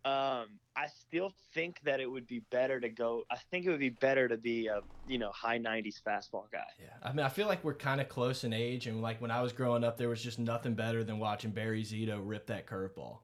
Um, 0.04 0.46
I 0.76 0.86
still 0.86 1.32
think 1.54 1.80
that 1.84 2.00
it 2.00 2.10
would 2.10 2.26
be 2.26 2.40
better 2.50 2.78
to 2.80 2.88
go. 2.88 3.24
I 3.30 3.36
think 3.50 3.66
it 3.66 3.70
would 3.70 3.80
be 3.80 3.90
better 3.90 4.28
to 4.28 4.36
be 4.36 4.68
a 4.68 4.80
you 5.06 5.18
know 5.18 5.30
high 5.32 5.58
90s 5.58 6.00
fastball 6.06 6.50
guy. 6.52 6.62
Yeah, 6.80 6.86
I 7.02 7.12
mean, 7.12 7.26
I 7.26 7.28
feel 7.28 7.48
like 7.48 7.64
we're 7.64 7.74
kind 7.74 8.00
of 8.00 8.08
close 8.08 8.44
in 8.44 8.52
age, 8.52 8.86
and 8.86 9.02
like 9.02 9.20
when 9.20 9.30
I 9.30 9.42
was 9.42 9.52
growing 9.52 9.82
up, 9.82 9.96
there 9.96 10.08
was 10.08 10.22
just 10.22 10.38
nothing 10.38 10.74
better 10.74 11.02
than 11.02 11.18
watching 11.18 11.50
Barry 11.50 11.82
Zito 11.82 12.20
rip 12.22 12.46
that 12.46 12.66
curveball. 12.66 13.18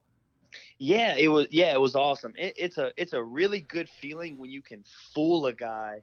Yeah, 0.79 1.15
it 1.17 1.29
was. 1.29 1.47
Yeah, 1.51 1.73
it 1.73 1.81
was 1.81 1.95
awesome. 1.95 2.35
It, 2.37 2.55
it's 2.57 2.79
a 2.79 2.93
it's 2.97 3.13
a 3.13 3.23
really 3.23 3.61
good 3.61 3.89
feeling 3.89 4.37
when 4.37 4.51
you 4.51 4.61
can 4.61 4.85
fool 5.15 5.47
a 5.47 5.53
guy, 5.53 6.03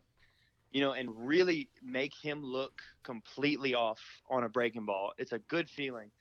you 0.72 0.82
know, 0.82 0.94
and 0.94 1.10
really 1.14 1.70
make 1.84 2.14
him 2.16 2.44
look 2.44 2.82
completely 3.04 3.76
off 3.76 4.00
on 4.30 4.46
a 4.46 4.50
breaking 4.50 4.86
ball. 4.86 5.12
It's 5.18 5.34
a 5.34 5.40
good 5.40 5.70
feeling. 5.70 6.12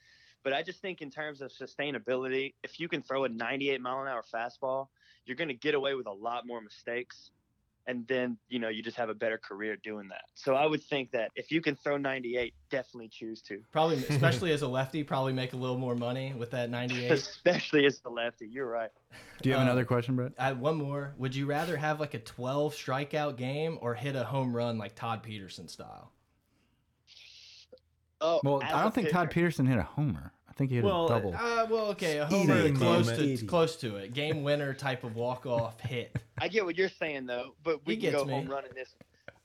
But 0.43 0.53
I 0.53 0.63
just 0.63 0.81
think 0.81 1.01
in 1.01 1.09
terms 1.11 1.41
of 1.41 1.51
sustainability, 1.51 2.53
if 2.63 2.79
you 2.79 2.87
can 2.87 3.01
throw 3.01 3.25
a 3.25 3.29
98 3.29 3.81
mile 3.81 4.01
an 4.01 4.07
hour 4.07 4.23
fastball, 4.33 4.87
you're 5.25 5.37
going 5.37 5.49
to 5.49 5.53
get 5.53 5.75
away 5.75 5.93
with 5.93 6.07
a 6.07 6.11
lot 6.11 6.47
more 6.47 6.61
mistakes. 6.61 7.31
And 7.87 8.07
then, 8.07 8.37
you 8.47 8.59
know, 8.59 8.69
you 8.69 8.83
just 8.83 8.95
have 8.97 9.09
a 9.09 9.13
better 9.13 9.39
career 9.39 9.75
doing 9.83 10.07
that. 10.09 10.21
So 10.35 10.53
I 10.53 10.67
would 10.67 10.83
think 10.83 11.11
that 11.11 11.31
if 11.35 11.51
you 11.51 11.61
can 11.61 11.75
throw 11.75 11.97
98, 11.97 12.53
definitely 12.69 13.09
choose 13.09 13.41
to, 13.43 13.59
Probably, 13.71 13.97
especially 14.09 14.51
as 14.51 14.61
a 14.61 14.67
lefty, 14.67 15.03
probably 15.03 15.33
make 15.33 15.53
a 15.53 15.57
little 15.57 15.77
more 15.79 15.95
money 15.95 16.33
with 16.37 16.51
that 16.51 16.69
98. 16.69 17.11
especially 17.11 17.85
as 17.87 17.99
the 17.99 18.09
lefty. 18.09 18.47
You're 18.47 18.69
right. 18.69 18.91
Do 19.41 19.49
you 19.49 19.53
have 19.55 19.61
Uh, 19.61 19.65
another 19.65 19.85
question, 19.85 20.15
Brett? 20.15 20.33
I, 20.37 20.53
one 20.53 20.75
more. 20.75 21.15
Would 21.17 21.35
you 21.35 21.47
rather 21.47 21.75
have 21.75 21.99
like 21.99 22.13
a 22.13 22.19
12 22.19 22.75
strikeout 22.75 23.35
game 23.35 23.79
or 23.81 23.95
hit 23.95 24.15
a 24.15 24.23
home 24.25 24.55
run 24.55 24.77
like 24.77 24.93
Todd 24.95 25.23
Peterson 25.23 25.67
style? 25.67 26.11
Oh, 28.21 28.39
Well, 28.43 28.61
as 28.63 28.71
I 28.71 28.79
a 28.79 28.83
don't 28.83 28.93
think 28.93 29.09
Todd 29.09 29.31
Peterson 29.31 29.65
hit 29.65 29.77
a 29.77 29.83
homer. 29.83 30.31
I 30.47 30.53
think 30.53 30.69
he 30.69 30.75
hit 30.77 30.85
Well, 30.85 31.05
a 31.05 31.09
double. 31.09 31.33
Uh, 31.35 31.65
well, 31.69 31.85
okay, 31.87 32.17
a 32.19 32.27
Eating 32.27 32.47
homer 32.47 32.71
close 32.77 33.05
moment. 33.07 33.19
to 33.19 33.25
Eating. 33.25 33.47
close 33.47 33.75
to 33.77 33.95
it. 33.95 34.13
Game 34.13 34.43
winner 34.43 34.73
type 34.73 35.03
of 35.03 35.15
walk 35.15 35.45
off 35.45 35.79
hit. 35.79 36.15
I 36.39 36.47
get 36.47 36.65
what 36.65 36.77
you're 36.77 36.89
saying 36.89 37.25
though, 37.25 37.55
but 37.63 37.85
we 37.85 37.95
He 37.95 38.01
can 38.01 38.11
go 38.11 38.25
me. 38.25 38.33
home 38.33 38.47
running 38.47 38.71
this. 38.75 38.93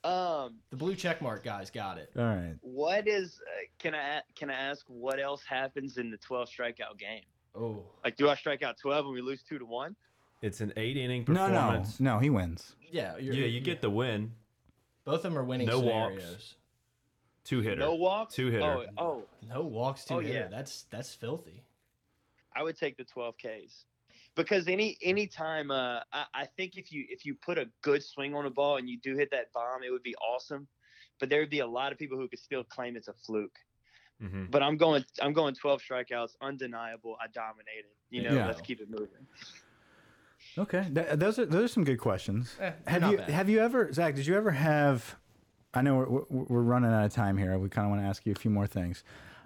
Um, 0.03 0.55
The 0.69 0.77
blue 0.77 0.95
check 0.95 1.21
mark 1.21 1.43
guys 1.43 1.69
got 1.71 1.97
it. 1.97 2.11
All 2.15 2.23
right. 2.23 2.55
what 2.61 3.07
is? 3.07 3.41
Uh, 3.41 3.61
can 3.79 3.95
I 3.95 4.17
a- 4.17 4.21
can 4.35 4.49
I 4.49 4.53
ask 4.53 4.85
what 4.87 5.19
else 5.19 5.43
happens 5.43 5.97
in 5.97 6.11
the 6.11 6.17
12 6.17 6.49
strikeout 6.49 6.97
game? 6.99 7.23
Oh, 7.55 7.83
Like, 8.03 8.15
do 8.17 8.29
I 8.29 8.35
strike 8.35 8.61
out 8.61 8.77
12 8.77 9.05
and 9.05 9.13
we 9.15 9.21
lose 9.21 9.41
two 9.41 9.57
to 9.57 9.65
one? 9.65 9.95
It's 10.43 10.61
an 10.61 10.71
eight 10.77 10.97
inning 10.97 11.25
No, 11.27 11.47
no, 11.47 11.83
no. 11.99 12.19
He 12.19 12.29
wins. 12.29 12.75
yeah. 12.91 13.17
You're, 13.17 13.33
Yeah, 13.33 13.45
you 13.47 13.59
get 13.59 13.81
the 13.81 13.89
win. 13.89 14.33
both 15.03 15.15
of 15.15 15.23
them 15.23 15.37
are 15.37 15.43
winning 15.43 15.65
No 15.67 15.79
walks. 15.79 16.55
Scenarios. 17.47 17.65
Two 17.65 17.69
hitter. 17.69 17.79
No 17.81 17.95
walks. 17.95 18.35
Two 18.35 18.47
hitter. 18.51 18.63
Oh, 18.63 18.85
oh, 18.97 19.23
No 19.47 19.61
walks, 19.63 20.05
two 20.05 20.15
Oh, 20.15 20.19
hitter. 20.19 20.33
yeah. 20.39 20.47
That's 20.49 20.83
that's 20.89 21.13
filthy. 21.13 21.63
I 22.55 22.63
would 22.63 22.77
take 22.77 22.97
the 22.97 23.03
12 23.03 23.35
Ks 23.37 23.85
because 24.35 24.67
any 24.67 24.97
any 25.03 25.27
time 25.27 25.69
uh, 25.71 25.99
I, 26.11 26.25
I 26.33 26.45
think 26.57 26.75
if 26.77 26.91
you 26.91 27.05
if 27.09 27.25
you 27.25 27.35
put 27.35 27.57
a 27.57 27.67
good 27.83 28.03
swing 28.03 28.33
on 28.35 28.45
a 28.45 28.49
ball 28.49 28.77
and 28.77 28.89
you 28.89 28.97
do 28.99 29.15
hit 29.15 29.29
that 29.31 29.51
bomb, 29.53 29.83
it 29.83 29.91
would 29.91 30.03
be 30.03 30.15
awesome. 30.15 30.67
But 31.19 31.29
there 31.29 31.39
would 31.39 31.49
be 31.49 31.59
a 31.59 31.67
lot 31.67 31.91
of 31.91 31.97
people 31.97 32.17
who 32.17 32.27
could 32.27 32.39
still 32.39 32.63
claim 32.63 32.95
it's 32.95 33.07
a 33.07 33.13
fluke. 33.13 33.57
hmm 34.19 34.45
But 34.49 34.63
I'm 34.63 34.77
going 34.77 35.03
I'm 35.21 35.33
going 35.33 35.53
12 35.55 35.81
strikeouts, 35.81 36.31
undeniable. 36.41 37.17
I 37.21 37.27
dominated. 37.27 37.91
You 38.09 38.23
know, 38.23 38.33
Yeah. 38.33 38.47
let's 38.47 38.61
keep 38.61 38.81
it 38.81 38.89
moving. 38.89 39.25
Okay, 40.57 40.87
Th- 40.93 41.07
those 41.13 41.37
are 41.37 41.45
those 41.45 41.65
are 41.65 41.67
some 41.67 41.83
good 41.83 41.99
questions. 41.99 42.55
Eh, 42.59 42.71
have 42.87 43.11
you 43.11 43.17
bad. 43.17 43.29
have 43.29 43.49
you 43.49 43.59
ever 43.59 43.93
Zach? 43.93 44.15
Did 44.15 44.25
you 44.25 44.35
ever 44.35 44.51
have? 44.51 45.15
I 45.73 45.81
know 45.81 46.25
we're, 46.29 46.45
we're, 46.47 46.61
running 46.61 46.91
out 46.91 47.05
of 47.05 47.13
time 47.13 47.37
here. 47.37 47.57
We 47.57 47.69
kind 47.69 47.85
of 47.85 47.91
want 47.91 48.01
to 48.01 48.07
ask 48.07 48.25
you 48.25 48.31
a 48.31 48.35
few 48.35 48.51
more 48.51 48.67
things. 48.67 49.03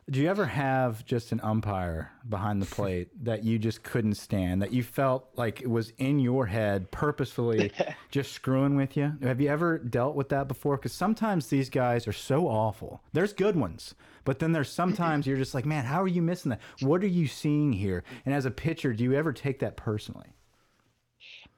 Do 0.10 0.20
you 0.20 0.30
ever 0.30 0.46
have 0.46 1.06
just 1.06 1.32
an 1.32 1.40
umpire 1.42 2.12
behind 2.28 2.62
the 2.62 2.66
plate 2.66 3.10
that 3.24 3.44
you 3.44 3.60
just 3.60 3.84
couldn't 3.84 4.16
stand? 4.16 4.62
That 4.62 4.74
you 4.74 4.84
felt 4.84 5.30
like 5.36 5.62
it 5.62 5.70
was 5.70 5.92
in 5.98 6.20
your 6.20 6.46
head, 6.46 6.92
purposefully 6.92 7.72
just 8.12 8.32
screwing 8.34 8.76
with 8.76 8.98
you? 8.98 9.14
Have 9.22 9.42
you 9.42 9.50
ever 9.50 9.78
dealt 9.78 10.16
with 10.16 10.30
that 10.30 10.48
before? 10.48 10.78
Because 10.78 10.94
sometimes 10.94 11.48
these 11.48 11.70
guys 11.70 12.08
are 12.08 12.14
so 12.14 12.48
awful. 12.48 13.02
There's 13.14 13.34
good 13.34 13.56
ones, 13.56 13.96
but 14.24 14.40
then 14.40 14.52
there's 14.52 14.72
sometimes 14.72 15.28
you're 15.28 15.38
just 15.38 15.54
like, 15.54 15.66
man, 15.66 15.86
how 15.86 16.02
are 16.02 16.08
you 16.08 16.22
missing 16.22 16.50
that? 16.50 16.62
What 16.82 17.04
are 17.04 17.08
you 17.08 17.28
seeing 17.28 17.74
here? 17.74 18.04
And 18.26 18.34
as 18.34 18.46
a 18.46 18.52
pitcher, 18.52 18.94
do 18.94 19.04
you 19.04 19.14
ever 19.14 19.34
take 19.34 19.60
that 19.60 19.78
personally? 19.78 20.34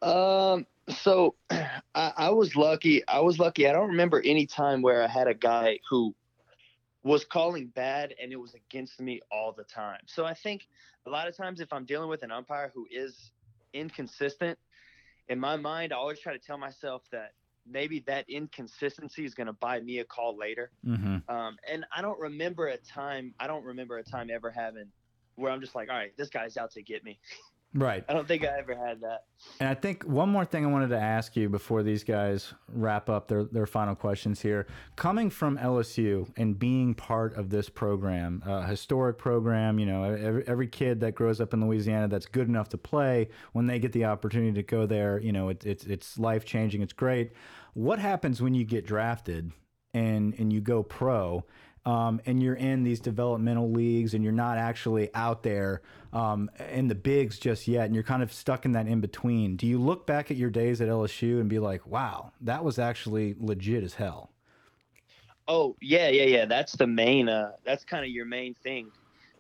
Um, 0.04 0.66
so 0.90 1.36
I, 1.50 2.14
I 2.18 2.30
was 2.30 2.56
lucky. 2.56 3.08
I 3.08 3.20
was 3.20 3.40
lucky. 3.40 3.68
I 3.68 3.74
don't 3.74 3.90
remember 3.90 4.22
any 4.24 4.46
time 4.46 4.82
where 4.82 5.04
I 5.04 5.08
had 5.08 5.28
a 5.28 5.34
guy 5.34 5.80
who 5.90 6.14
was 7.04 7.26
calling 7.26 7.68
bad 7.68 8.14
and 8.22 8.32
it 8.32 8.38
was 8.38 8.54
against 8.54 9.00
me 9.00 9.22
all 9.32 9.52
the 9.52 9.64
time. 9.64 10.00
So 10.06 10.26
I 10.26 10.34
think 10.34 10.68
a 11.06 11.10
lot 11.10 11.28
of 11.28 11.36
times 11.36 11.60
if 11.60 11.72
I'm 11.74 11.86
dealing 11.86 12.10
with 12.10 12.24
an 12.24 12.32
umpire 12.32 12.72
who 12.74 12.88
is 12.90 13.32
inconsistent, 13.74 14.58
in 15.30 15.40
my 15.40 15.56
mind, 15.56 15.94
I 15.94 15.98
always 15.98 16.20
try 16.20 16.34
to 16.34 16.40
tell 16.40 16.58
myself 16.58 17.04
that 17.12 17.34
maybe 17.66 18.04
that 18.08 18.30
inconsistency 18.30 19.26
is 19.26 19.34
going 19.34 19.48
to 19.48 19.54
buy 19.54 19.80
me 19.80 20.00
a 20.00 20.06
call 20.06 20.38
later. 20.38 20.72
Mm-hmm. 20.86 21.34
Um, 21.34 21.58
and 21.70 21.86
I 21.96 22.02
don't 22.02 22.20
remember 22.20 22.68
a 22.68 22.78
time. 22.78 23.34
I 23.40 23.48
don't 23.48 23.64
remember 23.64 23.98
a 23.98 24.04
time 24.04 24.30
ever 24.30 24.52
having 24.52 24.88
where 25.36 25.52
I'm 25.52 25.62
just 25.62 25.76
like, 25.76 25.90
all 25.90 25.96
right, 25.96 26.16
this 26.18 26.30
guy's 26.30 26.58
out 26.58 26.72
to 26.72 26.82
get 26.82 27.04
me. 27.04 27.20
Right. 27.76 28.04
I 28.08 28.14
don't 28.14 28.28
think 28.28 28.44
I 28.44 28.58
ever 28.60 28.76
had 28.76 29.02
that. 29.02 29.26
And 29.60 29.68
I 29.68 29.74
think 29.74 30.04
one 30.04 30.30
more 30.30 30.46
thing 30.46 30.64
I 30.64 30.70
wanted 30.70 30.90
to 30.90 31.00
ask 31.00 31.36
you 31.36 31.50
before 31.50 31.82
these 31.82 32.04
guys 32.04 32.54
wrap 32.68 33.10
up 33.10 33.28
their, 33.28 33.46
their 33.46 33.66
final 33.66 33.96
questions 33.96 34.40
here. 34.40 34.68
Coming 34.96 35.32
from 35.32 35.58
LSU 35.58 36.32
and 36.38 36.58
being 36.58 36.94
part 36.94 37.36
of 37.36 37.50
this 37.50 37.70
program, 37.70 38.44
a 38.46 38.66
historic 38.68 39.18
program, 39.18 39.80
you 39.80 39.88
know, 39.88 40.04
every, 40.04 40.48
every 40.48 40.68
kid 40.68 41.00
that 41.00 41.16
grows 41.16 41.42
up 41.42 41.54
in 41.54 41.66
Louisiana 41.66 42.08
that's 42.08 42.28
good 42.28 42.48
enough 42.48 42.70
to 42.70 42.78
play, 42.78 43.30
when 43.54 43.66
they 43.66 43.80
get 43.80 43.92
the 43.92 44.06
opportunity 44.06 44.54
to 44.54 44.64
go 44.64 44.86
there, 44.86 45.20
you 45.20 45.32
know, 45.32 45.50
it, 45.50 45.66
it's 45.66 45.86
it's 45.86 46.20
life 46.20 46.46
changing. 46.46 46.82
It's 46.84 46.94
great. 46.94 47.32
What 47.74 47.98
happens 47.98 48.40
when 48.42 48.54
you 48.54 48.66
get 48.66 48.86
drafted 48.86 49.52
and 49.96 50.36
and 50.38 50.54
you 50.54 50.62
go 50.62 50.84
pro? 50.84 51.44
Um, 51.86 52.22
and 52.26 52.42
you're 52.42 52.56
in 52.56 52.84
these 52.84 53.00
developmental 53.00 53.70
leagues 53.72 54.14
and 54.14 54.24
you're 54.24 54.34
not 54.34 54.58
actually 54.58 55.10
out 55.14 55.44
there 55.44 55.82
um, 56.14 56.50
in 56.72 56.88
the 56.88 56.96
bigs 56.96 57.38
just 57.40 57.68
yet 57.68 57.86
and 57.86 57.96
you're 57.96 58.04
kind 58.04 58.24
of 58.24 58.32
stuck 58.32 58.66
in 58.66 58.72
that 58.74 58.88
in 58.88 59.02
between 59.02 59.56
do 59.56 59.68
you 59.68 59.80
look 59.80 60.06
back 60.06 60.32
at 60.32 60.38
your 60.38 60.50
days 60.50 60.82
at 60.82 60.88
lsu 60.88 61.40
and 61.40 61.50
be 61.50 61.60
like 61.60 61.86
wow 61.88 62.32
that 62.42 62.64
was 62.64 62.80
actually 62.80 63.36
legit 63.40 63.84
as 63.84 63.96
hell 63.96 64.34
Oh 65.48 65.76
yeah, 65.82 66.10
yeah, 66.10 66.24
yeah. 66.24 66.46
That's 66.46 66.74
the 66.74 66.88
main. 66.88 67.28
Uh, 67.28 67.52
that's 67.66 67.84
kind 67.84 68.06
of 68.06 68.12
your 68.12 68.26
main 68.26 68.54
thing 68.54 68.90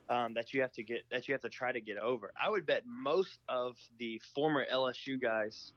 um, 0.09 0.33
that 0.33 0.53
you 0.53 0.61
have 0.61 0.73
to 0.73 0.83
get 0.83 1.03
that 1.11 1.27
you 1.27 1.33
have 1.33 1.41
to 1.41 1.49
try 1.49 1.71
to 1.71 1.79
get 1.79 1.97
over. 1.97 2.31
I 2.41 2.49
would 2.49 2.65
bet 2.65 2.83
most 2.85 3.39
of 3.47 3.77
the 3.99 4.21
former 4.35 4.65
LSU 4.71 5.21
guys 5.21 5.71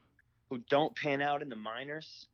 who 0.51 0.59
don't 0.69 0.95
pan 0.97 1.23
out 1.23 1.43
in 1.43 1.49
the 1.49 1.57
minors 1.57 2.27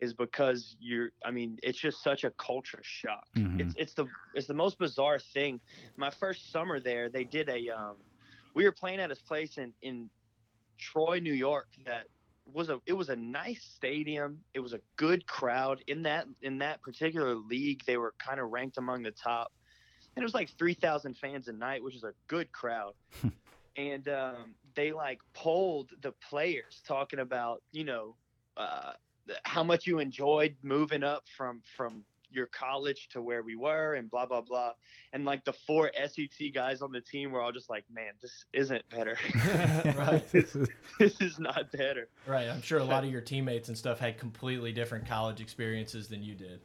is 0.00 0.14
because 0.14 0.76
you're. 0.80 1.10
I 1.24 1.30
mean, 1.30 1.58
it's 1.62 1.78
just 1.78 2.02
such 2.02 2.24
a 2.24 2.30
culture 2.32 2.80
shock. 2.82 3.26
Mhm. 3.36 3.60
It's 3.60 3.74
it's 3.76 3.94
the 3.94 4.06
it's 4.34 4.46
the 4.46 4.54
most 4.54 4.78
bizarre 4.78 5.18
thing. 5.18 5.60
My 5.96 6.10
first 6.10 6.50
summer 6.50 6.80
there, 6.80 7.08
they 7.08 7.24
did 7.24 7.48
a. 7.48 7.68
Um, 7.70 7.96
we 8.54 8.64
were 8.64 8.72
playing 8.72 9.00
at 9.00 9.10
his 9.10 9.20
place 9.20 9.58
in 9.58 9.72
in 9.82 10.10
Troy, 10.78 11.20
New 11.20 11.34
York. 11.34 11.68
That 11.84 12.06
was 12.52 12.70
a 12.70 12.80
it 12.86 12.92
was 12.92 13.08
a 13.10 13.16
nice 13.16 13.62
stadium. 13.76 14.40
It 14.54 14.60
was 14.60 14.72
a 14.72 14.80
good 14.96 15.26
crowd 15.26 15.82
in 15.86 16.02
that 16.02 16.26
in 16.42 16.58
that 16.58 16.82
particular 16.82 17.34
league. 17.34 17.84
They 17.86 17.96
were 17.96 18.14
kind 18.18 18.40
of 18.40 18.50
ranked 18.50 18.78
among 18.78 19.02
the 19.02 19.12
top, 19.12 19.52
and 20.16 20.22
it 20.22 20.24
was 20.24 20.34
like 20.34 20.50
three 20.58 20.74
thousand 20.74 21.16
fans 21.16 21.48
a 21.48 21.52
night, 21.52 21.82
which 21.82 21.94
is 21.94 22.04
a 22.04 22.12
good 22.26 22.50
crowd. 22.52 22.94
and 23.76 24.08
um, 24.08 24.54
they 24.74 24.92
like 24.92 25.18
polled 25.34 25.90
the 26.02 26.12
players 26.28 26.82
talking 26.86 27.20
about 27.20 27.62
you 27.72 27.84
know 27.84 28.16
uh, 28.56 28.92
how 29.44 29.62
much 29.62 29.86
you 29.86 29.98
enjoyed 29.98 30.56
moving 30.62 31.02
up 31.02 31.24
from 31.36 31.62
from 31.76 32.04
your 32.32 32.46
college 32.46 33.08
to 33.08 33.20
where 33.20 33.42
we 33.42 33.56
were 33.56 33.94
and 33.94 34.08
blah 34.08 34.24
blah 34.24 34.40
blah 34.40 34.72
and 35.12 35.24
like 35.24 35.44
the 35.44 35.52
four 35.52 35.90
SEC 36.06 36.52
guys 36.54 36.80
on 36.80 36.92
the 36.92 37.00
team 37.00 37.32
were 37.32 37.40
all 37.40 37.50
just 37.50 37.68
like 37.68 37.84
man 37.92 38.12
this 38.22 38.44
isn't 38.52 38.88
better 38.88 39.18
right. 39.96 40.24
this 40.30 41.20
is 41.20 41.40
not 41.40 41.72
better 41.72 42.08
Right. 42.26 42.48
I'm 42.48 42.62
sure 42.62 42.78
a 42.78 42.84
lot 42.84 43.02
of 43.04 43.10
your 43.10 43.20
teammates 43.20 43.68
and 43.68 43.76
stuff 43.76 43.98
had 43.98 44.18
completely 44.18 44.72
different 44.72 45.06
college 45.06 45.40
experiences 45.40 46.06
than 46.08 46.22
you 46.22 46.34
did. 46.34 46.60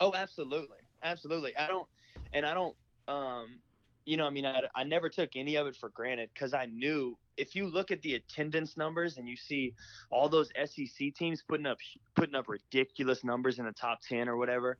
Oh, 0.00 0.12
absolutely, 0.14 0.78
absolutely. 1.02 1.56
I 1.56 1.66
don't, 1.66 1.86
and 2.32 2.46
I 2.46 2.54
don't, 2.54 2.74
um, 3.08 3.58
you 4.04 4.16
know, 4.16 4.26
I 4.26 4.30
mean, 4.30 4.46
I, 4.46 4.62
I 4.74 4.84
never 4.84 5.08
took 5.08 5.30
any 5.36 5.56
of 5.56 5.66
it 5.66 5.76
for 5.76 5.88
granted 5.90 6.30
because 6.32 6.54
I 6.54 6.66
knew 6.66 7.16
if 7.36 7.54
you 7.54 7.66
look 7.66 7.90
at 7.90 8.02
the 8.02 8.14
attendance 8.14 8.76
numbers 8.76 9.16
and 9.16 9.28
you 9.28 9.36
see 9.36 9.74
all 10.10 10.28
those 10.28 10.50
SEC 10.64 11.14
teams 11.14 11.42
putting 11.46 11.66
up 11.66 11.78
putting 12.14 12.34
up 12.34 12.48
ridiculous 12.48 13.24
numbers 13.24 13.58
in 13.58 13.64
the 13.64 13.72
top 13.72 14.00
ten 14.06 14.28
or 14.28 14.36
whatever. 14.36 14.78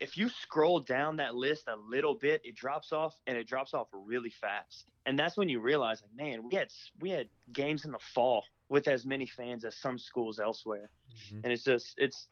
If 0.00 0.18
you 0.18 0.28
scroll 0.28 0.80
down 0.80 1.16
that 1.16 1.36
list 1.36 1.68
a 1.68 1.76
little 1.76 2.16
bit, 2.16 2.40
it 2.44 2.56
drops 2.56 2.92
off 2.92 3.14
and 3.28 3.36
it 3.36 3.46
drops 3.46 3.74
off 3.74 3.86
really 3.92 4.30
fast. 4.30 4.90
And 5.06 5.16
that's 5.16 5.36
when 5.36 5.48
you 5.48 5.60
realize, 5.60 6.02
like, 6.02 6.16
man, 6.16 6.42
we 6.42 6.56
had 6.56 6.68
we 7.00 7.10
had 7.10 7.28
games 7.52 7.84
in 7.84 7.92
the 7.92 8.00
fall 8.12 8.42
with 8.68 8.88
as 8.88 9.04
many 9.04 9.26
fans 9.26 9.64
as 9.64 9.76
some 9.76 9.98
schools 9.98 10.40
elsewhere 10.40 10.90
mm-hmm. 11.26 11.40
and 11.44 11.52
it's 11.52 11.64
just 11.64 11.94
it's 11.96 12.28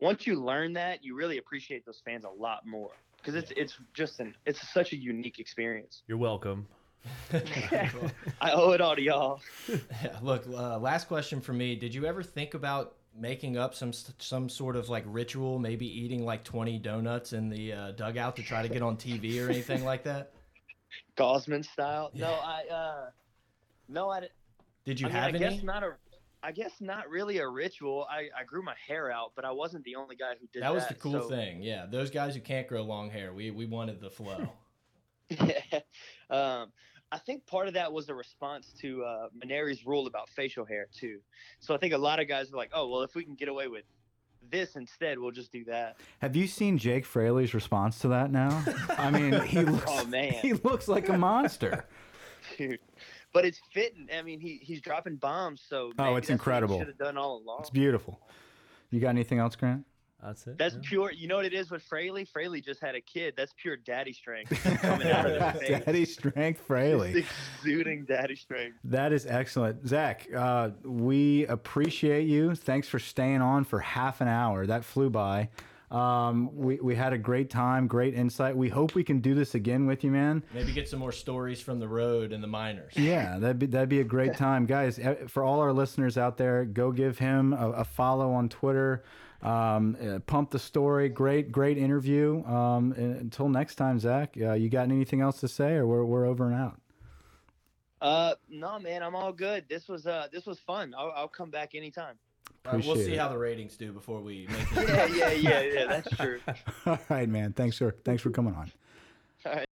once 0.00 0.26
you 0.26 0.42
learn 0.42 0.72
that 0.72 1.04
you 1.04 1.14
really 1.14 1.38
appreciate 1.38 1.84
those 1.84 2.00
fans 2.04 2.24
a 2.24 2.30
lot 2.30 2.66
more 2.66 2.92
because 3.24 3.42
it's 3.42 3.52
it's 3.56 3.78
just 3.94 4.20
an 4.20 4.34
it's 4.44 4.66
such 4.72 4.92
a 4.92 4.96
unique 4.96 5.38
experience 5.38 6.02
You're 6.06 6.18
welcome. 6.18 6.66
i 8.40 8.50
owe 8.52 8.72
it 8.72 8.80
all 8.80 8.96
to 8.96 9.02
y'all 9.02 9.40
Yeah, 9.68 9.78
look, 10.22 10.46
uh, 10.48 10.78
last 10.78 11.06
question 11.08 11.40
for 11.40 11.52
me. 11.52 11.74
Did 11.76 11.94
you 11.94 12.06
ever 12.06 12.22
think 12.22 12.54
about 12.54 12.94
making 13.16 13.56
up 13.58 13.74
some 13.74 13.92
some 14.18 14.48
sort 14.48 14.74
of 14.74 14.88
like 14.88 15.04
ritual, 15.06 15.58
maybe 15.58 15.86
eating 15.86 16.24
like 16.24 16.44
20 16.44 16.78
donuts 16.78 17.32
in 17.34 17.48
the 17.50 17.72
uh, 17.72 17.90
dugout 17.92 18.36
to 18.36 18.42
try 18.42 18.62
to 18.62 18.68
get 18.68 18.80
on 18.82 18.96
TV 18.96 19.44
or 19.46 19.50
anything 19.50 19.84
like 19.84 20.04
that? 20.04 20.32
Gausman 21.18 21.64
style 21.64 22.10
no 22.14 22.26
i 22.42 22.62
uh 22.72 23.10
no 23.88 24.08
i, 24.08 24.20
di- 24.20 24.28
Did 24.84 25.00
you 25.00 25.06
I, 25.06 25.10
mean, 25.10 25.16
have 25.16 25.24
I 25.24 25.28
any? 25.28 25.38
guess 25.38 25.62
not 25.62 25.82
a 25.82 25.92
i 26.44 26.52
guess 26.52 26.72
not 26.80 27.08
really 27.08 27.38
a 27.38 27.48
ritual 27.48 28.06
I, 28.08 28.28
I 28.38 28.44
grew 28.44 28.62
my 28.62 28.74
hair 28.86 29.10
out 29.10 29.32
but 29.34 29.44
i 29.44 29.50
wasn't 29.50 29.82
the 29.84 29.96
only 29.96 30.14
guy 30.14 30.34
who 30.40 30.46
did 30.52 30.62
that 30.62 30.68
that 30.68 30.74
was 30.74 30.86
the 30.86 30.94
cool 30.94 31.12
so- 31.22 31.28
thing. 31.28 31.62
Yeah, 31.62 31.86
those 31.90 32.10
guys 32.10 32.34
who 32.34 32.40
can't 32.40 32.68
grow 32.68 32.82
long 32.82 33.10
hair, 33.10 33.32
we 33.32 33.50
we 33.50 33.66
wanted 33.66 34.00
the 34.00 34.10
flow. 34.10 34.52
Yeah. 35.30 35.60
Um, 36.30 36.72
I 37.12 37.18
think 37.18 37.46
part 37.46 37.68
of 37.68 37.74
that 37.74 37.92
was 37.92 38.08
a 38.08 38.14
response 38.14 38.72
to 38.80 39.04
uh, 39.04 39.28
Mainieri's 39.38 39.86
rule 39.86 40.06
about 40.06 40.28
facial 40.30 40.64
hair 40.64 40.88
too. 40.92 41.18
So 41.60 41.74
I 41.74 41.78
think 41.78 41.92
a 41.92 41.98
lot 41.98 42.18
of 42.18 42.26
guys 42.28 42.50
were 42.50 42.56
like, 42.58 42.70
"Oh, 42.72 42.88
well, 42.88 43.02
if 43.02 43.14
we 43.14 43.24
can 43.24 43.34
get 43.34 43.48
away 43.48 43.68
with 43.68 43.84
this 44.50 44.74
instead, 44.74 45.18
we'll 45.18 45.30
just 45.30 45.52
do 45.52 45.64
that." 45.66 45.96
have 46.20 46.34
you 46.36 46.46
seen 46.46 46.76
jake 46.78 47.04
fraley's 47.06 47.54
response 47.54 47.98
to 48.00 48.08
that 48.08 48.30
now 48.32 48.64
i 48.98 49.10
mean 49.10 49.32
he 49.42 49.60
looks 49.74 49.84
Oh, 49.88 50.04
man. 50.06 50.32
he 50.34 50.52
looks 50.54 50.88
like 50.88 51.08
a 51.08 51.16
monster 51.16 51.86
Dude. 52.58 52.78
But 53.34 53.44
it's 53.44 53.60
fitting. 53.74 54.08
I 54.16 54.22
mean, 54.22 54.40
he 54.40 54.58
he's 54.62 54.80
dropping 54.80 55.16
bombs, 55.16 55.62
so 55.68 55.92
Oh, 55.98 56.04
maybe 56.04 56.16
it's 56.18 56.28
that's 56.28 56.30
incredible. 56.30 56.78
Should 56.78 56.86
have 56.88 56.98
done 56.98 57.18
all 57.18 57.42
along. 57.44 57.58
it's 57.60 57.70
beautiful 57.70 58.18
you 58.90 59.00
got 59.00 59.08
anything 59.08 59.40
else 59.40 59.56
grant 59.56 59.84
That's 60.22 60.46
it. 60.46 60.56
That's 60.56 60.76
yeah. 60.76 60.80
pure. 60.84 61.10
You 61.12 61.26
know 61.26 61.36
what 61.36 61.44
it 61.44 61.52
is 61.52 61.68
with 61.70 61.82
Fraley? 61.82 62.24
Fraley 62.24 62.60
just 62.60 62.80
had 62.80 62.94
a 62.94 63.00
kid. 63.00 63.34
That's 63.36 63.52
pure 63.60 63.76
daddy 63.76 64.12
strength 64.12 64.52
coming 64.80 65.10
out 65.10 65.26
of 65.28 65.32
his 65.60 65.62
face. 65.68 65.84
daddy 65.84 66.04
strength 66.04 66.60
fraley 66.60 67.10
It's 67.12 67.28
exuding 67.58 68.04
daddy 68.04 68.36
strength. 68.36 68.78
That 68.84 69.12
is 69.12 69.26
excellent. 69.26 69.86
Zach, 69.86 70.28
uh, 70.34 70.70
we 70.84 71.44
appreciate 71.46 72.28
you. 72.28 72.54
Thanks 72.54 72.86
for 72.88 73.00
staying 73.00 73.42
on 73.42 73.64
for 73.64 73.80
half 73.80 74.20
an 74.20 74.28
hour. 74.28 74.64
That 74.66 74.84
flew 74.84 75.10
by. 75.10 75.48
Um, 75.94 76.50
we, 76.56 76.80
we 76.80 76.96
had 76.96 77.12
a 77.12 77.18
great 77.18 77.50
time, 77.50 77.86
great 77.86 78.14
insight. 78.14 78.56
We 78.56 78.68
hope 78.68 78.96
we 78.96 79.04
can 79.04 79.20
do 79.20 79.32
this 79.34 79.54
again 79.54 79.86
with 79.86 80.02
you, 80.02 80.10
man. 80.10 80.42
Maybe 80.52 80.72
get 80.72 80.88
some 80.88 80.98
more 80.98 81.12
stories 81.12 81.60
from 81.60 81.78
the 81.78 81.86
road 81.86 82.32
and 82.32 82.42
the 82.42 82.48
miners. 82.48 82.94
Yeah, 82.96 83.38
that'd 83.38 83.60
be 83.60 83.66
that'd 83.66 83.88
be 83.88 84.00
a 84.00 84.04
great 84.04 84.34
time, 84.34 84.66
guys. 84.66 84.98
eh, 84.98 85.14
For 85.28 85.44
all 85.44 85.60
our 85.60 85.72
listeners 85.72 86.18
out 86.18 86.36
there, 86.36 86.64
go 86.64 86.90
give 86.90 87.18
him 87.18 87.52
a, 87.52 87.70
a 87.70 87.84
follow 87.84 88.32
on 88.32 88.48
Twitter. 88.48 89.04
Um, 89.40 89.96
uh, 90.02 90.18
pump 90.20 90.50
the 90.50 90.58
story. 90.58 91.08
Great, 91.10 91.52
great 91.52 91.78
interview. 91.78 92.42
Um, 92.44 92.92
until 92.92 93.48
next 93.48 93.76
time, 93.76 93.98
Zach, 94.00 94.34
uh, 94.40 94.54
you 94.54 94.68
got 94.70 94.84
anything 94.90 95.20
else 95.20 95.38
to 95.40 95.48
say, 95.48 95.74
or 95.74 95.86
we're 95.86 96.04
we're 96.04 96.26
over 96.26 96.46
and 96.46 96.54
out. 96.54 96.80
Uh, 98.00 98.34
no, 98.48 98.78
man, 98.78 99.02
I'm 99.02 99.14
all 99.14 99.32
good. 99.32 99.64
This 99.68 99.86
was 99.86 100.06
uh, 100.06 100.26
this 100.32 100.44
was 100.44 100.58
fun. 100.58 100.92
I'll, 100.98 101.12
I'll 101.14 101.28
come 101.28 101.50
back 101.50 101.74
anytime. 101.74 102.16
Uh, 102.66 102.80
we'll 102.84 102.96
see 102.96 103.12
it. 103.12 103.18
how 103.18 103.28
the 103.28 103.36
ratings 103.36 103.76
do 103.76 103.92
before 103.92 104.20
we 104.20 104.46
make 104.48 104.66
it. 104.76 104.88
Yeah, 104.88 105.06
yeah, 105.06 105.60
yeah, 105.60 105.60
yeah. 105.60 105.86
That's 105.86 106.16
true. 106.16 106.40
All 106.86 106.98
right, 107.10 107.28
man. 107.28 107.52
Thanks 107.52 107.76
for 107.76 107.90
thanks 108.04 108.22
for 108.22 108.30
coming 108.30 108.54
on. 108.54 108.72
All 109.44 109.52
right. 109.52 109.66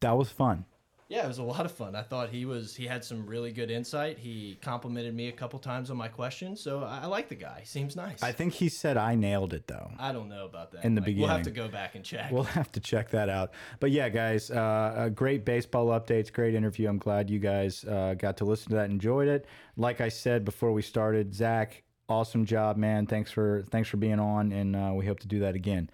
That 0.00 0.16
was 0.16 0.30
fun. 0.30 0.64
Yeah, 1.12 1.24
it 1.24 1.28
was 1.28 1.36
a 1.36 1.42
lot 1.42 1.66
of 1.66 1.72
fun. 1.72 1.94
I 1.94 2.00
thought 2.00 2.30
he 2.30 2.46
was 2.46 2.74
he 2.74 2.86
had 2.86 3.04
some 3.04 3.26
really 3.26 3.52
good 3.52 3.70
insight. 3.70 4.18
He 4.18 4.58
complimented 4.62 5.14
me 5.14 5.28
a 5.28 5.32
couple 5.32 5.58
times 5.58 5.90
on 5.90 5.98
my 5.98 6.08
questions, 6.08 6.58
so 6.58 6.84
I, 6.84 7.00
I 7.02 7.06
like 7.06 7.28
the 7.28 7.34
guy. 7.34 7.58
He 7.60 7.66
seems 7.66 7.94
nice. 7.96 8.22
I 8.22 8.32
think 8.32 8.54
he 8.54 8.70
said 8.70 8.96
I 8.96 9.14
nailed 9.14 9.52
it 9.52 9.66
though. 9.66 9.90
I 9.98 10.12
don't 10.12 10.30
know 10.30 10.46
about 10.46 10.72
that. 10.72 10.86
In 10.86 10.94
the 10.94 11.02
Like, 11.02 11.14
we'll 11.18 11.28
have 11.28 11.42
to 11.42 11.50
go 11.50 11.68
back 11.68 11.96
and 11.96 12.02
check. 12.02 12.30
We'll 12.32 12.44
have 12.44 12.72
to 12.72 12.80
check 12.80 13.10
that 13.10 13.28
out. 13.28 13.52
But 13.78 13.90
yeah, 13.90 14.08
guys, 14.08 14.50
uh, 14.50 14.54
uh, 14.54 15.08
great 15.10 15.44
baseball 15.44 15.88
updates, 15.88 16.32
great 16.32 16.54
interview. 16.54 16.88
I'm 16.88 16.96
glad 16.96 17.28
you 17.28 17.38
guys 17.40 17.84
uh, 17.84 18.14
got 18.14 18.38
to 18.38 18.46
listen 18.46 18.70
to 18.70 18.76
that, 18.76 18.84
and 18.84 18.94
enjoyed 18.94 19.28
it. 19.28 19.44
Like 19.76 20.00
I 20.00 20.08
said 20.08 20.46
before 20.46 20.72
we 20.72 20.80
started, 20.80 21.34
Zach, 21.34 21.82
awesome 22.08 22.46
job, 22.46 22.78
man. 22.78 23.06
Thanks 23.06 23.30
for 23.30 23.64
thanks 23.70 23.90
for 23.90 23.98
being 23.98 24.18
on, 24.18 24.50
and 24.50 24.74
uh, 24.74 24.92
we 24.94 25.04
hope 25.04 25.20
to 25.20 25.28
do 25.28 25.40
that 25.40 25.56
again. 25.56 25.90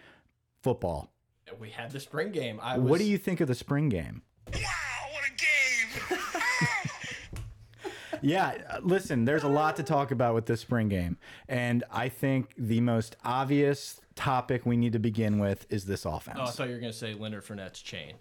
Football. 0.63 1.11
we 1.59 1.71
had 1.71 1.91
the 1.91 1.99
spring 1.99 2.31
game. 2.31 2.61
I 2.63 2.79
was, 2.79 2.89
What 2.89 2.99
do 2.99 3.05
you 3.05 3.19
think 3.19 3.41
of 3.41 3.49
the 3.49 3.57
spring 3.57 3.89
game? 3.89 4.23
Wow, 4.55 4.61
what 5.13 5.25
a 5.25 5.31
game! 5.31 6.19
Yeah, 8.23 8.79
listen, 8.83 9.25
there's 9.25 9.43
a 9.45 9.49
lot 9.49 9.77
to 9.77 9.83
talk 9.83 10.11
about 10.11 10.35
with 10.35 10.47
this 10.47 10.61
spring 10.61 10.89
game. 10.89 11.17
And 11.49 11.85
I 11.91 12.09
think 12.09 12.55
the 12.57 12.81
most 12.81 13.17
obvious 13.25 14.01
topic 14.15 14.67
we 14.67 14.77
need 14.77 14.93
to 14.95 14.99
begin 14.99 15.39
with 15.39 15.67
is 15.71 15.85
this 15.85 16.05
offense. 16.05 16.39
Oh, 16.41 16.45
I 16.45 16.51
thought 16.51 16.69
you 16.69 16.75
were 16.75 16.81
gonna 16.81 16.93
say 16.93 17.15
Leonard 17.15 17.45
Fournette's 17.45 17.81
chain. 17.81 18.15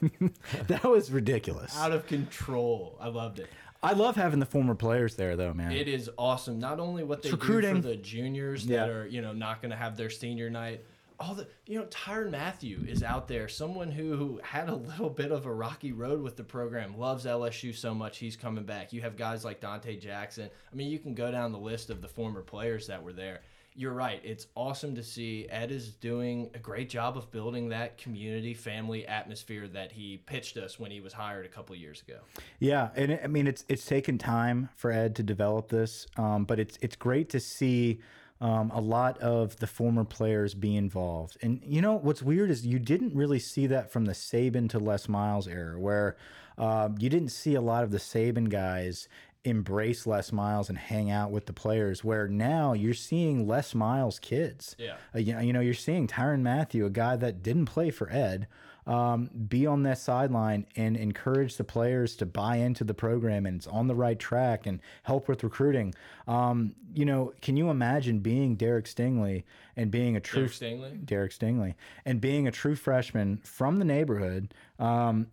that 0.68 0.84
was 0.84 1.10
ridiculous. 1.10 1.76
Out 1.76 1.92
of 1.92 2.06
control. 2.06 2.96
I 3.00 3.08
loved 3.08 3.38
it. 3.40 3.48
I 3.82 3.92
love 3.94 4.16
having 4.16 4.40
the 4.40 4.46
former 4.46 4.74
players 4.74 5.14
there, 5.16 5.36
though, 5.36 5.54
man. 5.54 5.72
It 5.72 5.88
is 5.88 6.10
awesome. 6.18 6.58
Not 6.60 6.80
only 6.80 7.02
what 7.02 7.22
they 7.22 7.30
It's 7.30 7.38
do 7.38 7.62
for 7.62 7.80
the 7.80 7.96
juniors 7.96 8.66
Yeah. 8.66 8.80
that 8.80 8.88
are, 8.90 9.06
you 9.06 9.22
know, 9.22 9.32
not 9.32 9.62
going 9.62 9.70
to 9.70 9.76
have 9.76 9.96
their 9.96 10.10
senior 10.10 10.50
night. 10.50 10.84
All 11.20 11.34
the 11.34 11.46
you 11.66 11.78
know 11.78 11.84
Tyrann 11.86 12.30
Mathieu 12.30 12.84
is 12.88 13.02
out 13.02 13.28
there, 13.28 13.46
someone 13.46 13.90
who 13.90 14.40
had 14.42 14.68
a 14.68 14.74
little 14.74 15.10
bit 15.10 15.30
of 15.30 15.46
a 15.46 15.52
rocky 15.52 15.92
road 15.92 16.22
with 16.22 16.36
the 16.36 16.44
program, 16.44 16.98
loves 16.98 17.26
LSU 17.26 17.74
so 17.74 17.94
much 17.94 18.18
he's 18.18 18.36
coming 18.36 18.64
back. 18.64 18.92
You 18.92 19.02
have 19.02 19.16
guys 19.16 19.44
like 19.44 19.60
Donte 19.60 20.00
Jackson. 20.00 20.48
I 20.72 20.74
mean, 20.74 20.90
you 20.90 20.98
can 20.98 21.14
go 21.14 21.30
down 21.30 21.52
the 21.52 21.58
list 21.58 21.90
of 21.90 22.00
the 22.00 22.08
former 22.08 22.40
players 22.40 22.86
that 22.86 23.02
were 23.02 23.12
there. 23.12 23.40
You're 23.76 23.92
right. 23.92 24.20
It's 24.24 24.48
awesome 24.56 24.96
to 24.96 25.02
see 25.02 25.46
Ed 25.48 25.70
is 25.70 25.90
doing 25.90 26.50
a 26.54 26.58
great 26.58 26.88
job 26.88 27.16
of 27.16 27.30
building 27.30 27.68
that 27.68 27.98
community 27.98 28.52
family 28.52 29.06
atmosphere 29.06 29.68
that 29.68 29.92
he 29.92 30.16
pitched 30.26 30.56
us 30.56 30.80
when 30.80 30.90
he 30.90 31.00
was 31.00 31.12
hired 31.12 31.46
a 31.46 31.48
couple 31.48 31.76
years 31.76 32.02
ago. 32.02 32.18
Yeah, 32.58 32.88
and 32.96 33.12
it, 33.12 33.20
I 33.22 33.28
mean 33.28 33.46
it's 33.46 33.64
it's 33.68 33.86
taken 33.86 34.18
time 34.18 34.70
for 34.74 34.90
Ed 34.90 35.14
to 35.16 35.22
develop 35.22 35.68
this, 35.68 36.06
um, 36.16 36.44
but 36.46 36.58
it's 36.58 36.78
it's 36.82 36.96
great 36.96 37.28
to 37.30 37.40
see 37.40 38.00
um, 38.40 38.70
a 38.70 38.80
lot 38.80 39.18
of 39.18 39.56
the 39.56 39.66
former 39.66 40.04
players 40.04 40.54
be 40.54 40.76
involved. 40.76 41.36
And 41.42 41.60
you 41.64 41.82
know 41.82 41.94
what's 41.94 42.22
weird 42.22 42.50
is 42.50 42.66
you 42.66 42.78
didn't 42.78 43.14
really 43.14 43.38
see 43.38 43.66
that 43.66 43.90
from 43.92 44.06
the 44.06 44.12
Saban 44.12 44.68
to 44.70 44.78
Les 44.78 45.08
Miles 45.08 45.46
era, 45.46 45.78
where 45.78 46.16
uh, 46.56 46.88
you 46.98 47.10
didn't 47.10 47.30
see 47.30 47.54
a 47.54 47.60
lot 47.60 47.84
of 47.84 47.90
the 47.90 47.98
Saban 47.98 48.48
guys 48.48 49.08
embrace 49.44 50.06
Les 50.06 50.32
Miles 50.32 50.68
and 50.68 50.76
hang 50.76 51.10
out 51.10 51.30
with 51.30 51.46
the 51.46 51.52
players. 51.52 52.02
Where 52.02 52.28
now 52.28 52.72
you're 52.72 52.94
seeing 52.94 53.46
Les 53.46 53.74
Miles 53.74 54.18
kids. 54.18 54.74
Yeah. 54.78 54.96
Uh, 55.14 55.18
you, 55.18 55.34
know, 55.34 55.40
you 55.40 55.52
know, 55.52 55.60
you're 55.60 55.74
seeing 55.74 56.06
Tyrann 56.06 56.40
Mathieu, 56.40 56.86
a 56.86 56.90
guy 56.90 57.16
that 57.16 57.42
didn't 57.42 57.66
play 57.66 57.90
for 57.90 58.10
Ed, 58.10 58.46
um, 58.90 59.30
be 59.48 59.66
on 59.66 59.84
that 59.84 59.98
sideline 59.98 60.66
and 60.74 60.96
encourage 60.96 61.56
the 61.56 61.62
players 61.62 62.16
to 62.16 62.26
buy 62.26 62.56
into 62.56 62.82
the 62.82 62.92
program 62.92 63.46
and 63.46 63.58
it's 63.58 63.68
on 63.68 63.86
the 63.86 63.94
right 63.94 64.18
track 64.18 64.66
and 64.66 64.80
help 65.04 65.28
with 65.28 65.44
recruiting. 65.44 65.94
Um, 66.26 66.74
you 66.92 67.04
know, 67.04 67.32
can 67.40 67.56
you 67.56 67.70
imagine 67.70 68.18
being 68.18 68.56
Derek 68.56 68.86
Stingley 68.86 69.44
and 69.76 69.92
being 69.92 70.16
a 70.16 70.20
true 70.20 70.48
Derek 70.48 70.52
Stingley? 70.52 71.06
Derek 71.06 71.30
Stingley 71.30 71.74
and 72.04 72.20
being 72.20 72.48
a 72.48 72.50
true 72.50 72.74
freshman 72.74 73.38
from 73.44 73.78
the 73.78 73.84
neighborhood? 73.84 74.52
Um, 74.80 75.28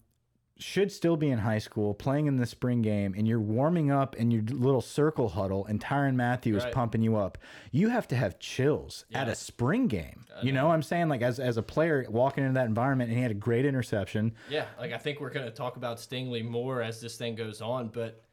should 0.60 0.92
still 0.92 1.16
be 1.18 1.30
in 1.30 1.40
high 1.40 1.58
school 1.60 1.94
playing 1.94 2.26
in 2.28 2.38
the 2.38 2.46
spring 2.46 2.82
game 2.82 3.14
and 3.18 3.28
you're 3.28 3.40
warming 3.40 3.92
up 3.92 4.16
in 4.16 4.32
your 4.32 4.42
little 4.44 4.82
circle 4.82 5.30
huddle 5.30 5.66
and 5.66 5.80
Tyrann 5.80 6.16
Mathieu 6.16 6.56
is 6.58 6.64
Right. 6.64 6.74
pumping 6.74 7.02
you 7.02 7.16
up, 7.16 7.38
you 7.72 7.90
have 7.90 8.08
to 8.10 8.16
have 8.16 8.40
chills 8.40 9.06
at 9.14 9.28
a 9.28 9.36
spring 9.36 9.88
game. 9.88 10.26
Uh, 10.36 10.40
you 10.44 10.52
know 10.52 10.68
what 10.68 10.74
I'm 10.74 10.84
saying? 10.84 11.10
Like 11.10 11.22
as 11.22 11.40
as 11.40 11.58
a 11.58 11.64
player 11.64 12.06
walking 12.10 12.44
into 12.44 12.56
that 12.56 12.66
environment 12.68 13.10
and 13.10 13.18
he 13.18 13.22
had 13.22 13.32
a 13.32 13.36
great 13.36 13.66
interception. 13.66 14.34
Yeah, 14.50 14.66
like 14.80 14.94
I 14.94 14.98
think 14.98 15.20
we're 15.20 15.30
going 15.30 15.46
to 15.46 15.52
talk 15.52 15.78
about 15.78 15.98
Stingley 15.98 16.44
more 16.44 16.82
as 16.82 17.02
this 17.02 17.18
thing 17.18 17.36
goes 17.36 17.62
on, 17.62 17.90
but 17.90 18.24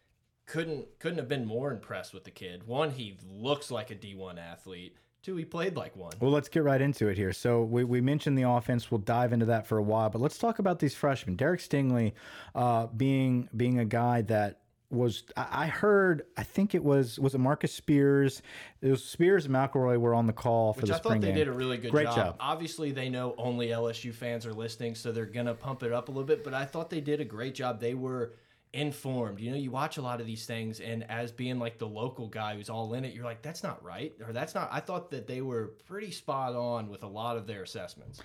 couldn't 0.47 0.99
couldn't 0.99 1.19
have 1.19 1.29
been 1.29 1.47
more 1.47 1.71
impressed 1.73 2.13
with 2.13 2.25
the 2.25 2.31
kid. 2.31 2.67
One, 2.67 2.91
he 2.91 3.17
looks 3.29 3.71
like 3.71 3.91
a 3.91 3.95
D1 3.95 4.39
athlete. 4.39 4.97
Two, 5.25 5.37
he 5.37 5.45
played 5.47 5.75
like 5.75 5.97
one. 5.97 6.13
Well, 6.21 6.31
let's 6.31 6.51
get 6.51 6.65
right 6.65 6.83
into 6.83 7.09
it 7.09 7.17
here. 7.17 7.33
So 7.33 7.63
we, 7.63 7.83
we 7.83 8.03
mentioned 8.03 8.37
the 8.37 8.43
offense. 8.47 8.91
We'll 8.91 8.99
dive 9.01 9.33
into 9.33 9.47
that 9.47 9.67
for 9.67 9.79
a 9.79 9.83
while, 9.83 10.11
but 10.11 10.21
let's 10.21 10.37
talk 10.37 10.59
about 10.59 10.79
these 10.81 10.95
freshmen. 10.95 11.35
Derek 11.35 11.61
Stingley, 11.61 12.13
uh, 12.55 12.89
being 12.89 13.49
being 13.57 13.79
a 13.79 13.87
guy 13.87 14.21
that 14.23 14.61
was 14.91 15.25
I 15.35 15.47
I 15.51 15.67
heard 15.69 16.25
I 16.37 16.43
think 16.43 16.75
it 16.75 16.85
was 16.85 17.19
was 17.19 17.35
it 17.35 17.39
Marcus 17.39 17.73
Spears. 17.73 18.43
It 18.83 18.91
was 18.91 19.03
Spears 19.03 19.47
and 19.47 19.55
McElroy 19.55 19.99
were 19.99 20.15
on 20.15 20.27
the 20.27 20.35
call 20.35 20.75
for 20.75 20.83
Which 20.83 20.91
the 20.91 20.97
I 20.97 20.99
spring 20.99 21.15
thought 21.15 21.21
they 21.23 21.29
game. 21.29 21.37
did 21.37 21.49
a 21.49 21.53
really 21.53 21.79
good 21.79 21.91
Great 21.91 22.05
job. 22.05 22.17
job. 22.17 22.37
Obviously, 22.39 22.93
they 22.93 23.09
know 23.09 23.35
only 23.39 23.69
LSU 23.69 24.13
fans 24.13 24.45
are 24.45 24.53
listening, 24.53 24.95
so 24.95 25.11
they're 25.11 25.25
gonna 25.25 25.55
pump 25.55 25.83
it 25.85 25.93
up 25.93 26.09
a 26.09 26.11
little 26.13 26.27
bit. 26.27 26.45
But 26.45 26.53
I 26.53 26.67
thought 26.67 26.91
they 26.91 27.01
did 27.01 27.23
a 27.23 27.25
great 27.25 27.55
job. 27.55 27.81
They 27.81 27.95
were 27.95 28.35
informed. 28.75 29.41
You 29.41 29.53
know, 29.53 29.57
you 29.57 29.71
watch 29.71 29.97
a 29.97 30.03
lot 30.03 30.21
of 30.21 30.27
these 30.27 30.45
things, 30.45 30.81
and 30.81 31.09
as 31.11 31.33
being 31.33 31.59
like 31.59 31.79
the 31.79 31.87
local 31.89 32.27
guy 32.29 32.57
who's 32.57 32.69
all 32.69 32.93
in 32.95 33.05
it, 33.05 33.15
you're 33.15 33.25
like, 33.25 33.41
that's 33.41 33.63
not 33.63 33.83
right, 33.83 34.13
or 34.27 34.33
that's 34.33 34.55
not. 34.55 34.69
I 34.73 34.81
thought 34.81 35.11
that 35.13 35.27
they 35.27 35.41
were 35.41 35.75
pretty 35.87 36.11
spot 36.11 36.55
on 36.55 36.89
with 36.89 37.03
a 37.03 37.09
lot 37.09 37.37
of 37.37 37.47
their 37.47 37.63
assessments. 37.63 38.21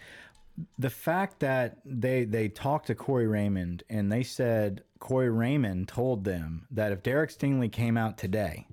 the 0.77 0.89
fact 0.89 1.39
that 1.39 1.77
they 1.85 2.25
they 2.25 2.49
talked 2.49 2.87
to 2.87 2.95
Corey 2.95 3.27
Raymond 3.27 3.83
and 3.89 4.11
they 4.11 4.23
said 4.23 4.83
Corey 4.99 5.29
Raymond 5.29 5.87
told 5.87 6.25
them 6.25 6.65
that 6.71 6.91
if 6.91 7.01
Derek 7.03 7.29
Stingley 7.29 7.71
came 7.71 7.95
out 7.95 8.17
today, 8.17 8.67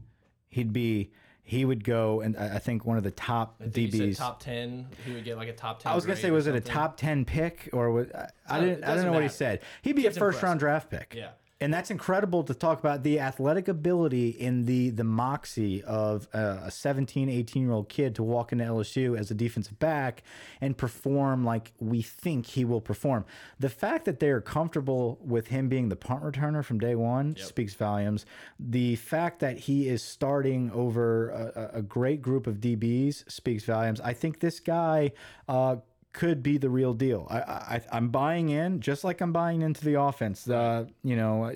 he'd 0.49 0.73
be 0.73 1.13
he 1.45 1.65
would 1.65 1.85
go 1.85 2.23
and 2.23 2.37
I 2.37 2.59
think 2.59 2.85
one 2.85 2.97
of 2.99 3.05
the 3.05 3.13
top 3.13 3.55
I 3.61 3.69
think 3.69 3.93
you 3.93 3.99
said 3.99 4.09
DBs. 4.09 4.17
top 4.17 4.41
ten. 4.41 4.89
He 5.05 5.13
would 5.13 5.25
get 5.25 5.37
like 5.37 5.49
a 5.49 5.53
top 5.53 5.81
ten. 5.81 5.93
I 5.93 5.95
was 5.95 6.05
gonna 6.05 6.17
say, 6.17 6.33
was 6.33 6.49
it 6.49 6.57
a 6.57 6.61
top 6.61 6.97
ten 6.97 7.25
pick 7.25 7.69
or 7.73 7.93
was 7.93 8.09
I, 8.13 8.31
I 8.49 8.61
didn't 8.61 8.83
I 8.83 8.95
don't 8.97 9.05
know 9.05 9.13
what 9.13 9.23
he 9.23 9.29
said. 9.29 9.61
He'd 9.83 9.95
be 9.95 10.07
a 10.07 10.11
first 10.11 10.43
round 10.43 10.59
draft 10.59 10.91
pick. 10.91 11.15
Yeah. 11.17 11.29
And 11.59 11.73
that's 11.73 11.91
incredible 11.91 12.43
to 12.45 12.55
talk 12.55 12.79
about 12.81 13.03
the 13.03 13.19
athletic 13.19 13.67
ability 13.69 14.29
in 14.29 14.67
the 14.67 14.91
the 14.91 15.05
moxie 15.05 15.83
of 15.85 16.29
uh, 16.35 16.59
a 16.65 16.71
17, 16.71 17.31
18 17.31 17.63
year 17.63 17.73
old 17.73 17.89
kid 17.89 18.15
to 18.17 18.23
walk 18.23 18.53
into 18.53 18.65
LSU 18.65 19.19
as 19.19 19.31
a 19.31 19.35
defensive 19.35 19.79
back 19.79 20.23
and 20.61 20.77
perform 20.77 21.45
like 21.45 21.73
we 21.81 22.03
think 22.03 22.45
he 22.45 22.65
will 22.67 22.83
perform. 22.83 23.25
The 23.59 23.71
fact 23.71 24.05
that 24.05 24.21
they're 24.21 24.43
comfortable 24.43 25.19
with 25.25 25.47
him 25.47 25.69
being 25.69 25.89
the 25.89 25.97
punt 25.97 26.23
returner 26.23 26.63
from 26.63 26.79
day 26.79 26.95
one 26.95 27.37
speaks 27.37 27.73
volumes. 27.73 28.27
The 28.61 28.97
fact 28.97 29.41
that 29.41 29.57
he 29.57 29.89
is 29.89 30.03
starting 30.03 30.71
over 30.73 31.31
a, 31.31 31.71
a 31.75 31.79
a 31.79 31.83
great 31.83 32.21
group 32.23 32.47
of 32.47 32.57
DBs 32.57 33.31
speaks 33.31 33.65
volumes. 33.65 34.01
I 34.01 34.13
think 34.13 34.41
this 34.41 34.61
guy. 34.61 35.13
Uh, 35.49 35.77
could 36.17 36.43
be 36.43 36.57
the 36.57 36.71
real 36.71 36.95
deal. 36.95 37.27
I, 37.31 37.39
I 37.39 37.81
I'm 37.93 38.09
buying 38.09 38.49
in, 38.49 38.81
just 38.81 39.05
like 39.05 39.21
I'm 39.21 39.33
buying 39.33 39.61
into 39.61 39.85
the 39.85 40.01
offense. 40.01 40.49
Uh, 40.49 40.87
you 41.05 41.15
know, 41.15 41.51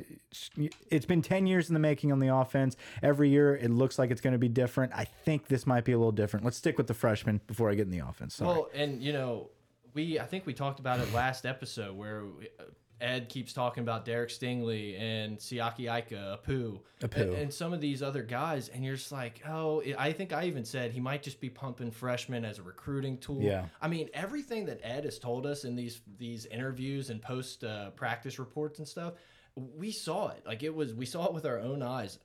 it's- 0.91 1.07
been 1.07 1.23
ten 1.23 1.47
years 1.47 1.69
in 1.69 1.75
the 1.75 1.81
making 1.81 2.13
on 2.13 2.21
the 2.21 2.29
offense. 2.29 2.77
Every 3.03 3.31
year 3.31 3.57
it 3.57 3.71
looks 3.71 3.99
like 3.99 4.11
it's 4.11 4.21
going 4.21 4.35
to 4.35 4.39
be 4.39 4.51
different. 4.51 4.93
I 4.95 5.05
think 5.05 5.49
this 5.49 5.67
might 5.67 5.85
be 5.85 5.93
a 5.93 5.99
little 5.99 6.13
different. 6.13 6.45
Let's 6.45 6.59
stick 6.59 6.77
with 6.77 6.87
the 6.87 6.95
freshman 6.95 7.41
before 7.47 7.71
I 7.71 7.75
get 7.75 7.87
in 7.87 7.91
the 7.91 8.07
offense. 8.07 8.35
Sorry. 8.35 8.49
Well, 8.49 8.69
and 8.75 9.03
you 9.03 9.15
know, 9.15 9.49
we 9.95 10.21
I 10.21 10.27
think 10.27 10.45
we 10.45 10.53
talked 10.53 10.79
about 10.79 11.01
it 11.01 11.13
last 11.15 11.47
episode 11.47 11.97
where 11.97 12.25
Ed 13.01 13.29
keeps 13.29 13.53
talking 13.53 13.83
about 13.83 14.05
Derek 14.05 14.31
Stingley 14.31 15.01
and 15.01 15.39
Siaki 15.39 15.89
Ika, 15.99 16.39
Apu, 16.39 16.81
Apu. 17.01 17.17
And, 17.17 17.33
and 17.35 17.55
some 17.55 17.73
of 17.73 17.81
these 17.81 18.03
other 18.03 18.23
guys, 18.23 18.69
and 18.69 18.85
you're 18.85 18.97
just 18.97 19.13
like, 19.13 19.43
oh, 19.49 19.83
I 19.99 20.13
think 20.13 20.33
I 20.33 20.45
even 20.45 20.65
said 20.65 20.93
he 20.93 21.01
might 21.01 21.23
just 21.23 21.41
be 21.41 21.49
pumping 21.49 21.91
freshmen 21.91 22.45
as 22.45 22.59
a 22.59 22.63
recruiting 22.63 23.19
tool. 23.19 23.41
Yeah. 23.41 23.67
I 23.81 23.89
mean, 23.89 24.11
everything 24.13 24.67
that 24.67 24.81
Ed 24.83 25.05
has 25.05 25.19
told 25.19 25.47
us 25.47 25.65
in 25.65 25.77
these 25.77 26.01
these 26.19 26.47
interviews 26.47 27.11
and 27.11 27.23
post 27.23 27.65
uh, 27.65 27.91
practice 27.91 28.39
reports 28.39 28.79
and 28.79 28.87
stuff, 28.89 29.15
we 29.55 29.91
saw 29.91 30.29
it. 30.29 30.43
Like 30.47 30.63
it 30.63 30.75
was, 30.75 30.95
we 30.95 31.07
saw 31.07 31.27
it 31.27 31.35
with 31.35 31.47
our 31.47 31.59
own 31.59 31.83
eyes. 31.83 32.19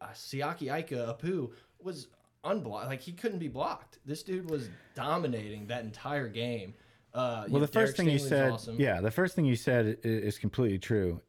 Uh, 0.00 0.06
Siaki 0.14 0.76
Ika, 0.78 1.16
Apu 1.18 1.50
was 1.80 2.08
unblocked. 2.44 2.88
Like 2.88 3.00
he 3.00 3.12
couldn't 3.12 3.38
be 3.38 3.48
blocked. 3.48 3.98
This 4.04 4.22
dude 4.22 4.50
was 4.50 4.68
dominating 4.94 5.66
that 5.68 5.84
entire 5.84 6.28
game. 6.28 6.74
Uh, 7.14 7.44
well, 7.48 7.60
the 7.60 7.66
first 7.66 7.96
thing 7.96 8.08
you 8.08 8.18
said, 8.18 8.52
awesome. 8.52 8.76
yeah, 8.80 9.00
the 9.00 9.10
first 9.10 9.34
thing 9.36 9.44
you 9.44 9.56
said 9.56 9.98
i- 10.04 10.08
is 10.08 10.38
completely 10.38 10.78
true. 10.78 11.20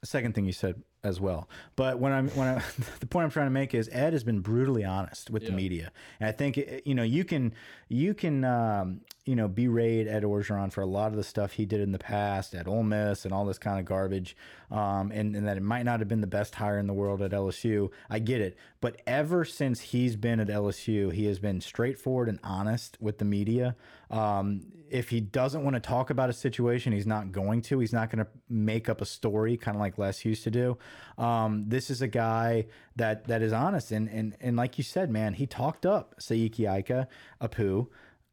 The 0.00 0.06
second 0.06 0.34
thing 0.34 0.44
you 0.44 0.52
said 0.52 0.82
as 1.02 1.20
well. 1.20 1.48
But 1.76 1.98
when 1.98 2.12
I'm 2.12 2.28
when 2.30 2.46
I 2.48 2.62
the 3.00 3.06
point 3.06 3.24
I'm 3.24 3.30
trying 3.30 3.46
to 3.46 3.50
make 3.52 3.74
is 3.74 3.88
Ed 3.92 4.12
has 4.12 4.22
been 4.24 4.40
brutally 4.40 4.84
honest 4.84 5.30
with 5.30 5.44
the 5.46 5.52
media, 5.52 5.92
and 6.20 6.28
I 6.28 6.32
think 6.32 6.56
you 6.84 6.94
know 6.94 7.02
you 7.02 7.24
can 7.24 7.52
you 7.88 8.14
can 8.14 8.44
um, 8.44 9.00
you 9.28 9.36
know 9.36 9.46
berate 9.46 10.08
Ed 10.08 10.22
Orgeron 10.22 10.72
for 10.72 10.80
a 10.80 10.86
lot 10.86 11.08
of 11.08 11.16
the 11.16 11.22
stuff 11.22 11.52
he 11.52 11.66
did 11.66 11.80
in 11.80 11.92
the 11.92 11.98
past 11.98 12.54
at 12.54 12.66
Ole 12.66 12.82
Miss 12.82 13.26
and 13.26 13.34
all 13.34 13.44
this 13.44 13.58
kind 13.58 13.78
of 13.78 13.84
garbage, 13.84 14.34
um, 14.70 15.12
and 15.12 15.36
and 15.36 15.46
that 15.46 15.58
it 15.58 15.62
might 15.62 15.82
not 15.82 16.00
have 16.00 16.08
been 16.08 16.22
the 16.22 16.26
best 16.26 16.54
hire 16.54 16.78
in 16.78 16.86
the 16.86 16.94
world 16.94 17.20
at 17.20 17.32
LSU. 17.32 17.90
I 18.08 18.20
get 18.20 18.40
it, 18.40 18.56
but 18.80 19.02
ever 19.06 19.44
since 19.44 19.80
he's 19.80 20.16
been 20.16 20.40
at 20.40 20.48
LSU, 20.48 21.12
he 21.12 21.26
has 21.26 21.38
been 21.38 21.60
straightforward 21.60 22.30
and 22.30 22.38
honest 22.42 22.96
with 23.00 23.18
the 23.18 23.26
media. 23.26 23.76
Um, 24.10 24.62
if 24.90 25.10
he 25.10 25.20
doesn't 25.20 25.62
want 25.62 25.74
to 25.74 25.80
talk 25.80 26.08
about 26.08 26.30
a 26.30 26.32
situation, 26.32 26.94
he's 26.94 27.06
not 27.06 27.30
going 27.30 27.60
to. 27.62 27.80
He's 27.80 27.92
not 27.92 28.10
going 28.10 28.24
to 28.24 28.30
make 28.48 28.88
up 28.88 29.02
a 29.02 29.04
story, 29.04 29.58
kind 29.58 29.76
of 29.76 29.80
like 29.82 29.98
Les 29.98 30.24
used 30.24 30.44
to 30.44 30.50
do. 30.50 30.78
Um, 31.18 31.64
this 31.68 31.90
is 31.90 32.00
a 32.00 32.08
guy 32.08 32.66
that 32.96 33.26
that 33.26 33.42
is 33.42 33.52
honest, 33.52 33.92
and 33.92 34.08
and 34.08 34.36
and 34.40 34.56
like 34.56 34.78
you 34.78 34.84
said, 34.84 35.10
man, 35.10 35.34
he 35.34 35.46
talked 35.46 35.84
up 35.84 36.14
Siaki 36.18 36.78
Ika, 36.78 37.08
Apu, 37.42 37.88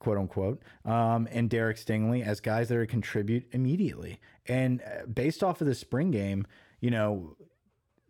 quote 0.05 0.19
unquote, 0.19 0.61
um, 0.85 1.27
and 1.31 1.49
Derek 1.49 1.77
Stingley 1.77 2.23
as 2.23 2.39
guys 2.39 2.69
that 2.69 2.77
are 2.77 2.85
contribute 2.85 3.47
immediately. 3.51 4.19
And 4.47 4.83
uh, 4.83 5.07
based 5.07 5.43
off 5.43 5.61
of 5.61 5.65
the 5.65 5.73
spring 5.73 6.11
game, 6.11 6.45
you 6.79 6.91
know, 6.91 7.35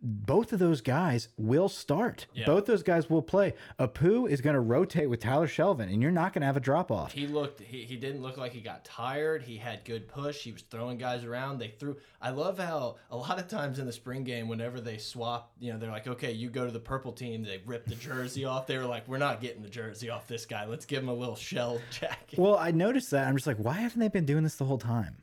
both 0.06 0.52
of 0.52 0.60
those 0.60 0.80
guys 0.80 1.28
will 1.36 1.68
start. 1.68 2.26
Yeah. 2.32 2.46
Both 2.46 2.66
those 2.66 2.84
guys 2.84 3.10
will 3.10 3.22
play. 3.22 3.54
Apu 3.80 4.30
is 4.30 4.40
going 4.40 4.54
to 4.54 4.60
rotate 4.60 5.10
with 5.10 5.18
Tyler 5.18 5.48
Shelvin, 5.48 5.92
and 5.92 6.00
you're 6.00 6.12
not 6.12 6.32
going 6.32 6.42
to 6.42 6.46
have 6.46 6.56
a 6.56 6.60
drop 6.60 6.92
off. 6.92 7.12
He 7.12 7.26
looked. 7.26 7.60
He, 7.60 7.82
he 7.82 7.96
didn't 7.96 8.22
look 8.22 8.36
like 8.36 8.52
he 8.52 8.60
got 8.60 8.84
tired. 8.84 9.42
He 9.42 9.56
had 9.56 9.84
good 9.84 10.06
push. 10.06 10.42
He 10.42 10.52
was 10.52 10.62
throwing 10.62 10.96
guys 10.96 11.24
around. 11.24 11.58
They 11.58 11.68
threw. 11.68 11.96
I 12.22 12.30
love 12.30 12.56
how 12.58 12.96
a 13.10 13.16
lot 13.16 13.40
of 13.40 13.48
times 13.48 13.80
in 13.80 13.86
the 13.86 13.92
spring 13.92 14.22
game, 14.22 14.46
whenever 14.46 14.80
they 14.80 14.98
swap, 14.98 15.52
you 15.58 15.72
know, 15.72 15.78
they're 15.78 15.90
like, 15.90 16.06
okay, 16.06 16.30
you 16.30 16.50
go 16.50 16.64
to 16.64 16.72
the 16.72 16.78
purple 16.78 17.12
team. 17.12 17.42
They 17.42 17.60
rip 17.66 17.86
the 17.86 17.96
jersey 17.96 18.44
off. 18.44 18.68
They 18.68 18.78
were 18.78 18.86
like, 18.86 19.08
we're 19.08 19.18
not 19.18 19.40
getting 19.40 19.62
the 19.62 19.68
jersey 19.68 20.08
off 20.08 20.28
this 20.28 20.46
guy. 20.46 20.66
Let's 20.66 20.86
give 20.86 21.02
him 21.02 21.08
a 21.08 21.14
little 21.14 21.36
shell 21.36 21.80
jacket. 21.90 22.38
Well, 22.38 22.56
I 22.56 22.70
noticed 22.70 23.10
that. 23.10 23.26
I'm 23.26 23.34
just 23.34 23.46
like, 23.48 23.58
why 23.58 23.74
haven't 23.74 23.98
they 23.98 24.08
been 24.08 24.26
doing 24.26 24.44
this 24.44 24.54
the 24.54 24.64
whole 24.64 24.78
time? 24.78 25.16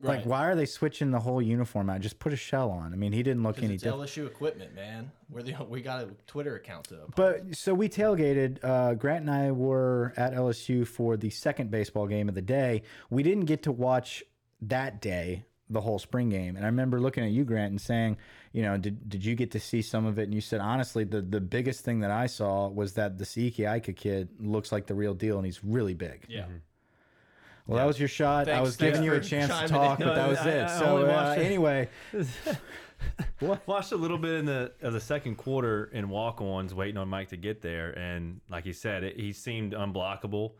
Like, 0.00 0.24
why 0.24 0.46
are 0.46 0.54
they 0.54 0.66
switching 0.66 1.10
the 1.10 1.20
whole 1.20 1.40
uniform 1.40 1.88
out? 1.88 2.00
Just 2.00 2.18
put 2.18 2.32
a 2.32 2.36
shell 2.36 2.70
on. 2.70 2.92
I 2.92 2.96
mean, 2.96 3.12
he 3.12 3.22
didn't 3.22 3.42
look 3.42 3.62
any 3.62 3.74
it's 3.74 3.82
different. 3.82 4.04
LSU 4.04 4.26
equipment, 4.26 4.74
man. 4.74 5.10
We're 5.30 5.42
the 5.42 5.54
we 5.68 5.80
got 5.80 6.02
a 6.02 6.08
Twitter 6.26 6.56
account 6.56 6.92
up. 6.92 7.14
But 7.16 7.56
so 7.56 7.72
we 7.74 7.88
tailgated. 7.88 8.62
Uh, 8.62 8.94
Grant 8.94 9.22
and 9.22 9.30
I 9.30 9.52
were 9.52 10.12
at 10.16 10.34
LSU 10.34 10.86
for 10.86 11.16
the 11.16 11.30
second 11.30 11.70
baseball 11.70 12.06
game 12.06 12.28
of 12.28 12.34
the 12.34 12.42
day. 12.42 12.82
We 13.10 13.22
didn't 13.22 13.46
get 13.46 13.62
to 13.64 13.72
watch 13.72 14.22
that 14.62 15.00
day 15.00 15.44
the 15.68 15.80
whole 15.80 15.98
spring 15.98 16.28
game. 16.28 16.56
And 16.56 16.64
I 16.64 16.68
remember 16.68 17.00
looking 17.00 17.24
at 17.24 17.30
you, 17.30 17.44
Grant, 17.44 17.70
and 17.70 17.80
saying, 17.80 18.18
you 18.52 18.62
know, 18.62 18.76
did 18.76 19.08
did 19.08 19.24
you 19.24 19.34
get 19.34 19.50
to 19.52 19.60
see 19.60 19.82
some 19.82 20.06
of 20.06 20.18
it? 20.18 20.24
And 20.24 20.34
you 20.34 20.40
said, 20.40 20.60
honestly, 20.60 21.04
the 21.04 21.22
the 21.22 21.40
biggest 21.40 21.84
thing 21.84 22.00
that 22.00 22.10
I 22.10 22.26
saw 22.26 22.68
was 22.68 22.94
that 22.94 23.18
the 23.18 23.24
Siaki 23.24 23.76
Ika 23.76 23.92
kid 23.92 24.28
looks 24.38 24.72
like 24.72 24.86
the 24.86 24.94
real 24.94 25.14
deal, 25.14 25.36
and 25.36 25.46
he's 25.46 25.64
really 25.64 25.94
big. 25.94 26.26
yeah. 26.28 26.46
Well, 27.66 27.78
that 27.78 27.86
was 27.86 27.98
your 27.98 28.08
shot. 28.08 28.48
I 28.48 28.60
was 28.60 28.76
giving 28.76 29.02
you 29.02 29.14
a 29.14 29.20
chance 29.20 29.48
to 29.58 29.68
talk, 29.68 30.00
in. 30.00 30.06
but 30.06 30.14
that 30.14 30.28
was 30.28 30.38
I- 30.38 30.50
it. 30.50 30.64
I 30.64 30.78
so 30.78 30.98
uh, 30.98 31.08
watched 31.08 31.40
it. 31.40 31.44
anyway, 31.44 31.88
Watched 33.66 33.92
a 33.92 33.96
little 33.96 34.18
bit 34.18 34.34
in 34.34 34.46
the 34.46 34.72
of 34.80 34.92
the 34.92 35.00
second 35.00 35.36
quarter 35.36 35.84
in 35.92 36.08
walk-ons, 36.08 36.72
waiting 36.74 36.96
on 36.96 37.08
Mike 37.08 37.28
to 37.28 37.36
get 37.36 37.60
there, 37.60 37.90
and 37.90 38.40
like 38.48 38.64
he 38.64 38.72
said, 38.72 39.04
it, 39.04 39.20
he 39.20 39.32
seemed 39.32 39.72
unblockable. 39.72 40.52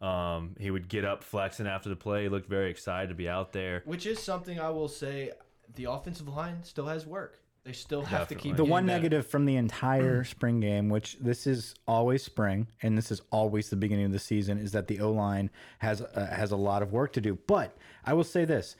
Um, 0.00 0.56
he 0.58 0.70
would 0.70 0.88
get 0.88 1.04
up 1.04 1.22
flexing 1.22 1.66
after 1.66 1.88
the 1.88 1.96
play. 1.96 2.24
He 2.24 2.28
looked 2.28 2.48
very 2.48 2.70
excited 2.70 3.08
to 3.10 3.14
be 3.14 3.28
out 3.28 3.52
there. 3.52 3.82
Which 3.84 4.06
is 4.06 4.20
something 4.20 4.58
I 4.58 4.70
will 4.70 4.88
say 4.88 5.30
the 5.74 5.84
offensive 5.84 6.26
line 6.28 6.64
still 6.64 6.86
has 6.86 7.06
work. 7.06 7.38
They 7.64 7.72
still 7.72 8.02
have 8.02 8.26
to 8.28 8.34
keep 8.34 8.56
the 8.56 8.64
one 8.64 8.86
better. 8.86 8.98
negative 8.98 9.26
from 9.26 9.44
the 9.44 9.56
entire 9.56 10.24
spring 10.24 10.58
game, 10.58 10.88
which 10.88 11.16
this 11.20 11.46
is 11.46 11.74
always 11.86 12.22
spring 12.24 12.66
and 12.82 12.98
this 12.98 13.12
is 13.12 13.22
always 13.30 13.70
the 13.70 13.76
beginning 13.76 14.06
of 14.06 14.12
the 14.12 14.18
season, 14.18 14.58
is 14.58 14.72
that 14.72 14.88
the 14.88 14.98
O 15.00 15.12
line 15.12 15.48
has 15.78 16.02
uh, 16.02 16.34
has 16.34 16.50
a 16.50 16.56
lot 16.56 16.82
of 16.82 16.92
work 16.92 17.12
to 17.12 17.20
do. 17.20 17.38
But 17.46 17.76
I 18.04 18.14
will 18.14 18.24
say 18.24 18.44
this: 18.44 18.74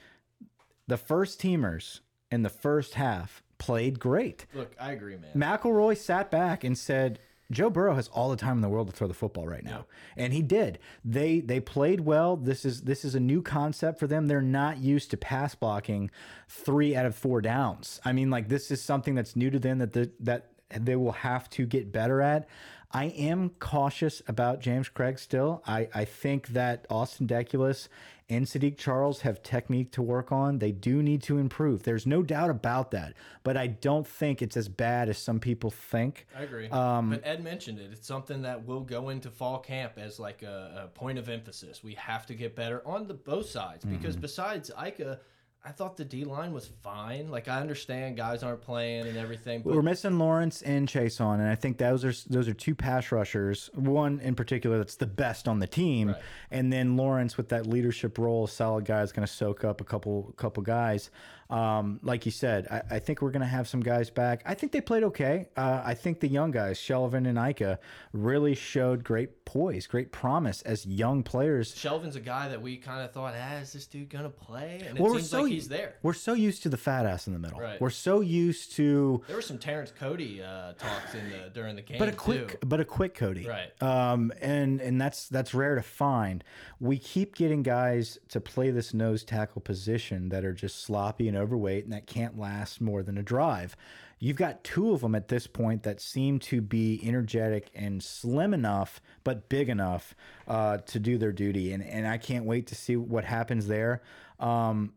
the 0.88 0.96
first 0.96 1.40
teamers 1.40 2.00
in 2.32 2.42
the 2.42 2.48
first 2.48 2.94
half 2.94 3.42
played 3.58 4.00
great. 4.00 4.46
Look, 4.52 4.74
I 4.80 4.90
agree, 4.92 5.16
man. 5.16 5.30
McElroy 5.36 5.96
sat 5.96 6.30
back 6.32 6.64
and 6.64 6.76
said, 6.76 7.20
"Joe 7.50 7.70
Burrow 7.70 7.94
has 7.94 8.08
all 8.08 8.30
the 8.30 8.36
time 8.36 8.56
in 8.56 8.62
the 8.62 8.68
world 8.68 8.88
to 8.88 8.92
throw 8.92 9.08
the 9.08 9.14
football 9.14 9.46
right 9.46 9.64
now," 9.64 9.86
and 10.16 10.32
he 10.32 10.42
did. 10.42 10.78
They 11.04 11.40
they 11.40 11.60
played 11.60 12.00
well. 12.00 12.36
This 12.36 12.64
is 12.64 12.82
this 12.82 13.04
is 13.04 13.14
a 13.14 13.20
new 13.20 13.42
concept 13.42 13.98
for 13.98 14.06
them. 14.06 14.26
They're 14.26 14.40
not 14.40 14.78
used 14.78 15.10
to 15.10 15.16
pass 15.16 15.54
blocking 15.54 16.10
three 16.48 16.94
out 16.96 17.06
of 17.06 17.14
four 17.14 17.40
downs. 17.40 18.00
I 18.04 18.12
mean, 18.12 18.30
like 18.30 18.48
this 18.48 18.70
is 18.70 18.80
something 18.80 19.14
that's 19.14 19.36
new 19.36 19.50
to 19.50 19.58
them 19.58 19.78
that 19.78 19.92
the, 19.92 20.10
that 20.20 20.50
they 20.70 20.96
will 20.96 21.12
have 21.12 21.48
to 21.50 21.66
get 21.66 21.92
better 21.92 22.20
at. 22.20 22.48
I 22.94 23.06
am 23.06 23.50
cautious 23.58 24.22
about 24.28 24.60
James 24.60 24.90
Cregg 24.90 25.18
still. 25.18 25.62
I, 25.66 25.88
I 25.94 26.04
think 26.04 26.48
that 26.48 26.86
Austin 26.90 27.26
Deculus 27.26 27.88
and 28.32 28.46
Saahdiq 28.46 28.78
Charles 28.78 29.20
have 29.20 29.42
technique 29.42 29.92
to 29.92 30.02
work 30.02 30.32
on. 30.32 30.58
They 30.58 30.72
do 30.72 31.02
need 31.02 31.22
to 31.24 31.38
improve. 31.38 31.82
There's 31.82 32.06
no 32.06 32.22
doubt 32.22 32.50
about 32.50 32.90
that. 32.92 33.12
But 33.44 33.56
I 33.56 33.66
don't 33.66 34.06
think 34.06 34.40
it's 34.40 34.56
as 34.56 34.68
bad 34.68 35.08
as 35.08 35.18
some 35.18 35.38
people 35.38 35.70
think. 35.70 36.26
I 36.36 36.42
agree. 36.44 36.68
Um, 36.70 37.10
but 37.10 37.20
Ed 37.24 37.44
mentioned 37.44 37.78
it. 37.78 37.90
It's 37.92 38.06
something 38.06 38.42
that 38.42 38.64
will 38.66 38.80
go 38.80 39.10
into 39.10 39.30
fall 39.30 39.58
camp 39.58 39.92
as 39.98 40.18
like 40.18 40.42
a, 40.42 40.84
a 40.84 40.88
point 40.88 41.18
of 41.18 41.28
emphasis. 41.28 41.84
We 41.84 41.94
have 41.94 42.24
to 42.26 42.34
get 42.34 42.56
better 42.56 42.82
on 42.86 43.06
the 43.06 43.14
both 43.14 43.48
sides 43.50 43.84
because 43.84 44.14
Mm-hmm. 44.14 44.22
besides 44.22 44.70
Ika, 44.86 45.20
I 45.64 45.70
thought 45.70 45.96
the 45.96 46.04
D 46.04 46.24
line 46.24 46.52
was 46.52 46.70
fine. 46.82 47.30
Like 47.30 47.46
I 47.46 47.60
understand 47.60 48.16
guys 48.16 48.42
aren't 48.42 48.62
playing 48.62 49.06
and 49.06 49.16
everything, 49.16 49.62
but 49.62 49.74
We're 49.74 49.82
missing 49.82 50.18
Lawrence 50.18 50.60
and 50.62 50.88
Chase 50.88 51.20
on, 51.20 51.38
and 51.38 51.48
I 51.48 51.54
think 51.54 51.78
those 51.78 52.04
are 52.04 52.12
those 52.28 52.48
are 52.48 52.54
two 52.54 52.74
pass 52.74 53.12
rushers. 53.12 53.70
One 53.74 54.18
in 54.20 54.34
particular 54.34 54.78
that's 54.78 54.96
the 54.96 55.06
best 55.06 55.46
on 55.46 55.60
the 55.60 55.68
team, 55.68 56.08
Right. 56.08 56.16
and 56.50 56.72
then 56.72 56.96
Lawrence 56.96 57.36
with 57.36 57.48
that 57.50 57.66
leadership 57.68 58.18
role, 58.18 58.44
a 58.44 58.48
solid 58.48 58.84
guy 58.86 59.02
is 59.02 59.12
going 59.12 59.26
to 59.26 59.32
soak 59.32 59.62
up 59.62 59.80
a 59.80 59.84
couple 59.84 60.32
couple 60.36 60.64
guys. 60.64 61.10
Um, 61.52 62.00
like 62.02 62.24
you 62.24 62.32
said, 62.32 62.66
I, 62.70 62.96
I 62.96 62.98
think 62.98 63.20
we're 63.20 63.30
going 63.30 63.42
to 63.42 63.46
have 63.46 63.68
some 63.68 63.80
guys 63.80 64.08
back. 64.08 64.42
I 64.46 64.54
think 64.54 64.72
they 64.72 64.80
played 64.80 65.04
okay. 65.04 65.48
Uh, 65.54 65.82
I 65.84 65.92
think 65.92 66.20
the 66.20 66.28
young 66.28 66.50
guys, 66.50 66.78
Shelvin 66.78 67.28
and 67.28 67.38
Ika, 67.38 67.78
really 68.14 68.54
showed 68.54 69.04
great 69.04 69.44
poise, 69.44 69.86
great 69.86 70.12
promise 70.12 70.62
as 70.62 70.86
young 70.86 71.22
players. 71.22 71.74
Shelvin's 71.74 72.16
a 72.16 72.20
guy 72.20 72.48
that 72.48 72.62
we 72.62 72.78
kind 72.78 73.04
of 73.04 73.12
thought, 73.12 73.34
ah, 73.38 73.56
is 73.56 73.74
this 73.74 73.86
dude 73.86 74.08
gonna 74.08 74.30
play? 74.30 74.80
And 74.86 74.96
it 74.96 75.02
Well, 75.02 75.12
we're 75.12 75.18
seems 75.18 75.28
so 75.28 75.42
like 75.42 75.52
he's 75.52 75.68
there. 75.68 75.96
We're 76.02 76.14
so 76.14 76.32
used 76.32 76.62
to 76.62 76.70
the 76.70 76.78
fat 76.78 77.04
ass 77.04 77.26
in 77.26 77.34
the 77.34 77.38
middle. 77.38 77.60
Right. 77.60 77.78
We're 77.78 77.90
so 77.90 78.22
used 78.22 78.72
to 78.76 79.22
There 79.26 79.36
were 79.36 79.42
some 79.42 79.58
Terrence 79.58 79.92
Cody 79.98 80.42
uh, 80.42 80.72
talks 80.72 81.14
in 81.14 81.28
the 81.28 81.50
during 81.52 81.76
the 81.76 81.82
game, 81.82 81.98
but 81.98 82.08
a 82.08 82.12
quick 82.12 82.52
too. 82.60 82.66
but 82.66 82.80
a 82.80 82.84
quick 82.86 83.14
Cody. 83.14 83.46
Right. 83.46 83.70
Um 83.82 84.32
and 84.40 84.80
and 84.80 84.98
that's 84.98 85.28
that's 85.28 85.52
rare 85.52 85.74
to 85.74 85.82
find. 85.82 86.42
We 86.80 86.96
keep 86.96 87.34
getting 87.34 87.62
guys 87.62 88.18
to 88.30 88.40
play 88.40 88.70
this 88.70 88.94
nose 88.94 89.22
tackle 89.22 89.60
position 89.60 90.30
that 90.30 90.46
are 90.46 90.54
just 90.54 90.82
sloppy 90.82 91.28
and 91.28 91.36
overweight 91.42 91.84
and 91.84 91.92
that 91.92 92.06
can't 92.06 92.38
last 92.38 92.80
more 92.80 93.02
than 93.02 93.18
a 93.18 93.22
drive. 93.22 93.76
You've 94.18 94.36
got 94.36 94.62
two 94.62 94.92
of 94.92 95.00
them 95.00 95.16
at 95.16 95.26
this 95.26 95.48
point 95.48 95.82
that 95.82 96.00
seem 96.00 96.38
to 96.40 96.60
be 96.60 97.00
energetic 97.02 97.70
and 97.74 98.00
slim 98.00 98.54
enough, 98.54 99.00
but 99.24 99.48
big 99.48 99.68
enough 99.68 100.14
uh, 100.46 100.78
to 100.78 101.00
do 101.00 101.18
their 101.18 101.32
duty. 101.32 101.72
And 101.72 101.82
and 101.82 102.06
I 102.06 102.18
can't 102.18 102.44
wait 102.44 102.68
to 102.68 102.76
see 102.76 102.96
what 102.96 103.24
happens 103.24 103.66
there. 103.66 104.00
Um, 104.38 104.92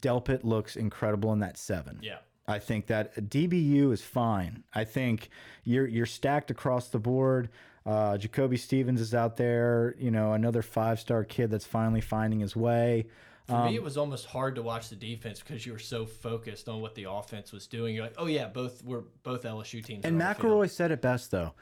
Delpit 0.00 0.44
looks 0.44 0.76
incredible 0.76 1.32
in 1.32 1.40
that 1.40 1.58
seven. 1.58 2.00
Yeah. 2.02 2.18
I 2.46 2.58
think 2.58 2.86
that 2.86 3.14
DBU 3.14 3.92
is 3.92 4.02
fine. 4.02 4.64
I 4.74 4.84
think 4.84 5.30
you're 5.64 5.86
you're 5.86 6.06
stacked 6.06 6.50
across 6.50 6.88
the 6.88 6.98
board. 6.98 7.50
Uh, 7.86 8.16
Jacoby 8.16 8.56
Stevens 8.56 9.00
is 9.00 9.14
out 9.14 9.36
there. 9.36 9.94
You 9.98 10.10
know, 10.10 10.32
another 10.32 10.62
five 10.62 11.00
star 11.00 11.24
kid 11.24 11.50
that's 11.50 11.66
finally 11.66 12.00
finding 12.00 12.40
his 12.40 12.56
way. 12.56 13.06
For 13.46 13.56
Um, 13.56 13.66
me, 13.66 13.74
it 13.74 13.82
was 13.82 13.96
almost 13.96 14.26
hard 14.26 14.54
to 14.54 14.62
watch 14.62 14.88
the 14.88 14.96
defense 14.96 15.40
because 15.40 15.66
you 15.66 15.72
were 15.72 15.78
so 15.78 16.06
focused 16.06 16.68
on 16.68 16.80
what 16.80 16.94
the 16.94 17.04
offense 17.04 17.52
was 17.52 17.66
doing. 17.66 17.94
You're 17.94 18.04
like, 18.04 18.14
oh 18.16 18.26
yeah, 18.26 18.48
both 18.48 18.82
we're 18.82 19.02
both 19.22 19.42
LSU 19.42 19.84
teams. 19.84 20.04
And 20.04 20.20
are 20.20 20.24
on 20.28 20.34
the 20.34 20.40
field. 20.40 20.52
McElroy 20.52 20.70
said 20.70 20.90
it 20.90 21.02
best 21.02 21.30
though. 21.30 21.52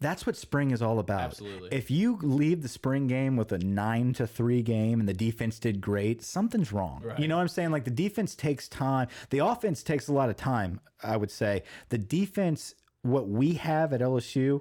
That's 0.00 0.26
what 0.26 0.36
spring 0.36 0.70
is 0.72 0.82
all 0.82 0.98
about. 0.98 1.20
Absolutely. 1.20 1.68
If 1.72 1.90
you 1.90 2.18
leave 2.22 2.62
the 2.62 2.68
spring 2.68 3.06
game 3.06 3.36
with 3.36 3.52
a 3.52 3.58
nine 3.58 4.14
to 4.14 4.26
three 4.26 4.62
game 4.62 4.98
and 4.98 5.08
the 5.08 5.14
defense 5.14 5.58
did 5.58 5.80
great, 5.80 6.22
something's 6.22 6.72
wrong. 6.72 7.02
Right. 7.04 7.18
You 7.18 7.28
know 7.28 7.36
what 7.36 7.42
I'm 7.42 7.48
saying? 7.48 7.70
Like 7.70 7.84
the 7.84 7.90
defense 7.90 8.34
takes 8.34 8.66
time. 8.68 9.08
The 9.30 9.38
offense 9.38 9.82
takes 9.82 10.08
a 10.08 10.12
lot 10.12 10.28
of 10.28 10.36
time, 10.36 10.80
I 11.02 11.16
would 11.16 11.30
say. 11.30 11.62
The 11.90 11.98
defense, 11.98 12.74
what 13.02 13.28
we 13.28 13.54
have 13.54 13.92
at 13.92 14.00
LSU 14.00 14.60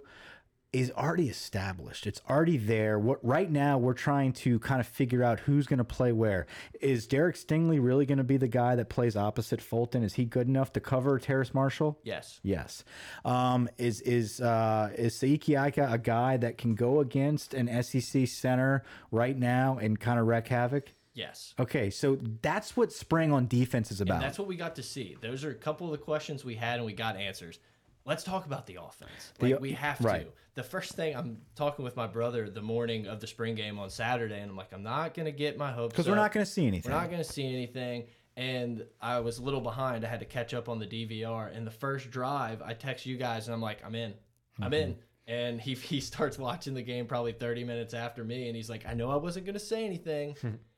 is 0.75 0.91
already 0.91 1.29
established. 1.29 2.05
It's 2.05 2.21
already 2.29 2.57
there. 2.57 2.99
What 2.99 3.23
right 3.25 3.49
now 3.49 3.77
we're 3.77 3.93
trying 3.93 4.33
to 4.33 4.59
kind 4.59 4.81
of 4.81 4.87
figure 4.87 5.23
out 5.23 5.39
who's 5.39 5.67
going 5.67 5.77
to 5.77 5.85
play 5.85 6.11
where. 6.11 6.47
Is 6.81 7.07
Derek 7.07 7.37
Stingley 7.37 7.81
really 7.81 8.05
going 8.05 8.17
to 8.17 8.25
be 8.25 8.35
the 8.35 8.49
guy 8.49 8.75
that 8.75 8.89
plays 8.89 9.15
opposite 9.15 9.61
Fulton? 9.61 10.03
Is 10.03 10.15
he 10.15 10.25
good 10.25 10.49
enough 10.49 10.73
to 10.73 10.81
cover 10.81 11.17
Terrace 11.17 11.53
Marshall? 11.53 11.97
Yes. 12.03 12.41
Yes. 12.43 12.83
Um, 13.23 13.69
is 13.77 14.01
is 14.01 14.41
uh, 14.41 14.91
is 14.97 15.17
Siaki 15.17 15.67
Ika 15.67 15.93
a 15.93 15.97
guy 15.97 16.35
that 16.35 16.57
can 16.57 16.75
go 16.75 16.99
against 16.99 17.53
an 17.53 17.69
SEC 17.81 18.27
center 18.27 18.83
right 19.11 19.37
now 19.37 19.77
and 19.81 19.97
kind 19.97 20.19
of 20.19 20.27
wreak 20.27 20.49
havoc? 20.49 20.91
Yes. 21.13 21.53
Okay, 21.57 21.89
so 21.89 22.19
that's 22.41 22.75
what 22.75 22.91
spring 22.91 23.31
on 23.31 23.47
defense 23.47 23.89
is 23.89 24.01
about. 24.01 24.15
And 24.15 24.23
that's 24.25 24.37
what 24.37 24.49
we 24.49 24.57
got 24.57 24.75
to 24.75 24.83
see. 24.83 25.15
Those 25.21 25.45
are 25.45 25.51
a 25.51 25.55
couple 25.55 25.87
of 25.87 25.97
the 25.97 26.03
questions 26.03 26.43
we 26.43 26.55
had, 26.55 26.75
and 26.75 26.85
we 26.85 26.91
got 26.91 27.15
answers. 27.15 27.59
Let's 28.05 28.23
talk 28.23 28.45
about 28.45 28.67
the 28.67 28.77
offense. 28.81 29.33
The- 29.39 29.55
we 29.55 29.71
have 29.73 29.99
right. 30.01 30.27
to. 30.27 30.31
The 30.53 30.63
first 30.63 30.93
thing 30.93 31.15
I'm 31.15 31.37
talking 31.55 31.83
with 31.83 31.97
my 31.97 32.07
brother 32.07 32.49
the 32.49 32.61
morning 32.61 33.07
of 33.07 33.19
the 33.19 33.27
spring 33.27 33.55
game 33.55 33.77
on 33.77 33.89
Saturday, 33.89 34.39
and 34.39 34.49
I'm 34.51 34.55
like, 34.55 34.71
I'm 34.71 34.83
not 34.83 35.13
gonna 35.13 35.31
get 35.31 35.57
my 35.57 35.71
hopes 35.71 35.91
Because 35.91 36.07
we're 36.07 36.15
not 36.15 36.31
going 36.31 36.45
to 36.45 36.51
see 36.51 36.65
anything. 36.65 36.91
We're 36.91 36.97
not 36.97 37.09
going 37.09 37.21
to 37.21 37.29
see 37.29 37.45
anything. 37.45 38.05
And 38.37 38.85
I 39.01 39.19
was 39.19 39.37
a 39.37 39.43
little 39.43 39.61
behind. 39.61 40.05
I 40.05 40.09
had 40.09 40.19
to 40.19 40.25
catch 40.25 40.53
up 40.53 40.67
on 40.67 40.79
the 40.79 40.85
DVR. 40.85 41.55
And 41.55 41.65
the 41.65 41.71
first 41.71 42.11
drive, 42.11 42.61
I 42.61 42.73
text 42.73 43.05
you 43.05 43.17
guys, 43.17 43.47
and 43.47 43.53
I'm 43.53 43.61
like, 43.61 43.79
I'm 43.85 43.95
in. 43.95 44.13
I'm 44.61 44.73
in. 44.73 44.91
Mm-hmm. 44.91 44.99
And 45.27 45.61
he, 45.61 45.73
he 45.75 46.01
starts 46.01 46.37
watching 46.37 46.73
the 46.73 46.81
game 46.81 47.05
probably 47.05 47.31
30 47.31 47.63
minutes 47.63 47.93
after 47.93 48.23
me. 48.23 48.47
And 48.47 48.55
he's 48.55 48.69
like, 48.69 48.85
I 48.85 48.93
know 48.93 49.09
I 49.09 49.15
wasn't 49.15 49.45
going 49.45 49.53
to 49.53 49.59
say 49.59 49.85
anything, 49.85 50.35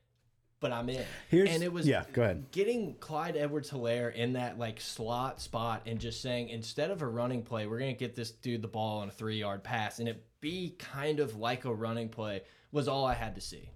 but 0.60 0.72
I'm 0.72 0.90
in. 0.90 1.04
Here's- 1.30 1.50
and 1.54 1.64
it 1.64 1.72
was 1.72 1.88
yeah, 1.88 2.04
go 2.14 2.24
ahead. 2.24 2.46
getting 2.52 2.96
Clyde 2.96 3.38
Edwards 3.38 3.70
Helaire 3.70 4.14
in 4.14 4.34
that 4.34 4.58
like 4.58 4.82
slot 4.82 5.42
spot 5.42 5.84
and 5.86 6.00
just 6.00 6.22
saying, 6.22 6.50
instead 6.50 6.92
of 6.92 7.02
a 7.02 7.08
running 7.08 7.44
play, 7.44 7.68
we're 7.68 7.80
going 7.80 7.94
to 7.94 8.00
get 8.00 8.16
this 8.16 8.32
dude 8.32 8.62
the 8.62 8.68
ball 8.68 9.00
on 9.00 9.08
a 9.08 9.12
three 9.12 9.38
yard 9.40 9.64
pass 9.64 10.00
and 10.00 10.08
it 10.10 10.24
be 10.42 10.76
kind 10.80 11.20
of 11.20 11.36
like 11.38 11.66
a 11.66 11.74
running 11.74 12.10
play 12.10 12.42
was 12.72 12.88
all 12.88 13.06
I 13.06 13.14
had 13.14 13.36
to 13.36 13.42
see. 13.42 13.70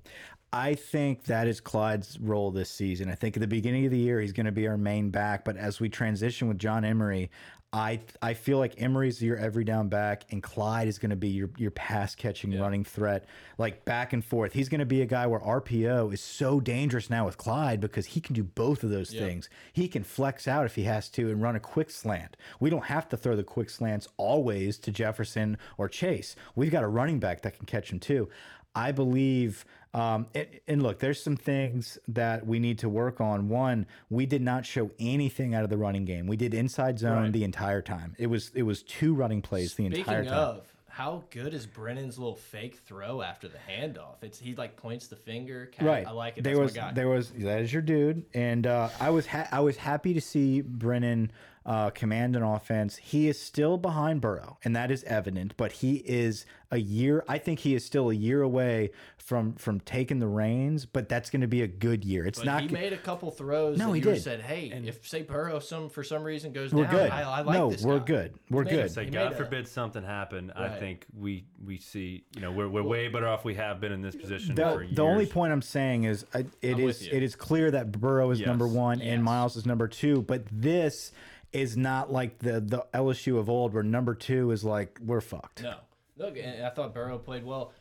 I 0.54 0.76
think 0.76 1.24
that 1.26 1.48
is 1.48 1.62
Clyde's 1.62 2.20
role 2.20 2.52
this 2.52 2.70
season. 2.70 3.10
I 3.10 3.16
think 3.16 3.38
at 3.38 3.40
the 3.42 3.48
beginning 3.48 3.86
of 3.86 3.92
the 3.92 3.98
year 3.98 4.20
he's 4.20 4.34
going 4.34 4.48
to 4.48 4.52
be 4.52 4.68
our 4.68 4.78
main 4.78 5.10
back, 5.10 5.46
but 5.46 5.56
as 5.56 5.80
we 5.80 5.88
transition 5.88 6.50
with 6.50 6.60
John 6.60 6.84
Emery, 6.84 7.32
I 7.74 8.02
I 8.22 8.34
feel 8.34 8.58
like 8.58 8.82
Emery's 8.82 9.22
your 9.22 9.38
every 9.38 9.64
down 9.64 9.88
back, 9.88 10.26
and 10.30 10.44
Clyde 10.44 10.90
is 10.90 11.00
going 11.00 11.12
to 11.12 11.16
be 11.16 11.30
your 11.30 11.50
your 11.56 11.72
pass 11.72 12.16
catching 12.16 12.60
running 12.60 12.84
threat, 12.84 13.26
like 13.58 13.86
back 13.86 14.12
and 14.12 14.24
forth. 14.26 14.52
He's 14.52 14.68
going 14.68 14.80
to 14.80 14.86
be 14.86 15.02
a 15.02 15.06
guy 15.06 15.26
where 15.26 15.40
RPO 15.40 16.14
is 16.14 16.20
so 16.22 16.60
dangerous 16.60 17.10
now 17.10 17.26
with 17.26 17.38
Clyde 17.38 17.80
because 17.80 18.08
he 18.08 18.20
can 18.20 18.36
do 18.36 18.44
both 18.44 18.84
of 18.84 18.90
those 18.90 19.12
things. 19.12 19.50
He 19.72 19.88
can 19.88 20.04
flex 20.04 20.50
out 20.50 20.66
if 20.66 20.76
he 20.76 20.84
has 20.84 21.08
to 21.12 21.30
and 21.30 21.42
run 21.42 21.56
a 21.56 21.62
quick 21.62 21.92
slant. 21.92 22.36
We 22.60 22.70
don't 22.70 22.86
have 22.86 23.08
to 23.10 23.18
throw 23.18 23.38
the 23.38 23.44
quick 23.44 23.70
slants 23.70 24.08
always 24.18 24.78
to 24.80 24.92
Jefferson 24.92 25.58
or 25.78 25.88
Chase. 25.88 26.36
We've 26.56 26.72
got 26.72 26.84
a 26.84 26.88
running 26.88 27.20
back 27.20 27.42
that 27.44 27.56
can 27.56 27.66
catch 27.66 27.90
him 27.92 28.00
too. 28.00 28.28
I 28.76 28.92
believe. 28.92 29.64
Um, 29.94 30.28
and, 30.34 30.48
and 30.68 30.84
look, 30.84 31.00
there's 31.00 31.22
some 31.22 31.36
things 31.36 31.98
that 32.08 32.46
we 32.48 32.60
need 32.60 32.80
to 32.80 32.88
work 32.90 33.20
on. 33.20 33.50
One, 33.50 33.86
we 34.10 34.26
did 34.26 34.42
not 34.42 34.66
show 34.66 34.90
anything 35.00 35.54
out 35.54 35.64
of 35.66 35.70
the 35.70 35.78
running 35.78 36.06
game. 36.06 36.28
We 36.28 36.38
did 36.38 36.54
inside 36.54 36.98
zone 37.00 37.24
Right. 37.24 37.32
the 37.34 37.44
entire 37.44 37.82
time. 37.82 38.16
It 38.18 38.28
was 38.28 38.52
it 38.56 38.64
was 38.64 38.84
two 38.84 39.14
running 39.14 39.42
plays 39.42 39.74
the 39.76 39.86
entire 39.88 40.04
Speaking 40.24 40.30
time. 40.30 40.34
of, 40.34 40.68
how 40.88 41.24
good 41.30 41.54
is 41.54 41.66
Brennan's 41.66 42.18
little 42.18 42.36
fake 42.36 42.78
throw 42.86 43.22
after 43.22 43.48
the 43.50 43.58
handoff? 43.58 44.22
It's 44.24 44.40
he 44.40 44.56
like 44.56 44.78
points 44.78 45.08
the 45.08 45.16
finger. 45.18 45.66
Cat, 45.68 45.86
right. 45.88 46.08
I 46.08 46.12
like 46.12 46.38
it. 46.38 46.44
There 46.46 46.56
That's 46.58 46.76
was 46.76 46.94
there 46.96 47.10
was 47.10 47.30
that 47.32 47.62
is 47.62 47.74
your 47.74 47.82
dude, 47.82 48.24
and 48.34 48.66
uh, 48.68 48.90
I 49.00 49.10
was 49.10 49.26
ha 49.28 49.48
I 49.52 49.60
was 49.60 49.76
happy 49.76 50.14
to 50.14 50.22
see 50.22 50.62
Brennan 50.62 51.32
uh, 51.66 51.90
command 51.92 52.36
an 52.36 52.44
offense. 52.44 52.98
He 52.98 53.28
is 53.28 53.40
still 53.40 53.78
behind 53.78 54.20
Burrow, 54.22 54.58
and 54.64 54.76
that 54.76 54.90
is 54.92 55.04
evident. 55.04 55.54
But 55.58 55.72
he 55.74 55.98
is 55.98 56.46
a 56.72 56.78
year. 56.78 57.24
I 57.28 57.38
think 57.38 57.60
he 57.60 57.76
is 57.76 57.86
still 57.86 58.10
a 58.10 58.14
year 58.16 58.42
away 58.42 58.90
from 59.18 59.54
from 59.54 59.80
taking 59.82 60.18
the 60.18 60.28
reins. 60.28 60.88
But 60.88 61.08
that's 61.08 61.30
going 61.30 61.42
to 61.42 61.48
be 61.48 61.62
a 61.62 61.68
good 61.68 62.04
year. 62.04 62.26
It's 62.26 62.40
But 62.40 62.46
not. 62.46 62.62
he 62.64 62.68
made 62.70 62.94
a 62.94 62.98
couple 62.98 63.30
throws. 63.30 63.78
No, 63.78 63.94
he 63.94 64.00
you 64.02 64.06
did. 64.06 64.22
said, 64.24 64.42
"Hey, 64.42 64.72
and 64.72 64.88
if 64.88 65.08
say 65.08 65.22
Burrow 65.22 65.60
some 65.60 65.90
for 65.90 66.04
some 66.04 66.24
reason 66.24 66.52
goes 66.52 66.74
we're 66.74 66.86
down, 66.86 66.94
good. 66.94 67.12
I, 67.12 67.22
I 67.22 67.42
like 67.42 67.56
no, 67.60 67.70
this 67.70 67.84
we're 67.84 68.00
guy." 68.00 68.06
good. 68.06 68.34
We're 68.50 68.64
He 68.64 68.70
good. 68.72 68.86
it. 68.86 68.92
Say, 68.92 69.06
He 69.06 69.12
God 69.12 69.26
made 69.26 69.34
a- 69.34 69.36
forbid 69.44 69.68
something 69.68 70.02
happen. 70.04 70.52
I 70.56 70.70
think 70.70 71.06
we 71.16 71.46
we 71.64 71.78
see 71.78 72.24
you 72.36 72.42
know 72.42 72.52
we're 72.52 72.70
we're 72.70 72.82
way 72.82 73.08
better 73.08 73.28
off 73.28 73.46
we 73.46 73.54
have 73.56 73.80
been 73.80 73.92
in 73.92 74.02
this 74.02 74.16
position 74.16 74.56
The, 74.56 74.64
for 74.74 74.82
years. 74.84 74.96
the 74.96 75.04
only 75.04 75.28
point 75.28 75.54
I'm 75.54 75.62
saying 75.62 76.06
is 76.06 76.26
I, 76.34 76.46
it 76.64 76.74
I'm 76.78 76.80
is 76.90 77.04
it 77.04 77.22
is 77.22 77.36
clear 77.36 77.70
that 77.70 77.92
Burrow 77.92 78.32
is 78.32 78.40
Yes. 78.40 78.48
number 78.48 78.68
one 78.68 78.98
Yes. 79.00 79.10
and 79.14 79.24
Myles 79.24 79.56
is 79.58 79.68
number 79.68 79.88
two, 79.88 80.24
but 80.24 80.44
this 80.52 81.12
is 81.54 81.76
not 81.76 82.12
like 82.12 82.40
the 82.40 82.60
the 82.60 82.86
LSU 82.94 83.38
of 83.38 83.50
old 83.50 83.74
where 83.74 83.84
number 83.84 84.16
two 84.16 84.52
is 84.52 84.64
like 84.64 85.00
we're 85.04 85.22
fucked. 85.22 85.64
No, 85.64 85.76
look, 86.18 86.38
I 86.38 86.70
thought 86.70 86.94
Burrow 86.94 87.18
played 87.18 87.44
well. 87.44 87.74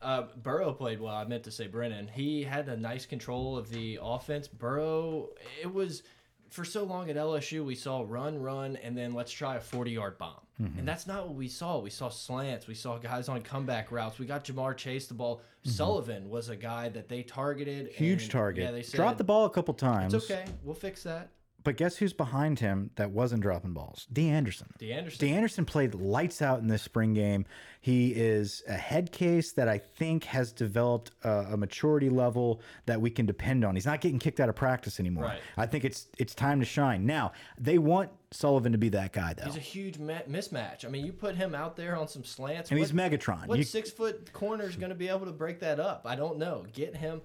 Uh, 0.00 0.22
Burrow 0.36 0.72
played 0.72 1.00
well. 1.00 1.14
I 1.14 1.24
meant 1.24 1.44
to 1.44 1.50
say 1.50 1.66
Brennan. 1.66 2.08
He 2.08 2.44
had 2.44 2.68
a 2.68 2.76
nice 2.76 3.04
control 3.04 3.58
of 3.58 3.68
the 3.68 3.98
offense. 4.00 4.46
Burrow, 4.46 5.30
it 5.60 5.72
was 5.72 6.04
for 6.50 6.64
so 6.64 6.84
long 6.84 7.10
at 7.10 7.16
LSU. 7.16 7.64
We 7.64 7.74
saw 7.74 8.04
run, 8.06 8.40
run, 8.40 8.76
and 8.76 8.96
then 8.96 9.12
let's 9.12 9.32
try 9.32 9.56
a 9.56 9.60
forty-yard 9.60 10.18
bomb. 10.18 10.40
Mm-hmm. 10.60 10.78
And 10.78 10.88
that's 10.88 11.06
not 11.06 11.26
what 11.26 11.36
we 11.36 11.48
saw. 11.48 11.78
We 11.78 11.90
saw 11.90 12.08
slants. 12.08 12.66
We 12.66 12.74
saw 12.74 12.98
guys 12.98 13.28
on 13.28 13.42
comeback 13.42 13.92
routes. 13.92 14.18
We 14.18 14.26
got 14.26 14.44
Ja'Marr 14.44 14.76
Chase 14.76 15.06
the 15.06 15.14
ball. 15.14 15.42
Sullivan 15.62 16.30
was 16.30 16.48
a 16.48 16.56
guy 16.56 16.88
that 16.88 17.08
they 17.08 17.22
targeted. 17.22 17.88
Huge 17.88 18.22
and, 18.22 18.30
target. 18.30 18.64
Yeah, 18.64 18.70
they 18.70 18.82
said 18.82 18.96
Dropped 18.96 19.18
the 19.18 19.24
ball 19.24 19.44
a 19.44 19.50
couple 19.50 19.74
times. 19.74 20.14
It's 20.14 20.30
okay. 20.30 20.46
We'll 20.64 20.74
fix 20.74 21.02
that. 21.02 21.30
But 21.68 21.76
guess 21.76 21.98
who's 21.98 22.14
behind 22.14 22.60
him 22.60 22.92
that 22.96 23.10
wasn't 23.10 23.42
dropping 23.42 23.74
balls? 23.74 24.06
Dee 24.10 24.30
Anderson. 24.30 24.72
DeAnderson. 24.80 25.18
Dee 25.18 25.32
Anderson 25.32 25.66
played 25.66 25.94
lights 25.94 26.40
out 26.40 26.60
in 26.60 26.68
this 26.68 26.80
spring 26.80 27.12
game. 27.12 27.44
He 27.82 28.12
is 28.12 28.62
a 28.66 28.72
head 28.72 29.12
case 29.12 29.52
that 29.52 29.68
I 29.68 29.76
think 29.76 30.24
has 30.24 30.50
developed 30.50 31.10
a, 31.24 31.30
a 31.52 31.56
maturity 31.58 32.08
level 32.08 32.62
that 32.86 33.02
we 33.02 33.10
can 33.10 33.26
depend 33.26 33.66
on. 33.66 33.74
He's 33.74 33.84
not 33.84 34.00
getting 34.00 34.18
kicked 34.18 34.40
out 34.40 34.48
of 34.48 34.56
practice 34.56 34.98
anymore. 34.98 35.24
Right. 35.24 35.40
I 35.58 35.66
think 35.66 35.84
it's 35.84 36.06
it's 36.16 36.34
time 36.34 36.58
to 36.60 36.64
shine. 36.64 37.04
Now 37.04 37.32
they 37.58 37.76
want 37.76 38.12
Sullivan 38.30 38.72
to 38.72 38.78
be 38.78 38.88
that 38.88 39.12
guy 39.12 39.34
though, 39.34 39.44
He's 39.44 39.56
a 39.56 39.60
huge 39.60 39.98
mismatch. 39.98 40.86
I 40.86 40.88
mean, 40.88 41.04
you 41.04 41.12
put 41.12 41.34
him 41.34 41.54
out 41.54 41.76
there 41.76 41.96
on 41.96 42.08
some 42.08 42.24
slants. 42.24 42.70
and 42.70 42.78
he's 42.78 42.92
Megatron. 42.92 43.46
What 43.46 43.58
You- 43.58 43.64
six 43.64 43.90
foot 43.90 44.32
corner 44.32 44.64
is 44.64 44.76
going 44.76 44.88
to 44.88 44.96
be 44.96 45.08
able 45.08 45.26
to 45.26 45.32
break 45.32 45.60
that 45.60 45.78
up? 45.78 46.06
I 46.06 46.16
don't 46.16 46.38
know. 46.38 46.64
Get 46.72 46.96
him. 46.96 47.20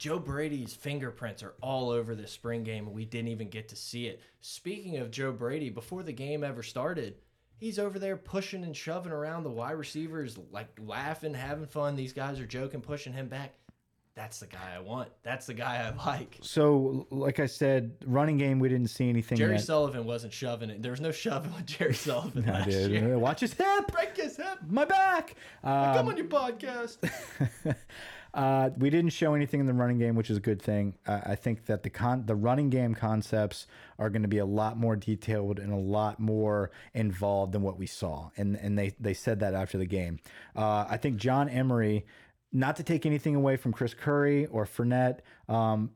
Joe 0.00 0.18
Brady's 0.18 0.72
fingerprints 0.72 1.42
are 1.42 1.52
all 1.60 1.90
over 1.90 2.14
this 2.14 2.32
spring 2.32 2.64
game, 2.64 2.86
and 2.86 2.96
we 2.96 3.04
didn't 3.04 3.28
even 3.28 3.50
get 3.50 3.68
to 3.68 3.76
see 3.76 4.06
it. 4.06 4.22
Speaking 4.40 4.96
of 4.96 5.10
Joe 5.10 5.30
Brady, 5.30 5.68
before 5.68 6.02
the 6.02 6.10
game 6.10 6.42
ever 6.42 6.62
started, 6.62 7.16
he's 7.58 7.78
over 7.78 7.98
there 7.98 8.16
pushing 8.16 8.64
and 8.64 8.74
shoving 8.74 9.12
around 9.12 9.42
the 9.42 9.50
wide 9.50 9.72
receivers, 9.72 10.38
like 10.50 10.68
laughing, 10.82 11.34
having 11.34 11.66
fun. 11.66 11.96
These 11.96 12.14
guys 12.14 12.40
are 12.40 12.46
joking, 12.46 12.80
pushing 12.80 13.12
him 13.12 13.28
back. 13.28 13.52
That's 14.14 14.40
the 14.40 14.46
guy 14.46 14.72
I 14.74 14.80
want. 14.80 15.10
That's 15.22 15.44
the 15.46 15.52
guy 15.54 15.86
I 15.86 16.06
like. 16.06 16.38
so, 16.40 17.06
like 17.10 17.38
I 17.38 17.44
said, 17.44 17.92
running 18.06 18.38
game 18.38 18.58
we 18.58 18.70
didn't 18.70 18.88
see 18.88 19.06
anything 19.10 19.36
Jerry 19.36 19.52
yet. 19.52 19.60
Sullivan 19.64 20.06
wasn't 20.06 20.32
shoving 20.32 20.70
it. 20.70 20.80
There 20.82 20.92
was 20.92 21.02
no 21.02 21.10
shoving 21.12 21.54
with 21.54 21.66
Jerry 21.66 21.92
Sullivan 22.06 22.48
I 22.48 22.52
last 22.52 22.70
did. 22.70 22.90
year. 22.90 23.18
Watch 23.18 23.40
his 23.40 23.52
hip, 23.52 23.86
Break 23.92 24.16
his 24.16 24.38
hip. 24.38 24.60
my 24.66 24.86
back. 24.86 25.34
Um, 25.62 25.94
Come 25.94 26.08
on 26.08 26.16
your 26.16 26.26
podcast. 26.26 26.96
Uh, 28.32 28.70
we 28.78 28.90
didn't 28.90 29.10
show 29.10 29.34
anything 29.34 29.60
in 29.60 29.66
the 29.66 29.72
running 29.72 29.98
game, 29.98 30.14
which 30.14 30.30
is 30.30 30.36
a 30.36 30.40
good 30.40 30.62
thing. 30.62 30.94
I 31.06 31.34
think 31.34 31.66
that 31.66 31.82
the 31.82 31.90
con 31.90 32.26
the 32.26 32.36
running 32.36 32.70
game 32.70 32.94
concepts 32.94 33.66
are 33.98 34.10
going 34.10 34.22
to 34.22 34.28
be 34.28 34.38
a 34.38 34.46
lot 34.46 34.76
more 34.76 34.96
detailed 34.96 35.58
and 35.58 35.72
a 35.72 35.76
lot 35.76 36.20
more 36.20 36.70
involved 36.94 37.52
than 37.52 37.62
what 37.62 37.78
we 37.78 37.86
saw, 37.86 38.30
and 38.36 38.56
and 38.56 38.78
they 38.78 38.94
they 39.00 39.14
said 39.14 39.40
that 39.40 39.54
after 39.54 39.78
the 39.78 39.86
game. 39.86 40.20
Uh, 40.54 40.86
I 40.88 40.96
think 40.96 41.16
John 41.16 41.48
Emery, 41.48 42.06
not 42.52 42.76
to 42.76 42.82
take 42.82 43.04
anything 43.04 43.34
away 43.34 43.56
from 43.56 43.72
Chris 43.72 43.94
Curry 43.94 44.46
or 44.46 44.64
Fournette. 44.64 45.20
Um, 45.48 45.90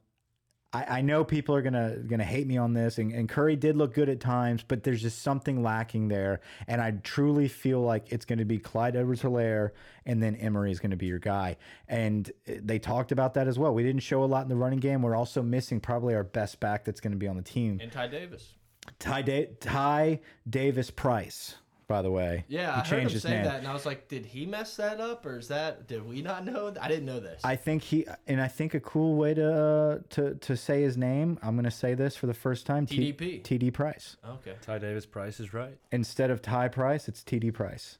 I, 0.75 0.99
I 0.99 1.01
know 1.03 1.25
people 1.25 1.55
are 1.55 1.63
gonna 1.63 1.97
gonna 1.99 2.25
hate 2.25 2.47
me 2.49 2.59
on 2.59 2.75
this, 2.75 2.99
and, 2.99 3.13
and 3.13 3.29
Curry 3.29 3.55
did 3.55 3.77
look 3.77 3.95
good 3.95 4.09
at 4.09 4.19
times, 4.19 4.65
but 4.67 4.83
there's 4.83 5.01
just 5.01 5.23
something 5.23 5.63
lacking 5.63 6.09
there, 6.09 6.41
and 6.67 6.81
I 6.81 6.91
truly 7.03 7.47
feel 7.47 7.81
like 7.81 8.13
it's 8.13 8.25
going 8.25 8.41
to 8.41 8.45
be 8.45 8.59
Clyde 8.59 8.97
Edwards-Helaire, 8.97 9.71
and 10.05 10.21
then 10.21 10.35
Emery 10.37 10.73
is 10.73 10.81
going 10.81 10.91
to 10.91 10.97
be 10.97 11.07
your 11.07 11.21
guy, 11.21 11.57
and 11.89 12.31
uh, 12.49 12.55
they 12.61 12.81
talked 12.81 13.13
about 13.13 13.35
that 13.35 13.47
as 13.47 13.59
well. 13.59 13.73
We 13.73 13.85
didn't 13.85 14.03
show 14.03 14.25
a 14.25 14.27
lot 14.27 14.43
in 14.43 14.49
the 14.49 14.57
running 14.57 14.81
game. 14.81 15.01
We're 15.03 15.17
also 15.17 15.43
missing 15.43 15.79
probably 15.81 16.15
our 16.15 16.25
best 16.25 16.59
back 16.59 16.85
that's 16.85 17.01
going 17.01 17.13
to 17.13 17.19
be 17.19 17.29
on 17.29 17.37
the 17.37 17.43
team, 17.43 17.79
and 17.81 17.93
Ty 17.93 18.09
Davis. 18.09 18.55
Ty 18.99 19.23
da 19.23 19.47
Ty 19.61 20.21
Davis 20.49 20.91
Price. 20.91 21.55
By 21.87 22.03
the 22.03 22.11
way, 22.11 22.45
Yeah, 22.49 22.67
he 22.67 22.69
I 22.69 22.75
heard 22.77 22.85
changed 22.87 23.07
him 23.07 23.13
his 23.13 23.23
say 23.23 23.31
name. 23.31 23.45
that, 23.45 23.59
and 23.59 23.67
I 23.69 23.73
was 23.75 23.85
like, 23.85 24.09
did 24.09 24.25
he 24.27 24.47
mess 24.47 24.77
that 24.77 25.01
up, 25.01 25.27
or 25.27 25.39
is 25.39 25.49
that 25.49 25.87
did 25.87 26.07
we 26.07 26.23
not 26.23 26.45
know? 26.45 26.73
I 26.81 26.89
didn't 26.89 27.05
know 27.07 27.21
this. 27.21 27.41
I 27.45 27.57
think 27.57 27.83
he 27.83 28.07
and 28.27 28.41
I 28.41 28.49
think 28.49 28.75
a 28.75 28.81
cool 28.81 29.17
way 29.17 29.35
to 29.35 29.55
uh, 29.55 29.99
to 30.11 30.35
to 30.35 30.57
say 30.57 30.83
his 30.83 30.97
name. 30.97 31.39
I'm 31.43 31.55
going 31.55 31.65
to 31.65 31.71
say 31.71 31.95
this 31.95 32.17
for 32.17 32.27
the 32.27 32.35
first 32.35 32.65
time. 32.67 32.87
T- 32.87 33.13
TDP. 33.13 33.43
TD 33.43 33.73
Price. 33.73 34.17
okay, 34.27 34.55
Ty 34.63 34.79
Davis 34.79 35.07
Price 35.07 35.41
is 35.41 35.53
right. 35.53 35.77
instead 35.93 36.31
of 36.31 36.41
Ty 36.43 36.69
Price, 36.69 37.09
it's 37.09 37.23
TD 37.23 37.53
Price. 37.53 37.99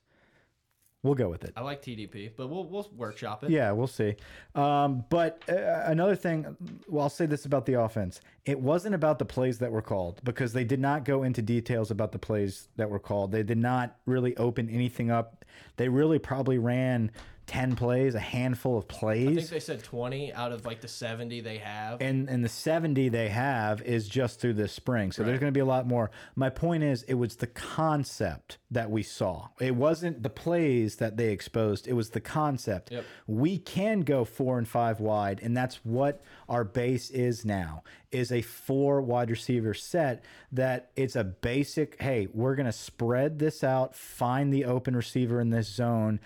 We'll 1.05 1.15
go 1.15 1.29
with 1.29 1.45
it. 1.45 1.53
I 1.55 1.61
like 1.61 1.83
TDP, 1.83 2.31
but 2.35 2.49
we'll 2.49 2.65
we'll 2.65 2.91
workshop 2.97 3.45
it. 3.45 3.51
Yeah, 3.51 3.73
we'll 3.73 3.87
see. 3.87 4.17
Um, 4.55 5.05
but 5.11 5.43
uh, 5.51 5.83
another 5.85 6.17
thing, 6.17 6.57
well, 6.89 7.03
I'll 7.03 7.11
say 7.11 7.27
this 7.27 7.45
about 7.45 7.67
the 7.67 7.79
offense. 7.79 8.23
It 8.47 8.59
wasn't 8.59 8.95
about 8.95 9.19
the 9.19 9.27
plays 9.27 9.59
that 9.59 9.71
were 9.71 9.83
called 9.83 10.23
because 10.25 10.55
they 10.55 10.65
did 10.65 10.81
not 10.81 11.05
go 11.05 11.23
into 11.23 11.43
details 11.43 11.91
about 11.91 12.13
the 12.13 12.19
plays 12.19 12.69
that 12.77 12.89
were 12.89 12.99
called. 12.99 13.33
They 13.33 13.43
did 13.43 13.59
not 13.59 13.99
really 14.07 14.35
open 14.39 14.71
anything 14.71 15.11
up. 15.11 15.45
They 15.77 15.91
really 15.91 16.19
probably 16.19 16.57
ran 16.57 17.11
10 17.47 17.77
plays, 17.77 18.15
a 18.15 18.21
handful 18.21 18.79
of 18.79 18.89
plays. 18.89 19.29
I 19.29 19.35
think 19.35 19.49
they 19.51 19.61
said 19.61 19.83
twenty 19.83 20.33
out 20.33 20.51
of 20.53 20.65
like 20.65 20.81
the 20.81 20.89
seventy 20.89 21.41
they 21.41 21.59
have. 21.59 22.01
and 22.01 22.29
and 22.29 22.43
the 22.45 22.49
70 22.49 23.11
they 23.11 23.29
have 23.29 23.83
is 23.83 24.09
just 24.09 24.41
through 24.41 24.55
this 24.55 24.73
spring 24.73 25.13
so 25.13 25.23
there's 25.23 25.39
going 25.39 25.53
to 25.53 25.57
be 25.57 25.61
a 25.61 25.65
lot 25.65 25.87
more 25.87 26.11
my 26.37 26.49
point 26.49 26.83
is 26.83 27.03
it 27.05 27.15
was 27.15 27.37
the 27.37 27.47
concept 27.47 28.59
that 28.71 28.91
we 28.91 29.03
saw 29.03 29.49
it 29.61 29.75
wasn't 29.77 30.23
the 30.23 30.31
plays 30.31 30.97
that 30.97 31.17
they 31.17 31.31
exposed 31.31 31.87
it 31.87 31.93
was 31.93 32.11
the 32.11 32.21
concept 32.21 32.91
Yep. 32.91 33.05
we 33.27 33.59
can 33.59 34.01
go 34.01 34.25
four 34.25 34.59
and 34.59 34.67
five 34.67 35.01
wide 35.01 35.41
and 35.43 35.57
that's 35.57 35.77
what 35.85 36.23
our 36.49 36.65
base 36.65 37.11
is 37.11 37.45
now 37.45 37.83
is 38.11 38.33
a 38.33 38.41
four 38.43 39.01
wide 39.03 39.31
receiver 39.31 39.75
set 39.75 40.25
that 40.53 40.91
it's 40.97 41.17
a 41.17 41.25
basic 41.25 42.01
hey 42.01 42.27
we're 42.33 42.55
going 42.55 42.67
to 42.67 42.73
spread 42.73 43.39
this 43.39 43.63
out 43.63 43.95
find 43.95 44.53
the 44.53 44.65
open 44.65 44.97
receiver 44.97 45.41
in 45.41 45.51
this 45.51 45.69
zone 45.69 46.21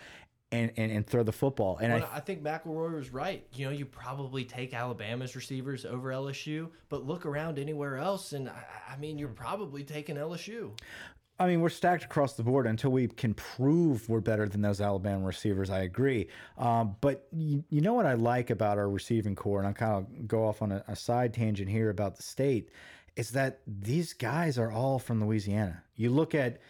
and, 0.51 0.73
and, 0.77 0.91
and 0.91 1.07
throw 1.07 1.23
the 1.23 1.33
football 1.33 1.79
and 1.79 1.93
I 1.93 1.99
Well, 1.99 2.09
I 2.13 2.21
think 2.21 2.43
McElroy 2.43 2.95
was 2.95 3.13
right. 3.13 3.47
You 3.55 3.67
know, 3.67 3.73
you 3.73 3.85
probably 3.85 4.45
take 4.45 4.73
Alabama's 4.73 5.37
receivers 5.37 5.85
over 5.85 6.11
LSU, 6.11 6.71
but 6.89 7.07
look 7.07 7.27
around 7.27 7.59
anywhere 7.59 7.99
else, 7.99 8.33
and 8.33 8.49
I, 8.49 8.65
I 8.95 8.97
mean, 8.97 9.19
you're 9.19 9.29
probably 9.29 9.85
taking 9.85 10.17
LSU. 10.17 10.71
I 11.41 11.47
mean, 11.47 11.61
we're 11.61 11.69
stacked 11.69 12.03
across 12.03 12.33
the 12.35 12.43
board 12.43 12.67
until 12.67 12.91
we 12.91 13.07
can 13.07 13.33
prove 13.33 14.09
we're 14.09 14.21
better 14.21 14.49
than 14.49 14.61
those 14.61 14.81
Alabama 14.81 15.25
receivers. 15.25 15.71
I 15.71 15.83
agree. 15.83 16.29
Um, 16.57 16.97
but 17.01 17.29
you, 17.31 17.63
you 17.69 17.81
know 17.81 17.95
what 17.95 18.07
I 18.07 18.15
like 18.15 18.51
about 18.51 18.77
our 18.77 18.91
receiving 18.91 19.37
core, 19.37 19.61
and 19.61 19.69
I'll 19.69 19.75
kind 19.75 19.93
of 19.93 20.27
go 20.27 20.45
off 20.45 20.63
on 20.63 20.73
a, 20.73 20.83
a 20.89 20.97
side 20.97 21.33
tangent 21.35 21.69
here 21.69 21.91
about 21.91 22.17
the 22.17 22.25
state, 22.25 22.71
is 23.15 23.31
that 23.31 23.61
these 23.67 24.15
guys 24.15 24.59
are 24.59 24.73
all 24.73 24.99
from 24.99 25.25
Louisiana. 25.25 25.83
You 25.95 26.11
look 26.11 26.35
at, 26.35 26.61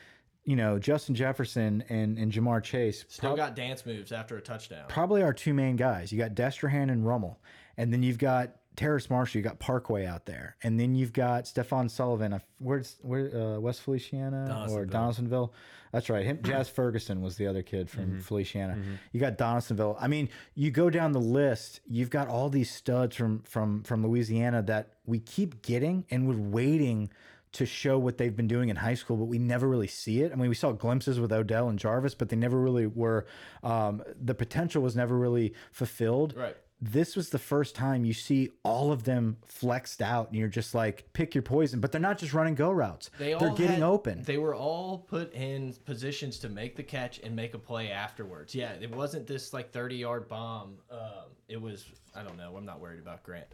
you 0.49 0.57
know, 0.57 0.79
Justin 0.79 1.15
Jefferson 1.15 1.85
and, 1.91 2.17
and 2.17 2.33
Ja'Marr 2.33 2.63
Chase. 2.63 3.05
Still 3.09 3.37
got 3.37 3.55
dance 3.55 3.85
moves 3.85 4.13
after 4.13 4.39
a 4.39 4.41
touchdown. 4.41 4.87
probably 4.89 5.23
our 5.23 5.35
two 5.35 5.53
main 5.53 5.77
guys. 5.77 6.11
You 6.11 6.17
got 6.17 6.35
Destrehan 6.35 6.91
and 6.91 7.07
Rummel, 7.07 7.39
and 7.77 7.93
then 7.93 8.03
you've 8.03 8.17
got 8.17 8.57
Terrace 8.75 9.11
Marshall. 9.11 9.41
You 9.41 9.45
got 9.45 9.59
Parkway 9.59 10.07
out 10.07 10.25
there, 10.25 10.57
and 10.63 10.81
then 10.81 10.95
you've 10.95 11.13
got 11.13 11.47
Stephen 11.47 11.91
Sullivan. 11.91 12.41
Where's 12.61 12.97
where 13.03 13.31
uh, 13.37 13.61
West 13.61 13.83
Feliciana 13.83 14.67
or 14.71 14.87
Donaldsonville? 14.87 15.53
That's 15.93 16.09
right. 16.09 16.25
Him, 16.25 16.39
Jazz 16.43 16.71
Ferguson 16.71 17.21
was 17.21 17.37
the 17.37 17.47
other 17.47 17.63
kid 17.63 17.91
from 17.91 18.19
Feliciana. 18.19 18.79
You 19.13 19.21
got 19.21 19.37
Donaldsonville. 19.37 19.99
I 20.01 20.09
mean, 20.09 20.31
you 20.55 20.71
go 20.71 20.89
down 20.89 21.13
the 21.13 21.21
list. 21.21 21.81
You've 21.87 22.11
got 22.11 22.27
all 22.27 22.49
these 22.49 22.71
studs 22.71 23.15
from 23.15 23.43
from 23.43 23.83
from 23.83 24.03
Louisiana 24.03 24.63
that 24.63 24.95
we 25.05 25.19
keep 25.19 25.61
getting, 25.61 26.07
and 26.11 26.27
we're 26.27 26.39
waiting 26.39 27.11
to 27.53 27.67
show 27.67 27.99
what 27.99 28.19
they've 28.19 28.37
been 28.37 28.49
doing 28.49 28.69
in 28.69 28.77
high 28.77 28.95
school, 28.95 29.17
but 29.17 29.25
we 29.25 29.39
never 29.39 29.67
really 29.69 29.87
see 29.87 30.21
it. 30.23 30.33
I 30.33 30.37
mean, 30.37 30.49
we 30.49 30.55
saw 30.55 30.73
glimpses 30.73 31.19
with 31.21 31.33
Odell 31.33 31.69
and 31.69 31.79
Jarvis, 31.79 32.15
but 32.15 32.29
they 32.29 32.37
never 32.37 32.59
really 32.61 32.87
were. 32.87 33.27
Um, 33.63 34.03
the 34.21 34.35
potential 34.35 34.83
was 34.83 34.95
never 34.97 35.17
really 35.17 35.55
fulfilled. 35.73 36.35
Right. 36.37 36.57
This 36.81 37.17
was 37.17 37.31
the 37.31 37.41
first 37.41 37.75
time 37.75 38.05
you 38.05 38.13
see 38.13 38.51
all 38.63 38.93
of 38.93 39.03
them 39.03 39.39
flexed 39.47 40.01
out, 40.01 40.29
and 40.29 40.37
you're 40.39 40.47
just 40.47 40.77
like, 40.77 41.13
pick 41.13 41.35
your 41.35 41.43
poison. 41.43 41.81
But 41.81 41.91
they're 41.91 42.01
not 42.01 42.19
just 42.19 42.33
running 42.33 42.55
go 42.55 42.71
routes; 42.71 43.11
They 43.19 43.33
are 43.33 43.51
getting 43.51 43.67
had- 43.67 43.83
open. 43.83 44.23
They 44.23 44.39
were 44.39 44.55
all 44.55 44.99
put 44.99 45.35
in 45.35 45.73
positions 45.87 46.39
to 46.41 46.49
make 46.49 46.77
the 46.77 46.85
catch 46.85 47.19
and 47.19 47.35
make 47.35 47.55
a 47.55 47.59
play 47.59 47.91
afterwards. 47.91 48.55
Yeah, 48.55 48.73
it 48.81 48.95
wasn't 48.95 49.27
this 49.27 49.53
like 49.53 49.73
30 49.73 49.97
yard 49.97 50.29
bomb. 50.29 50.77
Um, 50.89 51.33
it 51.49 51.61
was, 51.61 51.85
I 52.15 52.23
don't 52.23 52.37
know. 52.37 52.55
I'm 52.57 52.65
not 52.67 52.79
worried 52.81 53.01
about 53.01 53.25
Grant. 53.25 53.47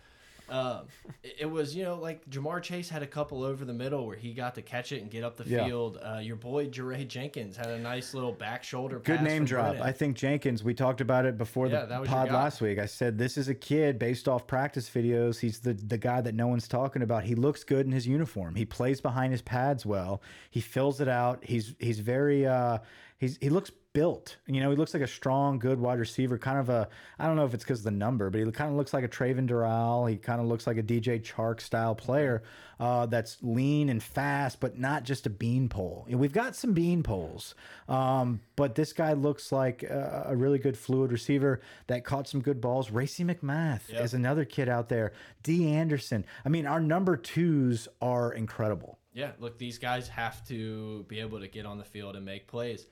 Um, 0.48 0.88
it, 1.22 1.50
was, 1.50 1.74
you 1.74 1.84
know, 1.84 1.96
like 1.96 2.28
Ja'Marr 2.28 2.62
Chase 2.62 2.88
had 2.88 3.02
a 3.02 3.06
couple 3.06 3.42
over 3.42 3.64
the 3.64 3.72
middle 3.72 4.06
where 4.06 4.16
he 4.16 4.34
got 4.34 4.54
to 4.56 4.62
catch 4.62 4.92
it 4.92 5.00
and 5.00 5.10
get 5.10 5.24
up 5.24 5.36
the 5.36 5.44
Yeah. 5.48 5.64
field. 5.64 5.98
Uh, 6.02 6.18
your 6.18 6.36
boy 6.36 6.66
Jaray 6.66 7.08
Jenkins 7.08 7.56
had 7.56 7.68
a 7.68 7.78
nice 7.78 8.12
little 8.12 8.32
back 8.32 8.62
shoulder. 8.62 8.98
Good 8.98 9.22
name 9.22 9.44
drop. 9.44 9.68
Brennan. 9.70 9.82
I 9.82 9.92
think 9.92 10.16
Jenkins, 10.16 10.62
we 10.62 10.74
talked 10.74 11.00
about 11.00 11.24
it 11.24 11.38
before 11.38 11.68
Yeah, 11.68 11.80
the 11.82 11.86
that 11.86 12.00
was 12.02 12.10
your 12.10 12.18
pod 12.18 12.32
last 12.32 12.60
week. 12.60 12.78
I 12.78 12.86
said 12.86 13.16
this 13.16 13.38
is 13.38 13.48
a 13.48 13.54
kid 13.54 13.98
based 13.98 14.28
off 14.28 14.46
practice 14.46 14.88
videos. 14.90 15.38
He's 15.40 15.60
the 15.60 15.72
the 15.74 15.98
guy 15.98 16.20
that 16.20 16.34
no 16.34 16.46
one's 16.46 16.68
talking 16.68 17.02
about. 17.02 17.24
He 17.24 17.34
looks 17.34 17.64
good 17.64 17.86
in 17.86 17.92
his 17.92 18.06
uniform. 18.06 18.54
He 18.54 18.64
plays 18.66 19.00
behind 19.00 19.32
his 19.32 19.42
pads 19.42 19.86
well. 19.86 20.20
He 20.50 20.60
fills 20.60 21.00
it 21.00 21.08
out. 21.08 21.44
He's 21.44 21.74
he's 21.78 22.00
very 22.00 22.46
uh 22.46 22.78
he's 23.18 23.38
he 23.40 23.48
looks 23.48 23.70
built. 23.94 24.36
You 24.46 24.60
know, 24.60 24.70
he 24.70 24.76
looks 24.76 24.92
like 24.92 25.02
a 25.02 25.06
strong, 25.06 25.58
good 25.58 25.78
wide 25.80 25.98
receiver. 25.98 26.36
Kind 26.36 26.58
of 26.58 26.68
a 26.68 26.88
I 27.18 27.26
don't 27.26 27.36
know 27.36 27.46
if 27.46 27.54
it's 27.54 27.64
because 27.64 27.78
of 27.78 27.84
the 27.84 27.90
number, 27.92 28.28
but 28.28 28.38
he 28.44 28.50
kind 28.52 28.70
of 28.70 28.76
looks 28.76 28.92
like 28.92 29.04
a 29.04 29.08
Travin 29.08 29.48
Dural. 29.48 30.10
He 30.10 30.16
kind 30.16 30.40
of 30.40 30.46
looks 30.46 30.66
like 30.66 30.76
a 30.76 30.82
DJ 30.82 31.22
Chark 31.22 31.60
style 31.60 31.94
player 31.94 32.42
uh, 32.78 33.06
that's 33.06 33.38
lean 33.40 33.88
and 33.88 34.02
fast, 34.02 34.60
but 34.60 34.78
not 34.78 35.04
just 35.04 35.26
a 35.26 35.30
beanpole. 35.30 36.06
We've 36.10 36.32
got 36.32 36.56
some 36.56 36.74
beanpoles, 36.74 37.54
um, 37.88 38.40
but 38.56 38.74
this 38.74 38.92
guy 38.92 39.12
looks 39.14 39.52
like 39.52 39.84
a, 39.84 40.26
a 40.28 40.36
really 40.36 40.58
good 40.58 40.76
fluid 40.76 41.12
receiver 41.12 41.60
that 41.86 42.04
caught 42.04 42.28
some 42.28 42.40
good 42.42 42.60
balls. 42.60 42.90
Racey 42.90 43.24
McMath 43.24 43.88
Yep. 43.88 44.04
is 44.04 44.12
another 44.12 44.44
kid 44.44 44.68
out 44.68 44.88
there. 44.88 45.12
Dee 45.44 45.70
Anderson. 45.72 46.26
I 46.44 46.48
mean, 46.48 46.66
our 46.66 46.80
number 46.80 47.16
twos 47.16 47.86
are 48.02 48.32
incredible. 48.32 48.98
Yeah, 49.12 49.30
look, 49.38 49.56
these 49.58 49.78
guys 49.78 50.08
have 50.08 50.44
to 50.48 51.04
be 51.04 51.20
able 51.20 51.38
to 51.38 51.46
get 51.46 51.64
on 51.64 51.78
the 51.78 51.84
field 51.84 52.16
and 52.16 52.24
make 52.24 52.48
plays. 52.48 52.86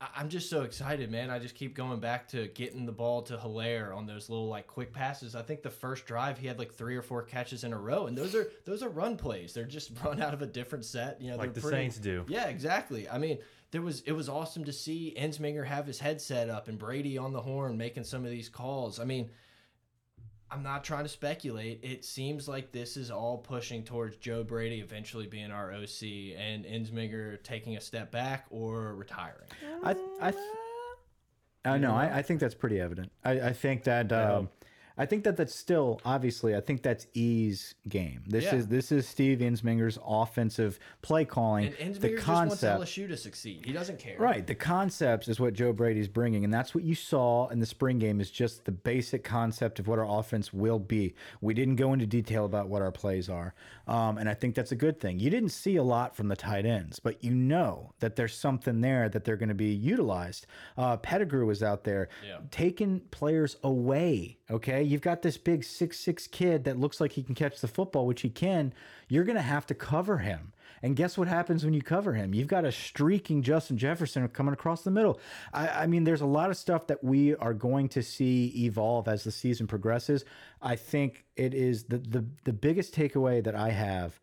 I- 0.00 0.08
I'm 0.16 0.28
just 0.28 0.50
so 0.50 0.62
excited, 0.62 1.10
man. 1.10 1.30
I 1.30 1.38
just 1.38 1.54
keep 1.54 1.74
going 1.74 2.00
back 2.00 2.28
to 2.28 2.48
getting 2.48 2.84
the 2.84 2.92
ball 2.92 3.22
to 3.22 3.36
Helaire 3.36 3.96
on 3.96 4.06
those 4.06 4.28
little 4.28 4.48
like 4.48 4.66
quick 4.66 4.92
passes. 4.92 5.34
I 5.34 5.42
think 5.42 5.62
the 5.62 5.70
first 5.70 6.04
drive 6.06 6.38
he 6.38 6.46
had 6.46 6.58
like 6.58 6.72
three 6.74 6.96
or 6.96 7.02
four 7.02 7.22
catches 7.22 7.64
in 7.64 7.72
a 7.72 7.78
row, 7.78 8.06
and 8.06 8.16
those 8.16 8.34
are 8.34 8.48
those 8.64 8.82
are 8.82 8.88
run 8.90 9.16
plays. 9.16 9.54
They're 9.54 9.64
just 9.64 9.92
run 10.04 10.20
out 10.20 10.34
of 10.34 10.42
a 10.42 10.46
different 10.46 10.84
set. 10.84 11.20
You 11.20 11.30
know, 11.30 11.36
Like 11.36 11.54
the 11.54 11.60
Saints 11.62 11.98
do. 11.98 12.24
Yeah, 12.28 12.46
exactly. 12.48 13.08
I 13.08 13.18
mean, 13.18 13.38
there 13.70 13.82
was 13.82 14.02
it 14.02 14.12
was 14.12 14.28
awesome 14.28 14.64
to 14.64 14.72
see 14.72 15.14
Ensminger 15.18 15.64
have 15.64 15.86
his 15.86 15.98
head 15.98 16.20
set 16.20 16.50
up 16.50 16.68
and 16.68 16.78
Brady 16.78 17.16
on 17.16 17.32
the 17.32 17.40
horn 17.40 17.76
making 17.78 18.04
some 18.04 18.24
of 18.24 18.30
these 18.30 18.48
calls. 18.50 19.00
I 19.00 19.04
mean, 19.04 19.30
I'm 20.50 20.62
not 20.62 20.84
trying 20.84 21.02
to 21.02 21.08
speculate. 21.08 21.80
It 21.82 22.04
seems 22.04 22.46
like 22.46 22.70
this 22.70 22.96
is 22.96 23.10
all 23.10 23.38
pushing 23.38 23.82
towards 23.82 24.16
Joe 24.16 24.44
Brady 24.44 24.80
eventually 24.80 25.26
being 25.26 25.50
our 25.50 25.72
OC 25.72 26.36
and 26.38 26.64
Ensminger 26.64 27.42
taking 27.42 27.76
a 27.76 27.80
step 27.80 28.12
back 28.12 28.46
or 28.50 28.94
retiring. 28.94 29.48
I 29.82 29.96
I 30.20 30.32
I 31.64 31.78
know. 31.78 31.94
I, 31.94 32.18
I 32.18 32.22
think 32.22 32.40
that's 32.40 32.54
pretty 32.54 32.80
evident. 32.80 33.10
I, 33.24 33.32
I 33.40 33.52
think 33.52 33.84
that 33.84 34.12
um, 34.12 34.48
I 34.98 35.04
think 35.06 35.24
that 35.24 35.36
that's 35.36 35.54
still 35.54 36.00
obviously. 36.04 36.56
I 36.56 36.60
think 36.60 36.82
that's 36.82 37.06
E's 37.14 37.74
game. 37.88 38.22
This 38.26 38.44
Yeah. 38.44 38.54
is 38.56 38.66
this 38.68 38.90
is 38.92 39.06
Steve 39.06 39.38
Ensminger's 39.38 39.98
offensive 40.06 40.78
play 41.02 41.24
calling. 41.24 41.74
And 41.78 41.94
the 41.94 42.08
Ensminger 42.10 42.18
concept. 42.18 42.60
just 42.62 42.78
wants 42.78 42.90
LSU 42.96 43.08
to 43.08 43.16
succeed. 43.16 43.66
He 43.66 43.72
doesn't 43.72 43.98
care. 43.98 44.16
Right, 44.18 44.46
the 44.46 44.54
concepts 44.54 45.28
is 45.28 45.38
what 45.38 45.54
Joe 45.54 45.72
Brady's 45.72 46.08
bringing, 46.08 46.44
and 46.44 46.52
that's 46.52 46.74
what 46.74 46.84
you 46.84 46.94
saw 46.94 47.48
in 47.48 47.60
the 47.60 47.66
spring 47.66 47.98
game. 47.98 48.20
Is 48.20 48.30
just 48.30 48.64
the 48.64 48.72
basic 48.72 49.22
concept 49.24 49.78
of 49.78 49.86
what 49.86 49.98
our 49.98 50.18
offense 50.18 50.52
will 50.52 50.78
be. 50.78 51.14
We 51.40 51.52
didn't 51.54 51.76
go 51.76 51.92
into 51.92 52.06
detail 52.06 52.44
about 52.44 52.68
what 52.68 52.82
our 52.82 52.92
plays 52.92 53.28
are, 53.28 53.54
um, 53.86 54.18
and 54.18 54.28
I 54.28 54.34
think 54.34 54.54
that's 54.54 54.72
a 54.72 54.76
good 54.76 54.98
thing. 55.00 55.18
You 55.18 55.30
didn't 55.30 55.50
see 55.50 55.76
a 55.76 55.82
lot 55.82 56.16
from 56.16 56.28
the 56.28 56.36
tight 56.36 56.64
ends, 56.66 56.98
but 57.00 57.22
you 57.22 57.32
know 57.34 57.92
that 58.00 58.16
there's 58.16 58.34
something 58.34 58.80
there 58.80 59.08
that 59.08 59.24
they're 59.24 59.36
going 59.36 59.48
to 59.50 59.54
be 59.54 59.74
utilized. 59.74 60.46
Uh, 60.76 60.96
Pettigrew 60.96 61.46
was 61.46 61.62
out 61.62 61.84
there 61.84 62.08
Yeah. 62.26 62.38
taking 62.50 63.00
players 63.10 63.56
away. 63.62 64.38
Okay, 64.50 64.82
you've 64.86 65.00
got 65.00 65.22
this 65.22 65.36
big 65.36 65.64
six 65.64 65.98
six 65.98 66.26
kid 66.26 66.64
that 66.64 66.78
looks 66.78 67.00
like 67.00 67.12
he 67.12 67.22
can 67.22 67.34
catch 67.34 67.60
the 67.60 67.68
football, 67.68 68.06
which 68.06 68.22
he 68.22 68.30
can. 68.30 68.72
You're 69.08 69.24
going 69.24 69.36
to 69.36 69.42
have 69.42 69.66
to 69.66 69.74
cover 69.74 70.18
him. 70.18 70.52
And 70.82 70.94
guess 70.94 71.16
what 71.16 71.26
happens 71.26 71.64
when 71.64 71.74
you 71.74 71.82
cover 71.82 72.12
him? 72.12 72.34
You've 72.34 72.48
got 72.48 72.64
a 72.64 72.72
streaking 72.72 73.42
Justin 73.42 73.78
Jefferson 73.78 74.26
coming 74.28 74.52
across 74.52 74.82
the 74.82 74.90
middle. 74.90 75.20
I, 75.52 75.68
I 75.68 75.86
mean, 75.86 76.04
there's 76.04 76.20
a 76.20 76.26
lot 76.26 76.50
of 76.50 76.56
stuff 76.56 76.86
that 76.88 77.02
we 77.02 77.34
are 77.34 77.54
going 77.54 77.88
to 77.90 78.02
see 78.02 78.52
evolve 78.64 79.08
as 79.08 79.24
the 79.24 79.32
season 79.32 79.66
progresses. 79.66 80.24
I 80.60 80.76
think 80.76 81.24
it 81.34 81.54
is 81.54 81.84
the 81.84 81.98
the, 81.98 82.24
the 82.44 82.52
biggest 82.52 82.94
takeaway 82.94 83.42
that 83.42 83.54
I 83.54 83.70
have 83.70 84.20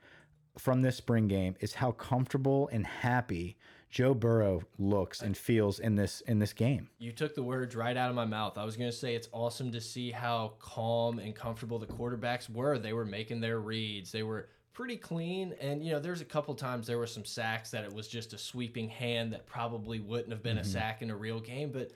from 0.58 0.82
this 0.82 0.96
spring 0.96 1.28
game 1.28 1.56
is 1.60 1.74
how 1.74 1.92
comfortable 1.92 2.70
and 2.72 2.86
happy 2.86 3.58
Joe 3.94 4.16
Burrow 4.16 4.64
looks 4.80 5.22
and 5.22 5.38
feels 5.38 5.80
in 5.80 5.94
this 5.94 6.22
in 6.22 6.40
this 6.40 6.52
game. 6.52 6.90
You 6.98 7.12
took 7.12 7.36
the 7.36 7.44
words 7.44 7.76
right 7.76 7.96
out 7.96 8.10
of 8.10 8.16
my 8.16 8.26
mouth. 8.26 8.58
I 8.58 8.66
was 8.66 8.76
going 8.76 8.90
to 8.90 8.98
say 8.98 9.14
it's 9.14 9.30
awesome 9.32 9.72
to 9.72 9.80
see 9.80 10.10
how 10.10 10.54
calm 10.58 11.20
and 11.20 11.36
comfortable 11.36 11.78
the 11.78 11.86
quarterbacks 11.86 12.50
were. 12.50 12.80
They 12.80 12.94
were 12.94 13.06
making 13.06 13.40
their 13.40 13.60
reads. 13.60 14.12
They 14.12 14.24
were 14.24 14.50
pretty 14.74 14.98
clean. 14.98 15.54
And, 15.62 15.86
you 15.86 15.92
know, 15.92 16.00
there's 16.00 16.22
a 16.22 16.26
couple 16.26 16.56
times 16.56 16.88
there 16.88 16.98
were 16.98 17.06
some 17.06 17.24
sacks 17.24 17.70
that 17.70 17.84
it 17.84 17.94
was 17.94 18.08
just 18.08 18.34
a 18.34 18.38
sweeping 18.40 18.90
hand 18.90 19.32
that 19.32 19.46
probably 19.46 20.00
wouldn't 20.00 20.32
have 20.32 20.42
been 20.42 20.58
a 20.58 20.62
mm-hmm. 20.62 20.72
sack 20.72 21.04
in 21.04 21.12
a 21.12 21.16
real 21.16 21.40
game. 21.40 21.72
But 21.72 21.92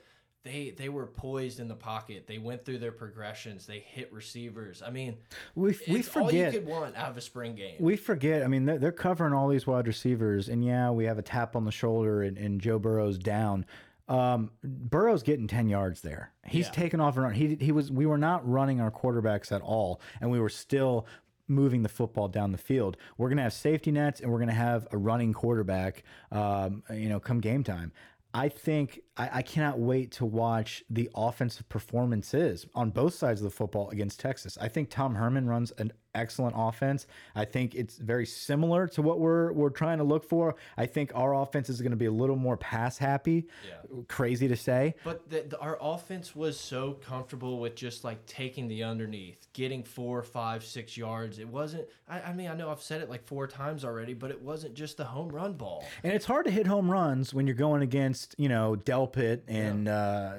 they 0.48 0.70
they 0.70 0.88
were 0.88 1.06
poised 1.06 1.60
in 1.60 1.68
the 1.68 1.74
pocket. 1.76 2.26
They 2.26 2.38
went 2.38 2.64
through 2.64 2.78
their 2.78 2.90
progressions. 2.92 3.66
They 3.66 3.80
hit 3.80 4.12
receivers. 4.12 4.82
I 4.84 4.90
mean, 4.90 5.16
We 5.54 5.76
we 5.88 6.00
it's 6.00 6.16
all 6.16 6.22
you 6.24 6.28
forget 6.42 6.52
could 6.54 6.66
want 6.66 6.96
out 6.96 7.10
of 7.10 7.16
a 7.16 7.20
spring 7.20 7.54
game. 7.54 7.76
we 7.78 7.96
forget. 7.96 8.42
I 8.42 8.48
mean, 8.48 8.64
they're, 8.64 8.78
they're 8.78 8.92
covering 8.92 9.34
all 9.34 9.48
these 9.48 9.66
wide 9.66 9.86
receivers, 9.86 10.48
and 10.48 10.64
yeah, 10.64 10.90
we 10.90 11.04
have 11.04 11.18
a 11.18 11.22
tap 11.22 11.54
on 11.54 11.64
the 11.64 11.70
shoulder, 11.70 12.22
and, 12.22 12.36
and 12.38 12.60
Joe 12.60 12.78
Burrow's 12.78 13.18
down. 13.18 13.66
Um, 14.08 14.50
Burrow's 14.64 15.22
getting 15.22 15.46
ten 15.46 15.68
yards 15.68 16.00
there. 16.00 16.32
He's 16.46 16.66
Yeah. 16.66 16.72
taking 16.72 16.98
off 17.00 17.16
and 17.16 17.24
run. 17.24 17.34
He 17.34 17.56
he 17.56 17.72
was. 17.72 17.92
We 17.92 18.06
were 18.06 18.16
not 18.18 18.48
running 18.48 18.80
our 18.80 18.90
quarterbacks 18.90 19.52
at 19.52 19.60
all, 19.60 20.00
and 20.20 20.30
we 20.30 20.40
were 20.40 20.48
still 20.48 21.06
moving 21.50 21.82
the 21.82 21.88
football 21.88 22.28
down 22.28 22.52
the 22.52 22.58
field. 22.58 22.96
We're 23.18 23.28
gonna 23.30 23.42
have 23.42 23.52
safety 23.52 23.90
nets, 23.90 24.20
and 24.20 24.30
we're 24.32 24.38
gonna 24.38 24.52
have 24.52 24.86
a 24.92 24.96
running 24.98 25.32
quarterback. 25.34 26.04
Um, 26.32 26.82
you 26.92 27.08
know, 27.10 27.20
come 27.20 27.40
game 27.40 27.62
time. 27.64 27.92
I 28.34 28.48
think 28.48 29.00
I, 29.16 29.30
I 29.34 29.42
cannot 29.42 29.78
wait 29.78 30.12
to 30.12 30.26
watch 30.26 30.84
the 30.90 31.10
offensive 31.14 31.68
performances 31.68 32.66
on 32.74 32.90
both 32.90 33.14
sides 33.14 33.40
of 33.40 33.44
the 33.44 33.50
football 33.56 33.88
against 33.90 34.20
Texas. 34.20 34.58
I 34.60 34.68
think 34.68 34.90
Tom 34.90 35.14
Herman 35.14 35.48
runs 35.48 35.70
an 35.72 35.92
excellent 36.14 36.54
offense. 36.56 37.06
I 37.34 37.44
think 37.44 37.74
it's 37.74 37.98
very 37.98 38.26
similar 38.26 38.86
to 38.88 39.02
what 39.02 39.20
we're 39.20 39.52
we're 39.52 39.70
trying 39.70 39.98
to 39.98 40.04
look 40.04 40.24
for. 40.24 40.54
I 40.76 40.86
think 40.86 41.12
our 41.14 41.34
offense 41.34 41.68
is 41.68 41.80
going 41.80 41.90
to 41.90 41.96
be 41.96 42.06
a 42.06 42.12
little 42.12 42.36
more 42.36 42.56
pass 42.56 42.98
happy. 42.98 43.46
Yeah. 43.66 44.02
Crazy 44.08 44.48
to 44.48 44.56
say. 44.56 44.94
But 45.04 45.28
the, 45.30 45.42
the, 45.48 45.58
our 45.58 45.78
offense 45.80 46.34
was 46.34 46.58
so 46.58 46.92
comfortable 46.94 47.58
with 47.58 47.74
just 47.74 48.04
like 48.04 48.24
taking 48.26 48.68
the 48.68 48.84
underneath, 48.84 49.46
getting 49.52 49.82
four, 49.82 50.22
five, 50.22 50.64
six 50.64 50.96
yards. 50.96 51.38
It 51.38 51.48
wasn't. 51.48 51.86
I, 52.08 52.20
I 52.20 52.32
mean, 52.32 52.48
I 52.48 52.54
know 52.54 52.70
I've 52.70 52.82
said 52.82 53.00
it 53.00 53.08
like 53.08 53.24
four 53.24 53.46
times 53.46 53.84
already, 53.84 54.14
but 54.14 54.30
it 54.30 54.40
wasn't 54.40 54.74
just 54.74 54.96
the 54.96 55.04
home 55.04 55.28
run 55.28 55.54
ball. 55.54 55.84
And 56.02 56.12
it's 56.12 56.24
hard 56.24 56.46
to 56.46 56.50
hit 56.50 56.66
home 56.66 56.90
runs 56.90 57.32
when 57.34 57.46
you're 57.46 57.56
going 57.56 57.82
against, 57.82 58.34
you 58.38 58.48
know, 58.48 58.76
Delpit 58.76 59.42
and 59.48 59.88
uh, 59.88 60.32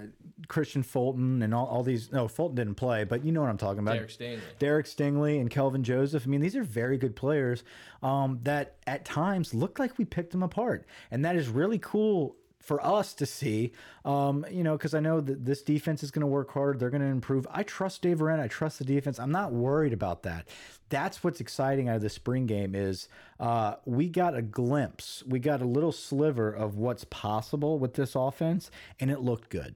Kristian 0.48 0.86
Fulton 0.86 1.42
and 1.42 1.54
all, 1.54 1.66
all 1.66 1.84
these. 1.84 2.12
No, 2.12 2.28
Fulton 2.28 2.56
didn't 2.56 2.76
play, 2.76 3.04
but 3.04 3.24
you 3.24 3.32
know 3.32 3.42
what 3.42 3.50
I'm 3.50 3.58
talking 3.58 3.80
about. 3.80 3.94
Derek 3.94 4.10
Stingley. 4.10 4.40
Derek 4.60 4.86
Stingley 4.86 5.40
and 5.42 5.50
Kelvin 5.50 5.84
Joseph. 5.84 6.24
I 6.26 6.30
mean, 6.30 6.42
these 6.42 6.56
are 6.56 6.64
very 6.64 6.98
good 6.98 7.16
players 7.16 7.64
um, 8.02 8.40
that 8.44 8.76
at 8.88 9.06
times 9.06 9.54
looked 9.54 9.80
like 9.80 9.98
we 9.98 10.06
picked 10.06 10.32
them 10.32 10.44
apart. 10.44 10.86
And 11.12 11.26
that 11.26 11.36
is 11.36 11.48
really 11.48 11.80
cool 11.80 12.36
for 12.60 12.86
us 12.86 13.14
to 13.16 13.26
see, 13.26 13.72
um, 14.06 14.46
you 14.52 14.64
know, 14.64 14.74
because 14.78 14.94
I 14.94 15.00
know 15.00 15.22
that 15.22 15.46
this 15.46 15.64
defense 15.64 16.04
is 16.04 16.12
going 16.12 16.22
to 16.22 16.28
work 16.28 16.52
hard. 16.52 16.80
They're 16.80 16.90
going 16.90 17.02
to 17.02 17.08
improve. 17.08 17.48
I 17.50 17.64
trust 17.64 18.02
Dave 18.02 18.22
Aranda. 18.22 18.44
I 18.44 18.48
trust 18.48 18.80
the 18.80 18.86
defense. 18.86 19.20
I'm 19.20 19.32
not 19.32 19.52
worried 19.52 19.94
about 19.94 20.24
that. 20.24 20.48
That's 20.90 21.24
what's 21.24 21.40
exciting 21.40 21.88
out 21.88 21.98
of 21.98 22.02
the 22.02 22.10
spring 22.10 22.46
game 22.46 22.76
is 22.76 23.08
uh, 23.40 23.76
we 23.86 24.10
got 24.10 24.36
a 24.36 24.42
glimpse, 24.42 25.24
we 25.26 25.40
got 25.40 25.62
a 25.62 25.66
little 25.66 25.92
sliver 25.92 26.52
of 26.52 26.76
what's 26.78 27.06
possible 27.06 27.80
with 27.80 27.94
this 27.94 28.16
offense, 28.16 28.70
and 29.00 29.10
it 29.10 29.22
looked 29.22 29.50
good. 29.50 29.76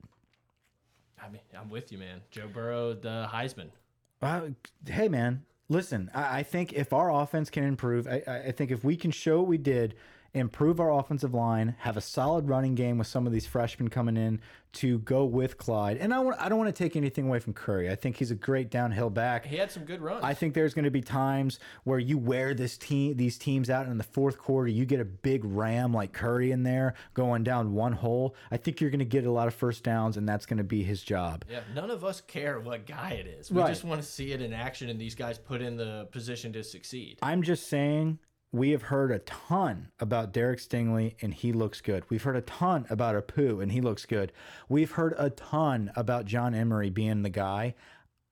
I 1.24 1.30
mean, 1.30 1.40
I'm 1.58 1.70
with 1.70 1.90
you, 1.90 1.98
man. 1.98 2.20
Joe 2.30 2.48
Burrow, 2.52 2.92
the 2.92 3.28
Heisman. 3.32 3.68
Uh, 4.20 4.48
hey, 4.86 5.08
man, 5.08 5.44
listen. 5.68 6.10
I, 6.14 6.40
I 6.40 6.42
think 6.42 6.72
if 6.72 6.92
our 6.92 7.10
offense 7.10 7.50
can 7.50 7.64
improve, 7.64 8.06
I, 8.06 8.22
I 8.48 8.52
think 8.52 8.70
if 8.70 8.84
we 8.84 8.96
can 8.96 9.10
show 9.10 9.38
what 9.38 9.48
we 9.48 9.58
did 9.58 9.94
improve 10.34 10.80
our 10.80 10.90
offensive 10.92 11.32
line, 11.32 11.76
have 11.80 11.96
a 11.96 12.00
solid 12.00 12.48
running 12.48 12.74
game 12.74 12.98
with 12.98 13.06
some 13.06 13.26
of 13.26 13.32
these 13.32 13.46
freshmen 13.46 13.88
coming 13.88 14.16
in 14.16 14.40
to 14.72 14.98
go 15.00 15.24
with 15.24 15.56
Clyde. 15.56 15.96
And 15.98 16.12
I 16.12 16.18
want 16.18 16.40
I 16.40 16.48
don't 16.48 16.58
want 16.58 16.74
to 16.74 16.82
take 16.82 16.96
anything 16.96 17.28
away 17.28 17.38
from 17.38 17.52
Curry. 17.52 17.88
I 17.88 17.94
think 17.94 18.16
he's 18.16 18.32
a 18.32 18.34
great 18.34 18.70
downhill 18.70 19.08
back. 19.08 19.46
He 19.46 19.56
had 19.56 19.70
some 19.70 19.84
good 19.84 20.02
runs. 20.02 20.24
I 20.24 20.34
think 20.34 20.52
there's 20.54 20.74
going 20.74 20.84
to 20.84 20.90
be 20.90 21.00
times 21.00 21.60
where 21.84 22.00
you 22.00 22.18
wear 22.18 22.54
this 22.54 22.76
team, 22.76 23.16
these 23.16 23.38
teams 23.38 23.70
out 23.70 23.86
in 23.86 23.96
the 23.98 24.02
fourth 24.04 24.36
quarter. 24.36 24.68
You 24.68 24.84
get 24.84 24.98
a 24.98 25.04
big 25.04 25.44
ram 25.44 25.94
like 25.94 26.12
Curry 26.12 26.50
in 26.50 26.64
there 26.64 26.94
going 27.14 27.44
down 27.44 27.72
one 27.72 27.92
hole. 27.92 28.34
I 28.50 28.56
think 28.56 28.80
you're 28.80 28.90
going 28.90 28.98
to 28.98 29.04
get 29.04 29.24
a 29.26 29.30
lot 29.30 29.46
of 29.46 29.54
first 29.54 29.84
downs, 29.84 30.16
and 30.16 30.28
that's 30.28 30.44
going 30.44 30.58
to 30.58 30.64
be 30.64 30.82
his 30.82 31.02
job. 31.02 31.44
yeah, 31.48 31.60
none 31.72 31.90
of 31.92 32.04
us 32.04 32.20
care 32.20 32.58
what 32.58 32.84
guy 32.86 33.10
it 33.12 33.26
is. 33.28 33.52
We 33.52 33.60
Right. 33.60 33.68
just 33.68 33.84
want 33.84 34.02
to 34.02 34.06
see 34.06 34.32
it 34.32 34.42
in 34.42 34.52
action 34.52 34.88
and 34.90 35.00
these 35.00 35.14
guys 35.14 35.38
put 35.38 35.62
in 35.62 35.76
the 35.76 36.08
position 36.10 36.52
to 36.54 36.64
succeed. 36.64 37.18
I'm 37.22 37.42
just 37.42 37.68
saying 37.68 38.18
we 38.54 38.70
have 38.70 38.82
heard 38.82 39.10
a 39.10 39.18
ton 39.18 39.88
about 39.98 40.32
Derek 40.32 40.60
Stingley 40.60 41.16
and 41.20 41.34
he 41.34 41.52
looks 41.52 41.80
good. 41.80 42.04
We've 42.08 42.22
heard 42.22 42.36
a 42.36 42.40
ton 42.42 42.86
about 42.88 43.16
Apu 43.16 43.60
and 43.60 43.72
he 43.72 43.80
looks 43.80 44.06
good. 44.06 44.30
We've 44.68 44.92
heard 44.92 45.12
a 45.18 45.30
ton 45.30 45.90
about 45.96 46.24
John 46.24 46.54
Emery 46.54 46.88
being 46.88 47.22
the 47.22 47.30
guy. 47.30 47.74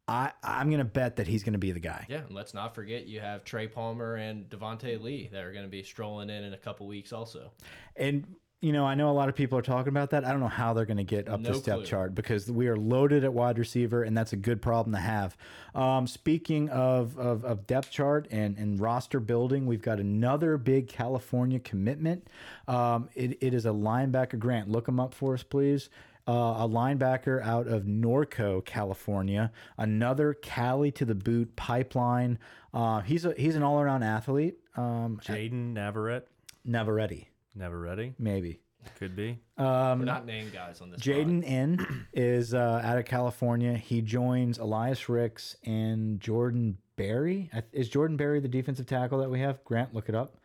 I 0.07 0.31
I'm 0.45 0.71
gonna 0.71 0.85
bet 0.85 1.17
that 1.17 1.27
he's 1.27 1.43
gonna 1.43 1.59
be 1.59 1.73
the 1.73 1.81
guy. 1.81 2.07
Yeah, 2.09 2.19
and 2.19 2.35
let's 2.37 2.55
not 2.55 2.73
forget 2.73 3.07
you 3.07 3.19
have 3.19 3.43
Trey 3.43 3.67
Palmer 3.67 4.15
and 4.15 4.49
Devonta 4.49 5.03
Lee 5.03 5.29
that 5.33 5.43
are 5.43 5.53
going 5.53 5.65
to 5.65 5.71
be 5.71 5.83
strolling 5.83 6.31
in 6.31 6.45
in 6.45 6.55
a 6.55 6.59
couple 6.59 6.87
weeks 6.87 7.13
also. 7.13 7.51
And 7.97 8.25
you 8.63 8.73
know, 8.73 8.87
I 8.87 8.95
know 8.95 9.11
a 9.11 9.13
lot 9.13 9.29
of 9.29 9.35
people 9.35 9.59
are 9.59 9.63
talking 9.63 9.89
about 9.89 10.11
that. 10.11 10.25
I 10.25 10.31
don't 10.31 10.39
know 10.41 10.47
how 10.47 10.73
they're 10.73 10.87
going 10.87 10.97
to 10.97 11.05
get 11.05 11.29
up 11.29 11.41
No 11.41 11.51
the 11.53 11.59
step 11.59 11.79
clue. 11.79 11.85
chart 11.85 12.15
because 12.15 12.51
we 12.51 12.69
are 12.69 12.77
loaded 12.77 13.25
at 13.25 13.33
wide 13.35 13.59
receiver, 13.59 14.05
and 14.05 14.17
that's 14.17 14.33
a 14.33 14.37
good 14.37 14.63
problem 14.63 14.95
to 14.95 15.01
have. 15.01 15.37
Um, 15.75 16.07
speaking 16.07 16.69
of, 16.71 17.19
of 17.19 17.45
of 17.45 17.67
depth 17.67 17.91
chart 17.91 18.29
and 18.31 18.57
and 18.57 18.81
roster 18.81 19.19
building, 19.21 19.67
we've 19.67 19.83
got 19.83 19.99
another 19.99 20.57
big 20.59 20.87
California 20.89 21.59
commitment. 21.59 22.29
Um, 22.69 23.09
it, 23.15 23.37
it 23.43 23.53
is 23.53 23.67
a 23.67 23.71
linebacker. 23.71 24.39
Grant, 24.39 24.71
look 24.71 24.87
him 24.89 25.01
up 25.01 25.13
for 25.13 25.35
us, 25.35 25.43
please. 25.43 25.91
Uh, 26.29 26.31
a 26.59 26.69
linebacker 26.69 27.43
out 27.43 27.67
of 27.67 27.83
Norco, 27.83 28.65
California. 28.65 29.51
Another 29.77 30.35
Cali 30.35 30.93
to 30.93 31.05
the 31.05 31.17
boot 31.17 31.57
pipeline. 31.57 32.39
Uh, 32.73 33.01
he's 33.01 33.25
a 33.25 33.35
he's 33.37 33.57
an 33.57 33.65
all 33.65 33.81
around 33.81 34.05
athlete. 34.05 34.55
Um, 34.77 35.19
Jaden 35.21 35.73
Navarrete, 35.73 36.29
Navarrete, 36.65 37.27
Navarrete 37.55 38.15
maybe. 38.19 38.61
could 38.99 39.15
be. 39.15 39.39
We're 39.59 39.97
not 39.97 40.27
named 40.27 40.53
guys 40.53 40.81
on 40.81 40.91
this. 40.91 41.01
pod. 41.01 41.15
Jaden 41.15 41.43
N 41.47 42.07
is 42.13 42.55
uh, 42.55 42.81
out 42.83 42.99
of 42.99 43.05
California. 43.05 43.75
He 43.75 44.01
joins 44.03 44.59
Elias 44.59 45.09
Ricks 45.09 45.57
and 45.65 46.19
Jordan 46.21 46.79
Berry. 46.97 47.51
I- 47.55 47.63
Is 47.73 47.89
Jordan 47.89 48.17
Berry 48.17 48.41
the 48.41 48.49
defensive 48.49 48.87
tackle 48.87 49.19
that 49.19 49.31
we 49.31 49.41
have? 49.41 49.63
Grant, 49.65 49.95
look 49.95 50.09
it 50.09 50.15
up. 50.15 50.37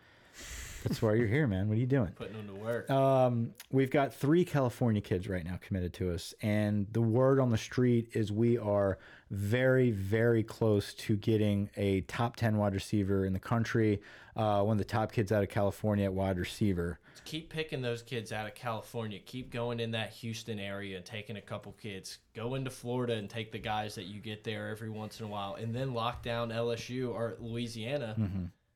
That's 0.87 1.01
why 1.01 1.15
you're 1.15 1.27
here, 1.27 1.47
man. 1.47 1.67
What 1.67 1.75
are 1.75 1.79
you 1.81 1.85
doing? 1.85 2.11
putting 2.15 2.37
them 2.37 2.47
to 2.47 2.53
work. 2.53 2.89
Um, 2.89 3.53
we've 3.71 3.91
got 3.91 4.13
three 4.13 4.45
California 4.45 5.01
kids 5.01 5.27
right 5.27 5.43
now 5.43 5.59
committed 5.61 5.93
to 5.95 6.11
us, 6.13 6.33
and 6.41 6.87
the 6.91 7.01
word 7.01 7.39
on 7.39 7.49
the 7.49 7.57
street 7.57 8.09
is 8.13 8.31
we 8.31 8.57
are 8.57 8.97
very, 9.29 9.91
very 9.91 10.43
close 10.43 10.93
to 10.93 11.17
getting 11.17 11.69
a 11.75 12.01
top 12.01 12.35
ten 12.37 12.57
wide 12.57 12.73
receiver 12.73 13.25
in 13.25 13.33
the 13.33 13.39
country. 13.39 14.01
Uh, 14.35 14.61
one 14.61 14.73
of 14.73 14.77
the 14.77 14.85
top 14.85 15.11
kids 15.11 15.31
out 15.31 15.43
of 15.43 15.49
California 15.49 16.05
at 16.05 16.13
wide 16.13 16.37
receiver. 16.37 16.99
keep 17.25 17.49
picking 17.49 17.81
those 17.81 18.01
kids 18.03 18.31
out 18.31 18.45
of 18.47 18.55
California. 18.55 19.19
Keep 19.25 19.51
going 19.51 19.79
in 19.81 19.91
that 19.91 20.11
Houston 20.11 20.59
area 20.59 20.95
and 20.95 21.03
taking 21.05 21.35
a 21.37 21.41
couple 21.41 21.73
kids. 21.81 22.19
Go 22.33 22.55
into 22.55 22.69
Florida 22.69 23.15
and 23.15 23.29
take 23.29 23.51
the 23.51 23.59
guys 23.59 23.95
that 23.95 24.05
you 24.05 24.21
get 24.21 24.43
there 24.45 24.69
every 24.69 24.89
once 24.89 25.19
in 25.19 25.25
a 25.25 25.29
while, 25.29 25.55
and 25.55 25.73
then 25.75 25.93
lock 25.93 26.23
down 26.23 26.49
LSU 26.51 27.09
or 27.13 27.35
Louisiana. 27.39 28.15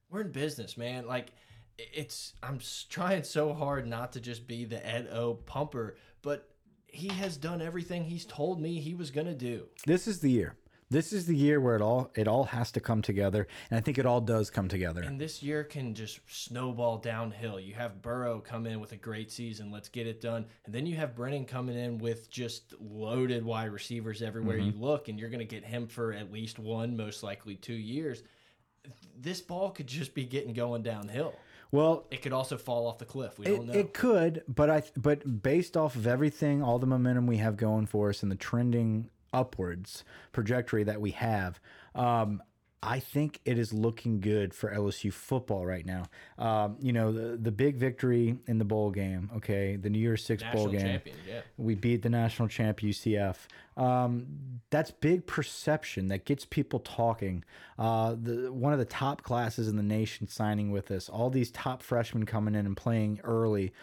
We're 0.09 0.21
in 0.21 0.31
business, 0.31 0.75
man. 0.75 1.07
Like 1.07 1.27
it's 1.93 2.33
I'm 2.43 2.59
trying 2.89 3.23
so 3.23 3.53
hard 3.53 3.87
not 3.87 4.11
to 4.13 4.21
just 4.21 4.47
be 4.47 4.65
the 4.65 4.85
Ed 4.85 5.09
O 5.11 5.35
pumper, 5.35 5.97
but 6.21 6.49
he 6.87 7.07
has 7.09 7.37
done 7.37 7.61
everything 7.61 8.03
he's 8.03 8.25
told 8.25 8.61
me 8.61 8.79
he 8.79 8.93
was 8.93 9.11
gonna 9.11 9.35
do. 9.35 9.67
This 9.85 10.07
is 10.07 10.19
the 10.19 10.31
year. 10.31 10.55
This 10.91 11.13
is 11.13 11.25
the 11.25 11.35
year 11.37 11.61
where 11.61 11.77
it 11.77 11.81
all 11.81 12.11
it 12.15 12.27
all 12.27 12.43
has 12.43 12.69
to 12.73 12.81
come 12.81 13.01
together, 13.01 13.47
and 13.69 13.77
I 13.77 13.81
think 13.81 13.97
it 13.97 14.05
all 14.05 14.19
does 14.19 14.49
come 14.49 14.67
together. 14.67 15.01
And 15.01 15.17
this 15.17 15.41
year 15.41 15.63
can 15.63 15.95
just 15.95 16.19
snowball 16.27 16.97
downhill. 16.97 17.61
You 17.61 17.73
have 17.75 18.01
Burrow 18.01 18.41
come 18.41 18.67
in 18.67 18.81
with 18.81 18.91
a 18.91 18.97
great 18.97 19.31
season. 19.31 19.71
Let's 19.71 19.87
get 19.87 20.05
it 20.05 20.19
done. 20.19 20.45
And 20.65 20.75
then 20.75 20.85
you 20.85 20.97
have 20.97 21.15
Brennan 21.15 21.45
coming 21.45 21.77
in 21.77 21.97
with 21.97 22.29
just 22.29 22.73
loaded 22.81 23.45
wide 23.45 23.71
receivers 23.71 24.21
everywhere 24.21 24.57
you 24.57 24.73
mm-hmm. 24.73 24.83
look, 24.83 25.07
and 25.07 25.17
you're 25.17 25.29
going 25.29 25.39
to 25.39 25.45
get 25.45 25.63
him 25.63 25.87
for 25.87 26.11
at 26.11 26.29
least 26.29 26.59
one, 26.59 26.97
most 26.97 27.23
likely 27.23 27.55
two 27.55 27.71
years. 27.71 28.23
This 29.17 29.39
ball 29.39 29.69
could 29.69 29.87
just 29.87 30.13
be 30.13 30.25
getting 30.25 30.53
going 30.53 30.83
downhill. 30.83 31.35
Well, 31.71 32.05
It 32.11 32.21
could 32.21 32.33
also 32.33 32.57
fall 32.57 32.85
off 32.87 32.97
the 32.97 33.05
cliff. 33.05 33.39
We 33.39 33.45
it, 33.45 33.55
don't 33.55 33.67
know. 33.67 33.73
it 33.73 33.93
could, 33.93 34.43
but 34.47 34.69
I 34.69 34.83
but 34.97 35.41
based 35.41 35.77
off 35.77 35.95
of 35.95 36.05
everything, 36.05 36.61
all 36.61 36.79
the 36.79 36.87
momentum 36.87 37.27
we 37.27 37.37
have 37.37 37.55
going 37.55 37.85
for 37.85 38.09
us, 38.09 38.21
and 38.23 38.31
the 38.31 38.35
trending 38.35 39.09
upwards 39.33 40.03
trajectory 40.33 40.83
that 40.83 40.99
we 40.99 41.11
have, 41.11 41.59
um, 41.95 42.43
I 42.83 42.99
think 42.99 43.39
it 43.45 43.59
is 43.59 43.71
looking 43.71 44.19
good 44.21 44.55
for 44.55 44.73
LSU 44.73 45.13
football 45.13 45.65
right 45.67 45.85
now. 45.85 46.05
Um, 46.39 46.77
you 46.79 46.91
know, 46.91 47.11
the 47.11 47.37
the 47.37 47.51
big 47.51 47.75
victory 47.77 48.39
in 48.47 48.57
the 48.57 48.65
bowl 48.65 48.89
game. 48.89 49.29
Okay, 49.37 49.75
the 49.75 49.89
New 49.89 49.99
Year's 49.99 50.25
Six 50.25 50.41
National 50.41 50.63
bowl 50.63 50.71
game. 50.71 50.81
champion, 50.81 51.17
yeah. 51.27 51.41
We 51.57 51.75
beat 51.75 52.01
the 52.01 52.09
national 52.09 52.47
champ 52.47 52.79
UCF. 52.79 53.35
Um, 53.77 54.25
that's 54.71 54.89
big 54.89 55.27
perception 55.27 56.07
that 56.07 56.25
gets 56.25 56.43
people 56.45 56.79
talking. 56.79 57.43
Uh, 57.77 58.15
the 58.19 58.51
one 58.51 58.73
of 58.73 58.79
the 58.79 58.85
top 58.85 59.21
classes 59.21 59.67
in 59.67 59.77
the 59.77 59.83
nation 59.83 60.27
signing 60.27 60.71
with 60.71 60.89
us. 60.89 61.07
All 61.07 61.29
these 61.29 61.51
top 61.51 61.83
freshmen 61.83 62.25
coming 62.25 62.55
in 62.55 62.65
and 62.65 62.75
playing 62.75 63.19
early. 63.23 63.73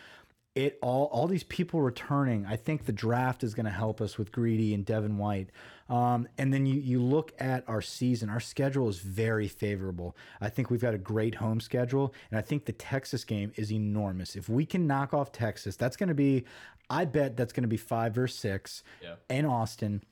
It 0.59 0.77
all 0.83 1.05
all 1.13 1.29
these 1.29 1.45
people 1.45 1.81
returning. 1.83 2.45
I 2.45 2.57
think 2.57 2.85
the 2.85 2.93
draft 2.93 3.45
is 3.45 3.55
going 3.55 3.67
to 3.67 3.71
help 3.73 4.01
us 4.01 4.19
with 4.19 4.33
Greedy 4.33 4.75
and 4.75 4.85
Devin 4.85 5.17
White. 5.17 5.51
Um, 5.89 6.27
and 6.37 6.53
then 6.53 6.67
you 6.67 6.75
you 6.81 7.01
look 7.01 7.33
at 7.39 7.63
our 7.69 7.81
season. 7.81 8.29
Our 8.29 8.41
schedule 8.41 8.89
is 8.89 8.99
very 8.99 9.47
favorable. 9.47 10.17
I 10.41 10.49
think 10.49 10.69
we've 10.69 10.81
got 10.81 10.95
a 10.95 10.99
great 10.99 11.37
home 11.37 11.61
schedule, 11.61 12.13
and 12.33 12.39
I 12.39 12.43
think 12.43 12.65
the 12.65 12.73
Texas 12.73 13.23
game 13.23 13.53
is 13.55 13.71
enormous. 13.73 14.35
If 14.35 14.49
we 14.49 14.67
can 14.67 14.89
knock 14.89 15.15
off 15.15 15.31
Texas, 15.31 15.77
that's 15.77 15.97
going 15.97 16.09
to 16.09 16.15
be. 16.15 16.45
I 16.91 17.05
bet 17.05 17.37
that's 17.37 17.53
going 17.53 17.63
to 17.63 17.69
be 17.69 17.77
five 17.77 18.19
or 18.19 18.27
six 18.27 18.83
Yeah. 19.01 19.15
in 19.31 19.45
Austin. 19.47 20.03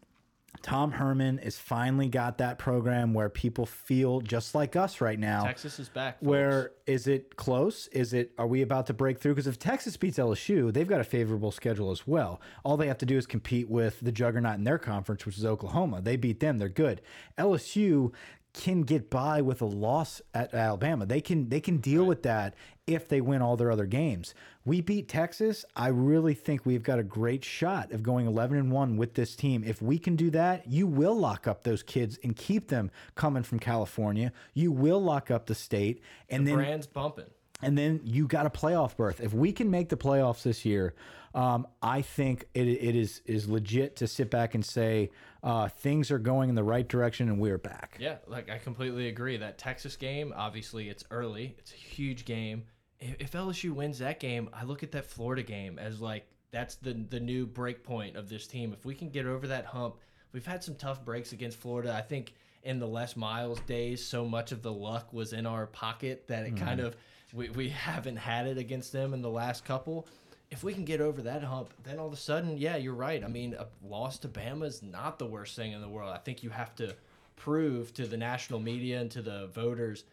Tom 0.63 0.91
Herman 0.93 1.39
has 1.39 1.59
finally 1.59 2.09
got 2.09 2.39
that 2.39 2.59
program 2.59 3.15
where 3.15 3.29
people 3.29 3.67
feel 3.67 4.21
just 4.21 4.55
like 4.55 4.77
us 4.77 5.01
right 5.01 5.19
now. 5.19 5.45
Texas 5.45 5.79
is 5.79 5.89
back. 5.89 6.15
folks. 6.19 6.27
Where 6.27 6.73
is 6.87 7.07
it 7.07 7.37
close? 7.37 7.89
Is 7.89 8.13
it 8.13 8.33
are 8.39 8.47
we 8.47 8.63
about 8.63 8.87
to 8.87 8.95
break 8.95 9.19
through? 9.19 9.33
Because 9.35 9.47
if 9.47 9.59
Texas 9.59 9.97
beats 9.97 10.19
LSU, 10.19 10.73
they've 10.73 10.87
got 10.89 11.01
a 11.01 11.05
favorable 11.05 11.51
schedule 11.51 11.91
as 11.91 12.07
well. 12.07 12.41
All 12.65 12.77
they 12.77 12.87
have 12.89 12.99
to 12.99 13.07
do 13.07 13.17
is 13.17 13.27
compete 13.27 13.69
with 13.69 14.01
the 14.01 14.13
juggernaut 14.13 14.57
in 14.57 14.65
their 14.65 14.79
conference, 14.79 15.27
which 15.27 15.39
is 15.39 15.45
Oklahoma. 15.45 16.01
They 16.01 16.17
beat 16.17 16.41
them, 16.41 16.59
they're 16.59 16.69
good. 16.69 17.01
LSU 17.39 18.13
can 18.57 18.83
get 18.83 19.11
by 19.11 19.43
with 19.43 19.61
a 19.61 19.67
loss 19.67 20.23
at 20.35 20.53
Alabama. 20.55 21.07
They 21.07 21.21
can 21.21 21.49
they 21.49 21.61
can 21.61 21.77
deal 21.77 22.05
with 22.05 22.23
that 22.23 22.55
if 22.87 23.07
they 23.07 23.21
win 23.21 23.43
all 23.43 23.57
their 23.57 23.71
other 23.71 23.87
games. 23.87 24.35
We 24.65 24.81
beat 24.81 25.09
Texas. 25.09 25.65
I 25.77 25.89
really 25.89 26.35
think 26.35 26.65
we've 26.65 26.83
got 26.83 26.99
a 26.99 27.05
great 27.05 27.45
shot 27.45 27.93
of 27.93 28.03
going 28.03 28.27
11 28.27 28.57
and 28.57 28.73
1 28.73 28.97
with 28.97 29.15
this 29.15 29.37
team. 29.37 29.63
If 29.65 29.83
we 29.83 29.99
can 29.99 30.17
do 30.17 30.31
that, 30.31 30.67
you 30.67 30.87
will 30.87 31.15
lock 31.15 31.47
up 31.47 31.63
those 31.63 31.83
kids 31.83 32.19
and 32.25 32.35
keep 32.35 32.69
them 32.69 32.91
coming 33.15 33.43
from 33.43 33.59
California. 33.59 34.33
You 34.55 34.73
will 34.73 35.03
lock 35.03 35.31
up 35.31 35.47
the 35.47 35.55
state 35.55 36.01
and 36.31 36.47
then 36.47 36.55
brand's 36.55 36.87
bumping. 36.87 37.27
And 37.63 37.77
then 37.77 38.01
you 38.05 38.27
got 38.27 38.47
a 38.47 38.51
playoff 38.51 38.97
berth. 38.97 39.21
If 39.21 39.33
we 39.33 39.53
can 39.53 39.71
make 39.71 39.89
the 39.89 39.97
playoffs 39.97 40.43
this 40.43 40.65
year, 40.65 40.95
um, 41.35 41.67
I 41.83 42.03
think 42.03 42.47
it, 42.55 42.67
it 42.67 42.97
is 42.97 43.21
is 43.27 43.49
legit 43.49 43.97
to 43.97 44.07
sit 44.07 44.31
back 44.31 44.55
and 44.55 44.65
say 44.65 45.11
uh, 45.43 45.69
things 45.69 46.11
are 46.11 46.19
going 46.19 46.49
in 46.49 46.55
the 46.55 46.65
right 46.65 46.87
direction 46.87 47.29
and 47.29 47.39
we're 47.39 47.59
back. 47.59 47.97
Yeah, 48.01 48.17
like 48.27 48.51
I 48.51 48.59
completely 48.59 49.09
agree. 49.09 49.37
That 49.37 49.59
Texas 49.59 49.97
game, 49.97 50.33
obviously, 50.35 50.89
it's 50.89 51.05
early. 51.11 51.55
It's 51.59 51.73
a 51.73 51.77
huge 51.77 52.25
game. 52.25 52.65
If 53.01 53.17
if 53.21 53.33
LSU 53.33 53.73
wins 53.73 53.99
that 53.99 54.21
game, 54.21 54.49
I 54.53 54.65
look 54.65 54.83
at 54.83 54.93
that 54.93 55.07
Florida 55.07 55.43
game 55.43 55.79
as 55.79 56.01
like 56.01 56.27
that's 56.51 56.77
the 56.77 56.95
the 57.11 57.21
new 57.21 57.47
break 57.47 57.85
point 57.85 58.17
of 58.17 58.29
this 58.29 58.47
team. 58.47 58.73
If 58.73 58.85
we 58.85 58.95
can 58.95 59.11
get 59.11 59.27
over 59.27 59.47
that 59.49 59.67
hump, 59.67 59.97
we've 60.33 60.47
had 60.47 60.65
some 60.65 60.75
tough 60.75 61.05
breaks 61.05 61.33
against 61.33 61.59
Florida. 61.59 61.95
I 61.95 62.03
think 62.03 62.35
in 62.63 62.81
the 62.81 62.89
Les 62.89 63.15
Miles 63.15 63.61
days, 63.61 64.05
so 64.05 64.25
much 64.25 64.53
of 64.53 64.63
the 64.63 64.73
luck 64.73 65.13
was 65.13 65.33
in 65.33 65.47
our 65.47 65.67
pocket 65.67 66.27
that 66.29 66.47
it 66.47 66.57
kind 66.57 66.81
of 66.81 66.97
we, 67.33 67.49
we 67.51 67.69
haven't 67.71 68.17
had 68.17 68.47
it 68.47 68.59
against 68.59 68.93
them 68.93 69.15
in 69.15 69.23
the 69.23 69.31
last 69.31 69.65
couple. 69.65 70.07
If 70.51 70.63
we 70.63 70.73
can 70.73 70.85
get 70.85 71.01
over 71.01 71.23
that 71.23 71.43
hump, 71.43 71.73
then 71.83 71.99
all 71.99 72.07
of 72.07 72.13
a 72.13 72.17
sudden, 72.17 72.57
yeah, 72.57 72.77
you're 72.77 72.95
right. 72.95 73.25
I 73.25 73.27
mean, 73.27 73.55
a 73.55 73.67
loss 73.85 74.19
to 74.21 74.29
Bama 74.29 74.65
is 74.65 74.83
not 74.83 75.19
the 75.19 75.27
worst 75.27 75.57
thing 75.57 75.73
in 75.73 75.81
the 75.81 75.89
world. 75.89 76.13
I 76.15 76.19
think 76.19 76.45
you 76.45 76.51
have 76.51 76.75
to 76.77 76.95
prove 77.35 77.93
to 77.95 78.07
the 78.07 78.17
national 78.17 78.61
media 78.61 79.01
and 79.01 79.11
to 79.11 79.23
the 79.23 79.49
voters 79.49 80.05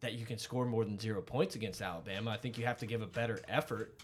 that 0.00 0.14
you 0.14 0.26
can 0.26 0.38
score 0.38 0.64
more 0.64 0.84
than 0.84 0.98
zero 0.98 1.20
points 1.20 1.56
against 1.56 1.80
Alabama. 1.82 2.30
I 2.30 2.36
think 2.36 2.58
you 2.58 2.64
have 2.64 2.78
to 2.78 2.86
give 2.86 3.02
a 3.02 3.06
better 3.06 3.40
effort. 3.48 3.94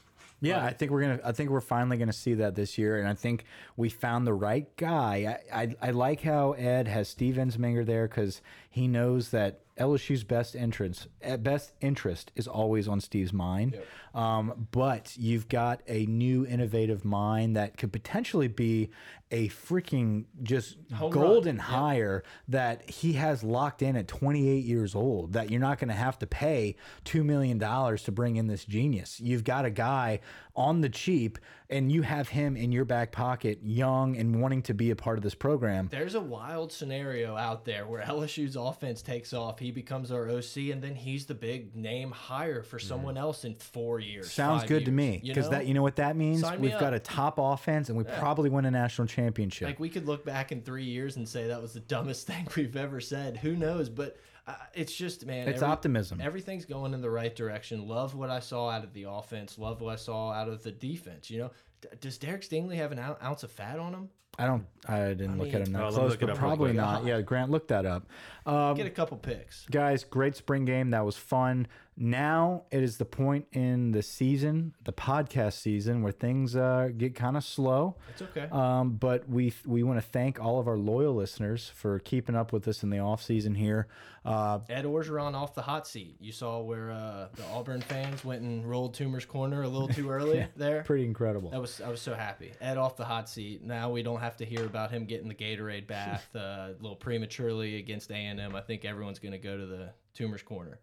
Yeah, 0.41 0.65
I 0.65 0.73
think 0.73 0.93
we're 0.93 1.01
gonna. 1.01 1.21
I 1.25 1.33
think 1.33 1.51
we're 1.51 1.61
finally 1.61 1.97
gonna 1.97 2.13
see 2.13 2.35
that 2.35 2.55
this 2.55 2.79
year, 2.79 3.01
and 3.01 3.09
I 3.09 3.15
think 3.15 3.45
we 3.77 3.89
found 3.89 4.25
the 4.25 4.33
right 4.35 4.69
guy. 4.77 5.41
I 5.53 5.63
I, 5.63 5.77
I 5.83 5.91
like 5.91 6.23
how 6.23 6.53
Ed 6.53 6.87
has 6.87 7.09
Steve 7.09 7.35
Ensminger 7.35 7.85
there 7.85 8.07
because 8.07 8.41
He 8.79 8.89
knows 8.89 9.31
that 9.31 9.61
LSU's 9.79 10.25
best 10.25 10.57
entrance, 10.57 11.07
at 11.23 11.43
best 11.43 11.73
interest 11.81 12.33
is 12.35 12.47
always 12.47 12.89
on 12.89 13.01
Steve's 13.01 13.33
mind. 13.33 13.79
Um, 14.15 14.69
but 14.73 15.17
you've 15.17 15.49
got 15.49 15.83
a 15.87 16.07
new 16.07 16.45
innovative 16.47 17.05
mind 17.05 17.57
that 17.57 17.77
could 17.77 17.93
potentially 17.93 18.49
be 18.49 18.91
a 19.31 19.49
freaking 19.49 20.25
just 20.43 20.77
Home 20.95 21.11
golden 21.13 21.59
hire 21.59 22.25
that 22.49 22.89
he 22.89 23.13
has 23.15 23.45
locked 23.45 23.83
in 23.83 23.95
at 23.97 24.09
28 24.09 24.65
years 24.65 24.95
old. 24.95 25.35
That 25.35 25.51
you're 25.51 25.61
not 25.61 25.79
going 25.79 25.89
to 25.89 25.95
have 25.95 26.19
to 26.21 26.27
pay 26.27 26.77
two 27.05 27.23
million 27.23 27.59
dollars 27.59 28.03
to 28.05 28.13
bring 28.13 28.37
in 28.37 28.47
this 28.47 28.65
genius. 28.65 29.21
You've 29.21 29.45
got 29.45 29.65
a 29.65 29.71
guy 29.71 30.21
on 30.59 30.81
the 30.81 30.89
cheap, 30.89 31.39
and 31.71 31.93
you 31.93 32.03
have 32.03 32.29
him 32.29 32.57
in 32.57 32.73
your 32.73 32.85
back 32.85 33.13
pocket, 33.13 33.61
young 33.63 34.17
and 34.17 34.43
wanting 34.43 34.61
to 34.63 34.75
be 34.75 34.91
a 34.91 34.97
part 34.97 35.17
of 35.17 35.23
this 35.23 35.35
program. 35.35 35.89
There's 35.91 36.17
a 36.17 36.21
wild 36.21 36.73
scenario 36.73 37.37
out 37.37 37.65
there 37.65 37.87
where 37.87 38.03
LSU's 38.03 38.57
offense 38.57 39.01
takes 39.01 39.33
off, 39.33 39.61
he 39.61 39.71
becomes 39.71 40.11
our 40.11 40.29
OC, 40.29 40.57
and 40.73 40.83
then 40.83 40.97
he's 40.97 41.27
the 41.27 41.35
big 41.35 41.77
name 41.77 42.11
hire 42.11 42.63
for 42.63 42.79
mm-hmm. 42.79 42.89
someone 42.89 43.17
else 43.17 43.45
in 43.45 43.55
four 43.55 44.01
years. 44.01 44.33
Sounds 44.33 44.65
good 44.65 44.85
to 44.87 44.91
me 44.91 45.23
because 45.25 45.49
that 45.51 45.67
you 45.67 45.75
know 45.75 45.83
what 45.83 45.97
that 45.97 46.17
means. 46.17 46.41
Sign 46.41 46.61
We've 46.61 46.79
got 46.79 46.93
a 46.93 46.99
top 46.99 47.39
offense, 47.39 47.89
and 47.89 47.97
we 47.97 48.03
probably 48.05 48.51
win 48.51 48.65
a 48.65 48.71
national 48.71 49.07
championship. 49.07 49.69
Like 49.69 49.81
we 49.81 49.89
could 49.89 50.07
look 50.07 50.25
back 50.25 50.51
in 50.51 50.63
three 50.63 50.85
years 50.85 51.17
and 51.17 51.29
say 51.29 51.47
that 51.47 51.63
was 51.63 51.73
the 51.73 51.81
dumbest 51.81 52.27
thing 52.27 52.49
we've 52.57 52.77
ever 52.77 53.01
said. 53.01 53.37
Who 53.37 53.55
knows? 53.55 53.89
But 53.89 54.17
uh, 54.49 54.55
it's 54.75 54.93
just 54.95 55.27
man, 55.27 55.49
It's 55.49 55.63
optimism. 55.63 56.21
Everything's 56.21 56.65
going 56.65 56.95
in 56.95 57.01
the 57.01 57.11
right 57.11 57.35
direction. 57.35 57.87
Love 57.87 58.15
what 58.15 58.31
I 58.31 58.41
saw 58.41 58.71
out 58.71 58.85
of 58.85 58.93
the 58.93 59.05
offense. 59.05 59.59
Love 59.59 59.81
what 59.81 59.93
I 59.93 59.97
saw 59.97 60.33
out 60.33 60.49
of 60.49 60.63
the 60.63 60.73
defense. 60.73 61.31
You 61.31 61.39
know, 61.39 61.51
D 61.83 61.89
does 62.01 62.19
Derek 62.19 62.43
Stingley 62.43 62.77
have 62.77 62.93
an 62.93 62.99
ounce 62.99 63.43
of 63.43 63.51
fat 63.51 63.79
on 63.79 63.93
him? 63.95 64.09
I 64.41 64.47
don't. 64.47 64.67
I 64.89 65.09
didn't 65.09 65.39
look 65.39 65.53
at 65.53 65.67
him 65.67 65.73
that 65.73 65.83
let 65.83 65.93
me 65.93 65.99
close, 65.99 66.17
but 66.17 66.35
probably 66.37 66.73
not. 66.73 67.05
Yeah, 67.05 67.21
Grant, 67.21 67.51
look 67.51 67.69
that 67.69 67.85
up. 67.85 68.07
Um, 68.47 68.77
Get 68.77 68.87
a 68.87 68.91
couple 68.91 69.17
picks. 69.17 69.67
guys, 69.67 70.05
great 70.05 70.37
spring 70.37 70.65
game. 70.65 70.91
That 70.91 71.05
was 71.05 71.17
fun. 71.17 71.67
Now 72.01 72.63
it 72.71 72.83
is 72.85 72.97
the 72.97 73.05
point 73.05 73.47
in 73.53 73.91
the 73.91 74.03
season, 74.03 74.73
the 74.85 74.93
podcast 74.93 75.55
season, 75.55 76.03
where 76.03 76.13
things 76.13 76.55
uh, 76.55 76.91
get 76.97 77.17
kind 77.17 77.37
of 77.37 77.43
slow. 77.43 77.97
It's 78.11 78.23
okay. 78.23 78.47
Um, 78.53 78.93
but 78.93 79.29
we 79.29 79.53
we 79.67 79.83
want 79.83 79.99
to 80.01 80.07
thank 80.07 80.41
all 80.41 80.61
of 80.61 80.69
our 80.69 80.77
loyal 80.77 81.15
listeners 81.15 81.73
for 81.75 81.99
keeping 81.99 82.37
up 82.37 82.53
with 82.53 82.69
us 82.69 82.85
in 82.85 82.91
the 82.91 83.01
off 83.01 83.21
season 83.23 83.57
here. 83.57 83.89
Uh, 84.25 84.61
Ed 84.69 84.85
Orgeron 84.85 85.35
off 85.35 85.55
the 85.55 85.63
hot 85.63 85.89
seat. 85.89 86.17
You 86.21 86.31
saw 86.31 86.61
where 86.61 86.93
uh, 86.93 87.29
the 87.35 87.45
Auburn 87.53 87.81
fans 87.81 88.25
went 88.25 88.43
and 88.43 88.65
rolled 88.69 88.95
Toomer's 88.95 89.25
corner 89.25 89.63
a 89.63 89.69
little 89.69 89.89
too 89.89 90.09
early 90.19 90.47
there. 90.55 90.85
pretty 90.85 91.05
incredible. 91.05 91.51
That 91.51 91.61
was 91.61 91.81
I 91.81 91.89
was 91.89 92.01
so 92.01 92.15
happy. 92.15 92.53
Ed 92.61 92.77
off 92.79 92.97
the 92.97 93.07
hot 93.07 93.29
seat. 93.29 93.65
Now 93.65 93.91
we 93.91 94.05
don't 94.05 94.21
have 94.21 94.37
to 94.37 94.45
hear 94.45 94.65
about 94.65 94.93
him 94.93 95.05
getting 95.05 95.27
the 95.29 95.35
Gatorade 95.35 95.87
bath 95.89 96.29
uh, 96.37 96.39
a 96.39 96.75
little 96.81 96.95
prematurely 96.97 97.77
against 97.79 98.11
A 98.13 98.15
and 98.15 98.39
M. 98.39 98.55
I 98.55 98.61
think 98.61 98.85
everyone's 98.85 99.19
going 99.19 99.33
to 99.33 99.39
go 99.39 99.57
to 99.57 99.67
the 99.67 99.91
Toomer's 100.17 100.43
corner. 100.43 100.79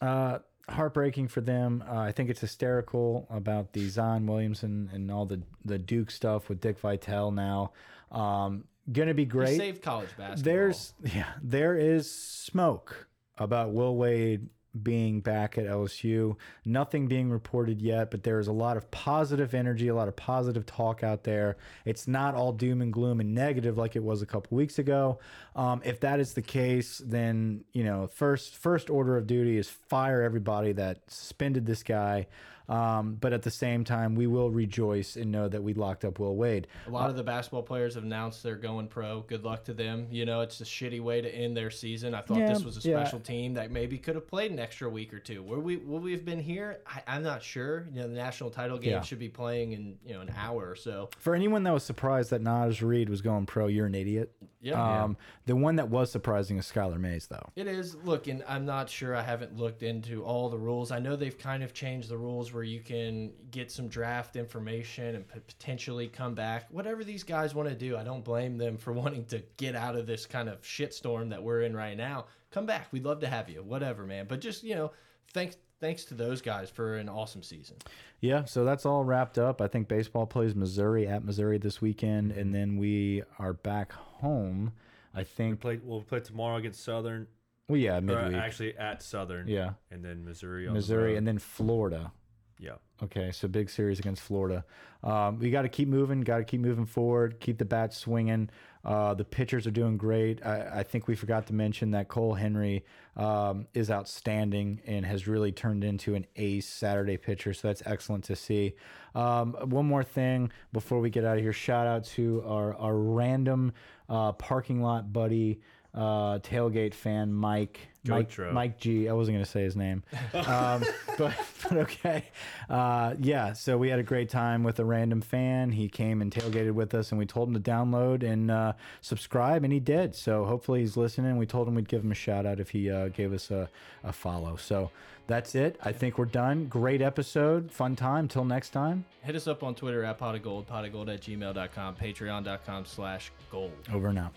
Uh, 0.00 0.38
heartbreaking 0.68 1.28
for 1.28 1.40
them. 1.40 1.82
Uh, 1.88 1.98
I 1.98 2.12
think 2.12 2.30
it's 2.30 2.40
hysterical 2.40 3.26
about 3.30 3.72
the 3.72 3.88
Zion 3.88 4.26
Williamson 4.26 4.90
and 4.92 5.10
all 5.10 5.26
the 5.26 5.42
the 5.64 5.78
Duke 5.78 6.10
stuff 6.10 6.48
with 6.48 6.60
Dick 6.60 6.78
Vitale 6.78 7.30
now. 7.30 7.72
Um, 8.10 8.64
gonna 8.90 9.14
be 9.14 9.24
great. 9.24 9.56
saved 9.56 9.82
college 9.82 10.10
basketball. 10.16 10.52
There's 10.52 10.94
yeah, 11.14 11.32
there 11.42 11.76
is 11.76 12.10
smoke 12.10 13.08
about 13.38 13.72
Will 13.72 13.96
Wade 13.96 14.48
being 14.82 15.20
back 15.20 15.58
at 15.58 15.64
LSU. 15.64 16.36
Nothing 16.64 17.08
being 17.08 17.30
reported 17.30 17.80
yet, 17.82 18.10
but 18.10 18.22
there 18.22 18.38
is 18.38 18.46
a 18.46 18.52
lot 18.52 18.76
of 18.76 18.90
positive 18.90 19.54
energy, 19.54 19.88
a 19.88 19.94
lot 19.94 20.08
of 20.08 20.16
positive 20.16 20.66
talk 20.66 21.02
out 21.02 21.24
there. 21.24 21.56
It's 21.84 22.06
not 22.06 22.34
all 22.34 22.52
doom 22.52 22.80
and 22.80 22.92
gloom 22.92 23.20
and 23.20 23.34
negative 23.34 23.76
like 23.76 23.96
it 23.96 24.02
was 24.02 24.22
a 24.22 24.26
couple 24.26 24.56
weeks 24.56 24.78
ago. 24.78 25.18
Um, 25.56 25.82
if 25.84 26.00
that 26.00 26.20
is 26.20 26.34
the 26.34 26.42
case, 26.42 27.02
then 27.04 27.64
you 27.72 27.84
know, 27.84 28.06
first 28.06 28.56
first 28.56 28.90
order 28.90 29.16
of 29.16 29.26
duty 29.26 29.58
is 29.58 29.68
fire 29.68 30.22
everybody 30.22 30.72
that 30.72 31.00
suspended 31.08 31.66
this 31.66 31.82
guy. 31.82 32.26
Um, 32.70 33.16
but 33.20 33.32
at 33.32 33.42
the 33.42 33.50
same 33.50 33.82
time, 33.82 34.14
we 34.14 34.28
will 34.28 34.48
rejoice 34.50 35.16
and 35.16 35.32
know 35.32 35.48
that 35.48 35.60
we 35.62 35.74
locked 35.74 36.04
up 36.04 36.20
Will 36.20 36.36
Wade. 36.36 36.68
a 36.86 36.90
lot 36.90 37.10
of 37.10 37.16
the 37.16 37.24
basketball 37.24 37.64
players 37.64 37.96
have 37.96 38.04
announced 38.04 38.44
they're 38.44 38.54
going 38.54 38.86
pro. 38.86 39.22
Good 39.22 39.42
luck 39.44 39.64
to 39.64 39.74
them. 39.74 40.06
You 40.10 40.24
know, 40.24 40.40
it's 40.42 40.60
a 40.60 40.64
shitty 40.64 41.00
way 41.02 41.20
to 41.20 41.28
end 41.28 41.56
their 41.56 41.70
season. 41.70 42.14
I 42.14 42.20
thought 42.20 42.38
Yeah, 42.38 42.52
this 42.52 42.62
was 42.64 42.84
a 42.84 42.88
yeah. 42.88 43.02
special 43.02 43.18
team 43.18 43.54
that 43.54 43.72
maybe 43.72 43.98
could 43.98 44.14
have 44.14 44.28
played 44.28 44.52
an 44.52 44.60
extra 44.60 44.88
week 44.88 45.12
or 45.12 45.18
two. 45.18 45.42
Where 45.42 45.58
we 45.58 45.78
would 45.78 46.02
we 46.02 46.12
have 46.12 46.24
been 46.24 46.38
here? 46.38 46.78
I, 46.86 47.02
I'm 47.08 47.24
not 47.24 47.42
sure. 47.42 47.88
You 47.92 48.02
know, 48.02 48.08
the 48.08 48.14
national 48.14 48.50
title 48.50 48.78
game 48.78 48.92
Yeah. 48.92 49.00
should 49.00 49.18
be 49.18 49.28
playing 49.28 49.72
in 49.72 49.96
you 50.06 50.14
know 50.14 50.20
an 50.20 50.32
hour 50.36 50.70
or 50.70 50.76
so. 50.76 51.10
For 51.18 51.34
anyone 51.34 51.64
that 51.64 51.72
was 51.72 51.82
surprised 51.82 52.30
that 52.30 52.40
Naz 52.40 52.82
Reid 52.82 53.08
was 53.08 53.20
going 53.20 53.46
pro, 53.46 53.66
you're 53.66 53.86
an 53.86 53.96
idiot. 53.96 54.32
Yeah. 54.62 55.02
Um, 55.04 55.16
the 55.46 55.56
one 55.56 55.76
that 55.76 55.88
was 55.88 56.12
surprising 56.12 56.58
is 56.58 56.70
Skylar 56.70 57.00
Mays, 57.00 57.26
though. 57.26 57.48
It 57.56 57.66
is. 57.66 57.96
Look, 57.96 58.28
and 58.28 58.44
I'm 58.46 58.66
not 58.66 58.90
sure. 58.90 59.16
I 59.16 59.22
haven't 59.22 59.56
looked 59.56 59.82
into 59.82 60.22
all 60.22 60.50
the 60.50 60.58
rules. 60.58 60.90
I 60.92 60.98
know 60.98 61.16
they've 61.16 61.36
kind 61.36 61.62
of 61.62 61.72
changed 61.72 62.10
the 62.10 62.18
rules 62.18 62.52
where 62.60 62.66
you 62.66 62.80
can 62.80 63.32
get 63.50 63.72
some 63.72 63.88
draft 63.88 64.36
information 64.36 65.14
and 65.14 65.26
potentially 65.26 66.06
come 66.06 66.34
back. 66.34 66.66
Whatever 66.70 67.04
these 67.04 67.22
guys 67.22 67.54
want 67.54 67.70
to 67.70 67.74
do, 67.74 67.96
I 67.96 68.04
don't 68.04 68.22
blame 68.22 68.58
them 68.58 68.76
for 68.76 68.92
wanting 69.02 69.24
to 69.26 69.42
get 69.56 69.74
out 69.74 69.96
of 69.96 70.06
this 70.06 70.26
kind 70.26 70.46
of 70.46 70.60
shitstorm 70.60 71.30
that 71.30 71.42
we're 71.42 71.62
in 71.62 71.74
right 71.74 71.96
now. 71.96 72.26
Come 72.50 72.66
back. 72.66 72.88
We'd 72.92 73.06
love 73.06 73.20
to 73.20 73.28
have 73.28 73.48
you. 73.48 73.62
Whatever, 73.62 74.04
man. 74.04 74.26
But 74.28 74.42
just 74.42 74.62
you 74.62 74.74
know, 74.74 74.92
thanks 75.32 75.56
thanks 75.80 76.04
to 76.06 76.14
those 76.14 76.42
guys 76.42 76.68
for 76.68 76.98
an 76.98 77.08
awesome 77.08 77.42
season. 77.42 77.78
Yeah, 78.20 78.44
so 78.44 78.66
that's 78.66 78.84
all 78.84 79.04
wrapped 79.04 79.38
up. 79.38 79.62
I 79.62 79.66
think 79.66 79.88
baseball 79.88 80.26
plays 80.26 80.54
Missouri 80.54 81.08
at 81.08 81.24
Missouri 81.24 81.56
this 81.56 81.80
weekend, 81.80 82.32
and 82.32 82.54
then 82.54 82.76
we 82.76 83.22
are 83.38 83.54
back 83.54 83.92
home. 83.92 84.72
I 85.14 85.24
think. 85.24 85.60
Play, 85.60 85.80
we'll 85.82 86.02
play 86.02 86.20
tomorrow 86.20 86.56
against 86.56 86.84
Southern. 86.84 87.26
Well, 87.68 87.78
yeah, 87.78 88.00
Or 88.00 88.34
actually 88.34 88.76
at 88.76 89.00
Southern. 89.00 89.48
Yeah. 89.48 89.74
And 89.90 90.04
then 90.04 90.24
Missouri. 90.24 90.66
On 90.66 90.74
Missouri, 90.74 91.12
the 91.12 91.18
and 91.18 91.26
then 91.26 91.38
Florida. 91.38 92.12
Yeah. 92.60 92.74
Okay, 93.02 93.30
so 93.32 93.48
big 93.48 93.70
series 93.70 93.98
against 93.98 94.20
Florida. 94.20 94.64
Um, 95.02 95.38
we 95.38 95.50
got 95.50 95.62
to 95.62 95.70
keep 95.70 95.88
moving. 95.88 96.20
Got 96.20 96.38
to 96.38 96.44
keep 96.44 96.60
moving 96.60 96.84
forward. 96.84 97.40
Keep 97.40 97.56
the 97.56 97.64
bats 97.64 97.96
swinging. 97.96 98.50
Uh, 98.84 99.14
the 99.14 99.24
pitchers 99.24 99.66
are 99.66 99.70
doing 99.70 99.96
great. 99.96 100.44
I, 100.44 100.80
I 100.80 100.82
think 100.82 101.08
we 101.08 101.14
forgot 101.14 101.46
to 101.46 101.54
mention 101.54 101.92
that 101.92 102.08
Cole 102.08 102.34
Henry 102.34 102.84
um, 103.16 103.66
is 103.72 103.90
outstanding 103.90 104.82
and 104.86 105.06
has 105.06 105.26
really 105.26 105.52
turned 105.52 105.82
into 105.82 106.14
an 106.14 106.26
ace 106.36 106.66
Saturday 106.66 107.16
pitcher. 107.16 107.54
So 107.54 107.68
that's 107.68 107.82
excellent 107.86 108.24
to 108.24 108.36
see. 108.36 108.74
Um, 109.14 109.54
one 109.64 109.86
more 109.86 110.04
thing 110.04 110.52
before 110.72 111.00
we 111.00 111.08
get 111.08 111.24
out 111.24 111.38
of 111.38 111.42
here. 111.42 111.54
Shout 111.54 111.86
out 111.86 112.04
to 112.16 112.42
our 112.46 112.74
our 112.76 112.96
random 112.96 113.72
uh, 114.10 114.32
parking 114.32 114.82
lot 114.82 115.12
buddy, 115.12 115.60
uh, 115.94 116.38
tailgate 116.38 116.94
fan 116.94 117.32
Mike. 117.32 117.88
Mike, 118.06 118.38
Mike 118.52 118.80
G. 118.80 119.10
I 119.10 119.12
wasn't 119.12 119.36
gonna 119.36 119.44
say 119.44 119.62
his 119.62 119.76
name, 119.76 120.02
um, 120.34 120.82
but 121.18 121.34
but 121.62 121.72
okay. 121.78 122.24
Uh, 122.70 123.14
yeah, 123.20 123.52
so 123.52 123.76
we 123.76 123.90
had 123.90 123.98
a 123.98 124.02
great 124.02 124.30
time 124.30 124.62
with 124.62 124.78
a 124.78 124.84
random 124.86 125.20
fan. 125.20 125.70
He 125.70 125.88
came 125.88 126.22
and 126.22 126.32
tailgated 126.32 126.72
with 126.72 126.94
us, 126.94 127.12
and 127.12 127.18
we 127.18 127.26
told 127.26 127.48
him 127.48 127.54
to 127.54 127.60
download 127.60 128.22
and 128.22 128.50
uh, 128.50 128.72
subscribe, 129.02 129.64
and 129.64 129.72
he 129.72 129.80
did. 129.80 130.14
So 130.14 130.46
hopefully 130.46 130.80
he's 130.80 130.96
listening. 130.96 131.36
We 131.36 131.44
told 131.44 131.68
him 131.68 131.74
we'd 131.74 131.88
give 131.88 132.02
him 132.02 132.10
a 132.10 132.14
shout 132.14 132.46
out 132.46 132.58
if 132.58 132.70
he 132.70 132.90
uh, 132.90 133.08
gave 133.08 133.34
us 133.34 133.50
a, 133.50 133.68
a 134.02 134.14
follow. 134.14 134.56
So 134.56 134.90
that's 135.26 135.54
it. 135.54 135.78
I 135.82 135.92
think 135.92 136.16
we're 136.16 136.24
done. 136.24 136.66
Great 136.68 137.02
episode, 137.02 137.70
fun 137.70 137.96
time. 137.96 138.28
Till 138.28 138.44
next 138.46 138.70
time. 138.70 139.04
Hit 139.22 139.36
us 139.36 139.46
up 139.46 139.62
on 139.62 139.74
Twitter 139.74 140.04
at 140.04 140.18
pot 140.18 140.34
of 140.34 140.42
gold, 140.42 140.66
pot 140.66 140.86
of 140.86 140.92
gold 140.92 141.10
at 141.10 141.20
gmail.com, 141.20 141.96
patreon.com 141.96 142.86
slash 142.86 143.30
gold. 143.50 143.72
Over 143.92 144.08
and 144.08 144.18
out. 144.18 144.32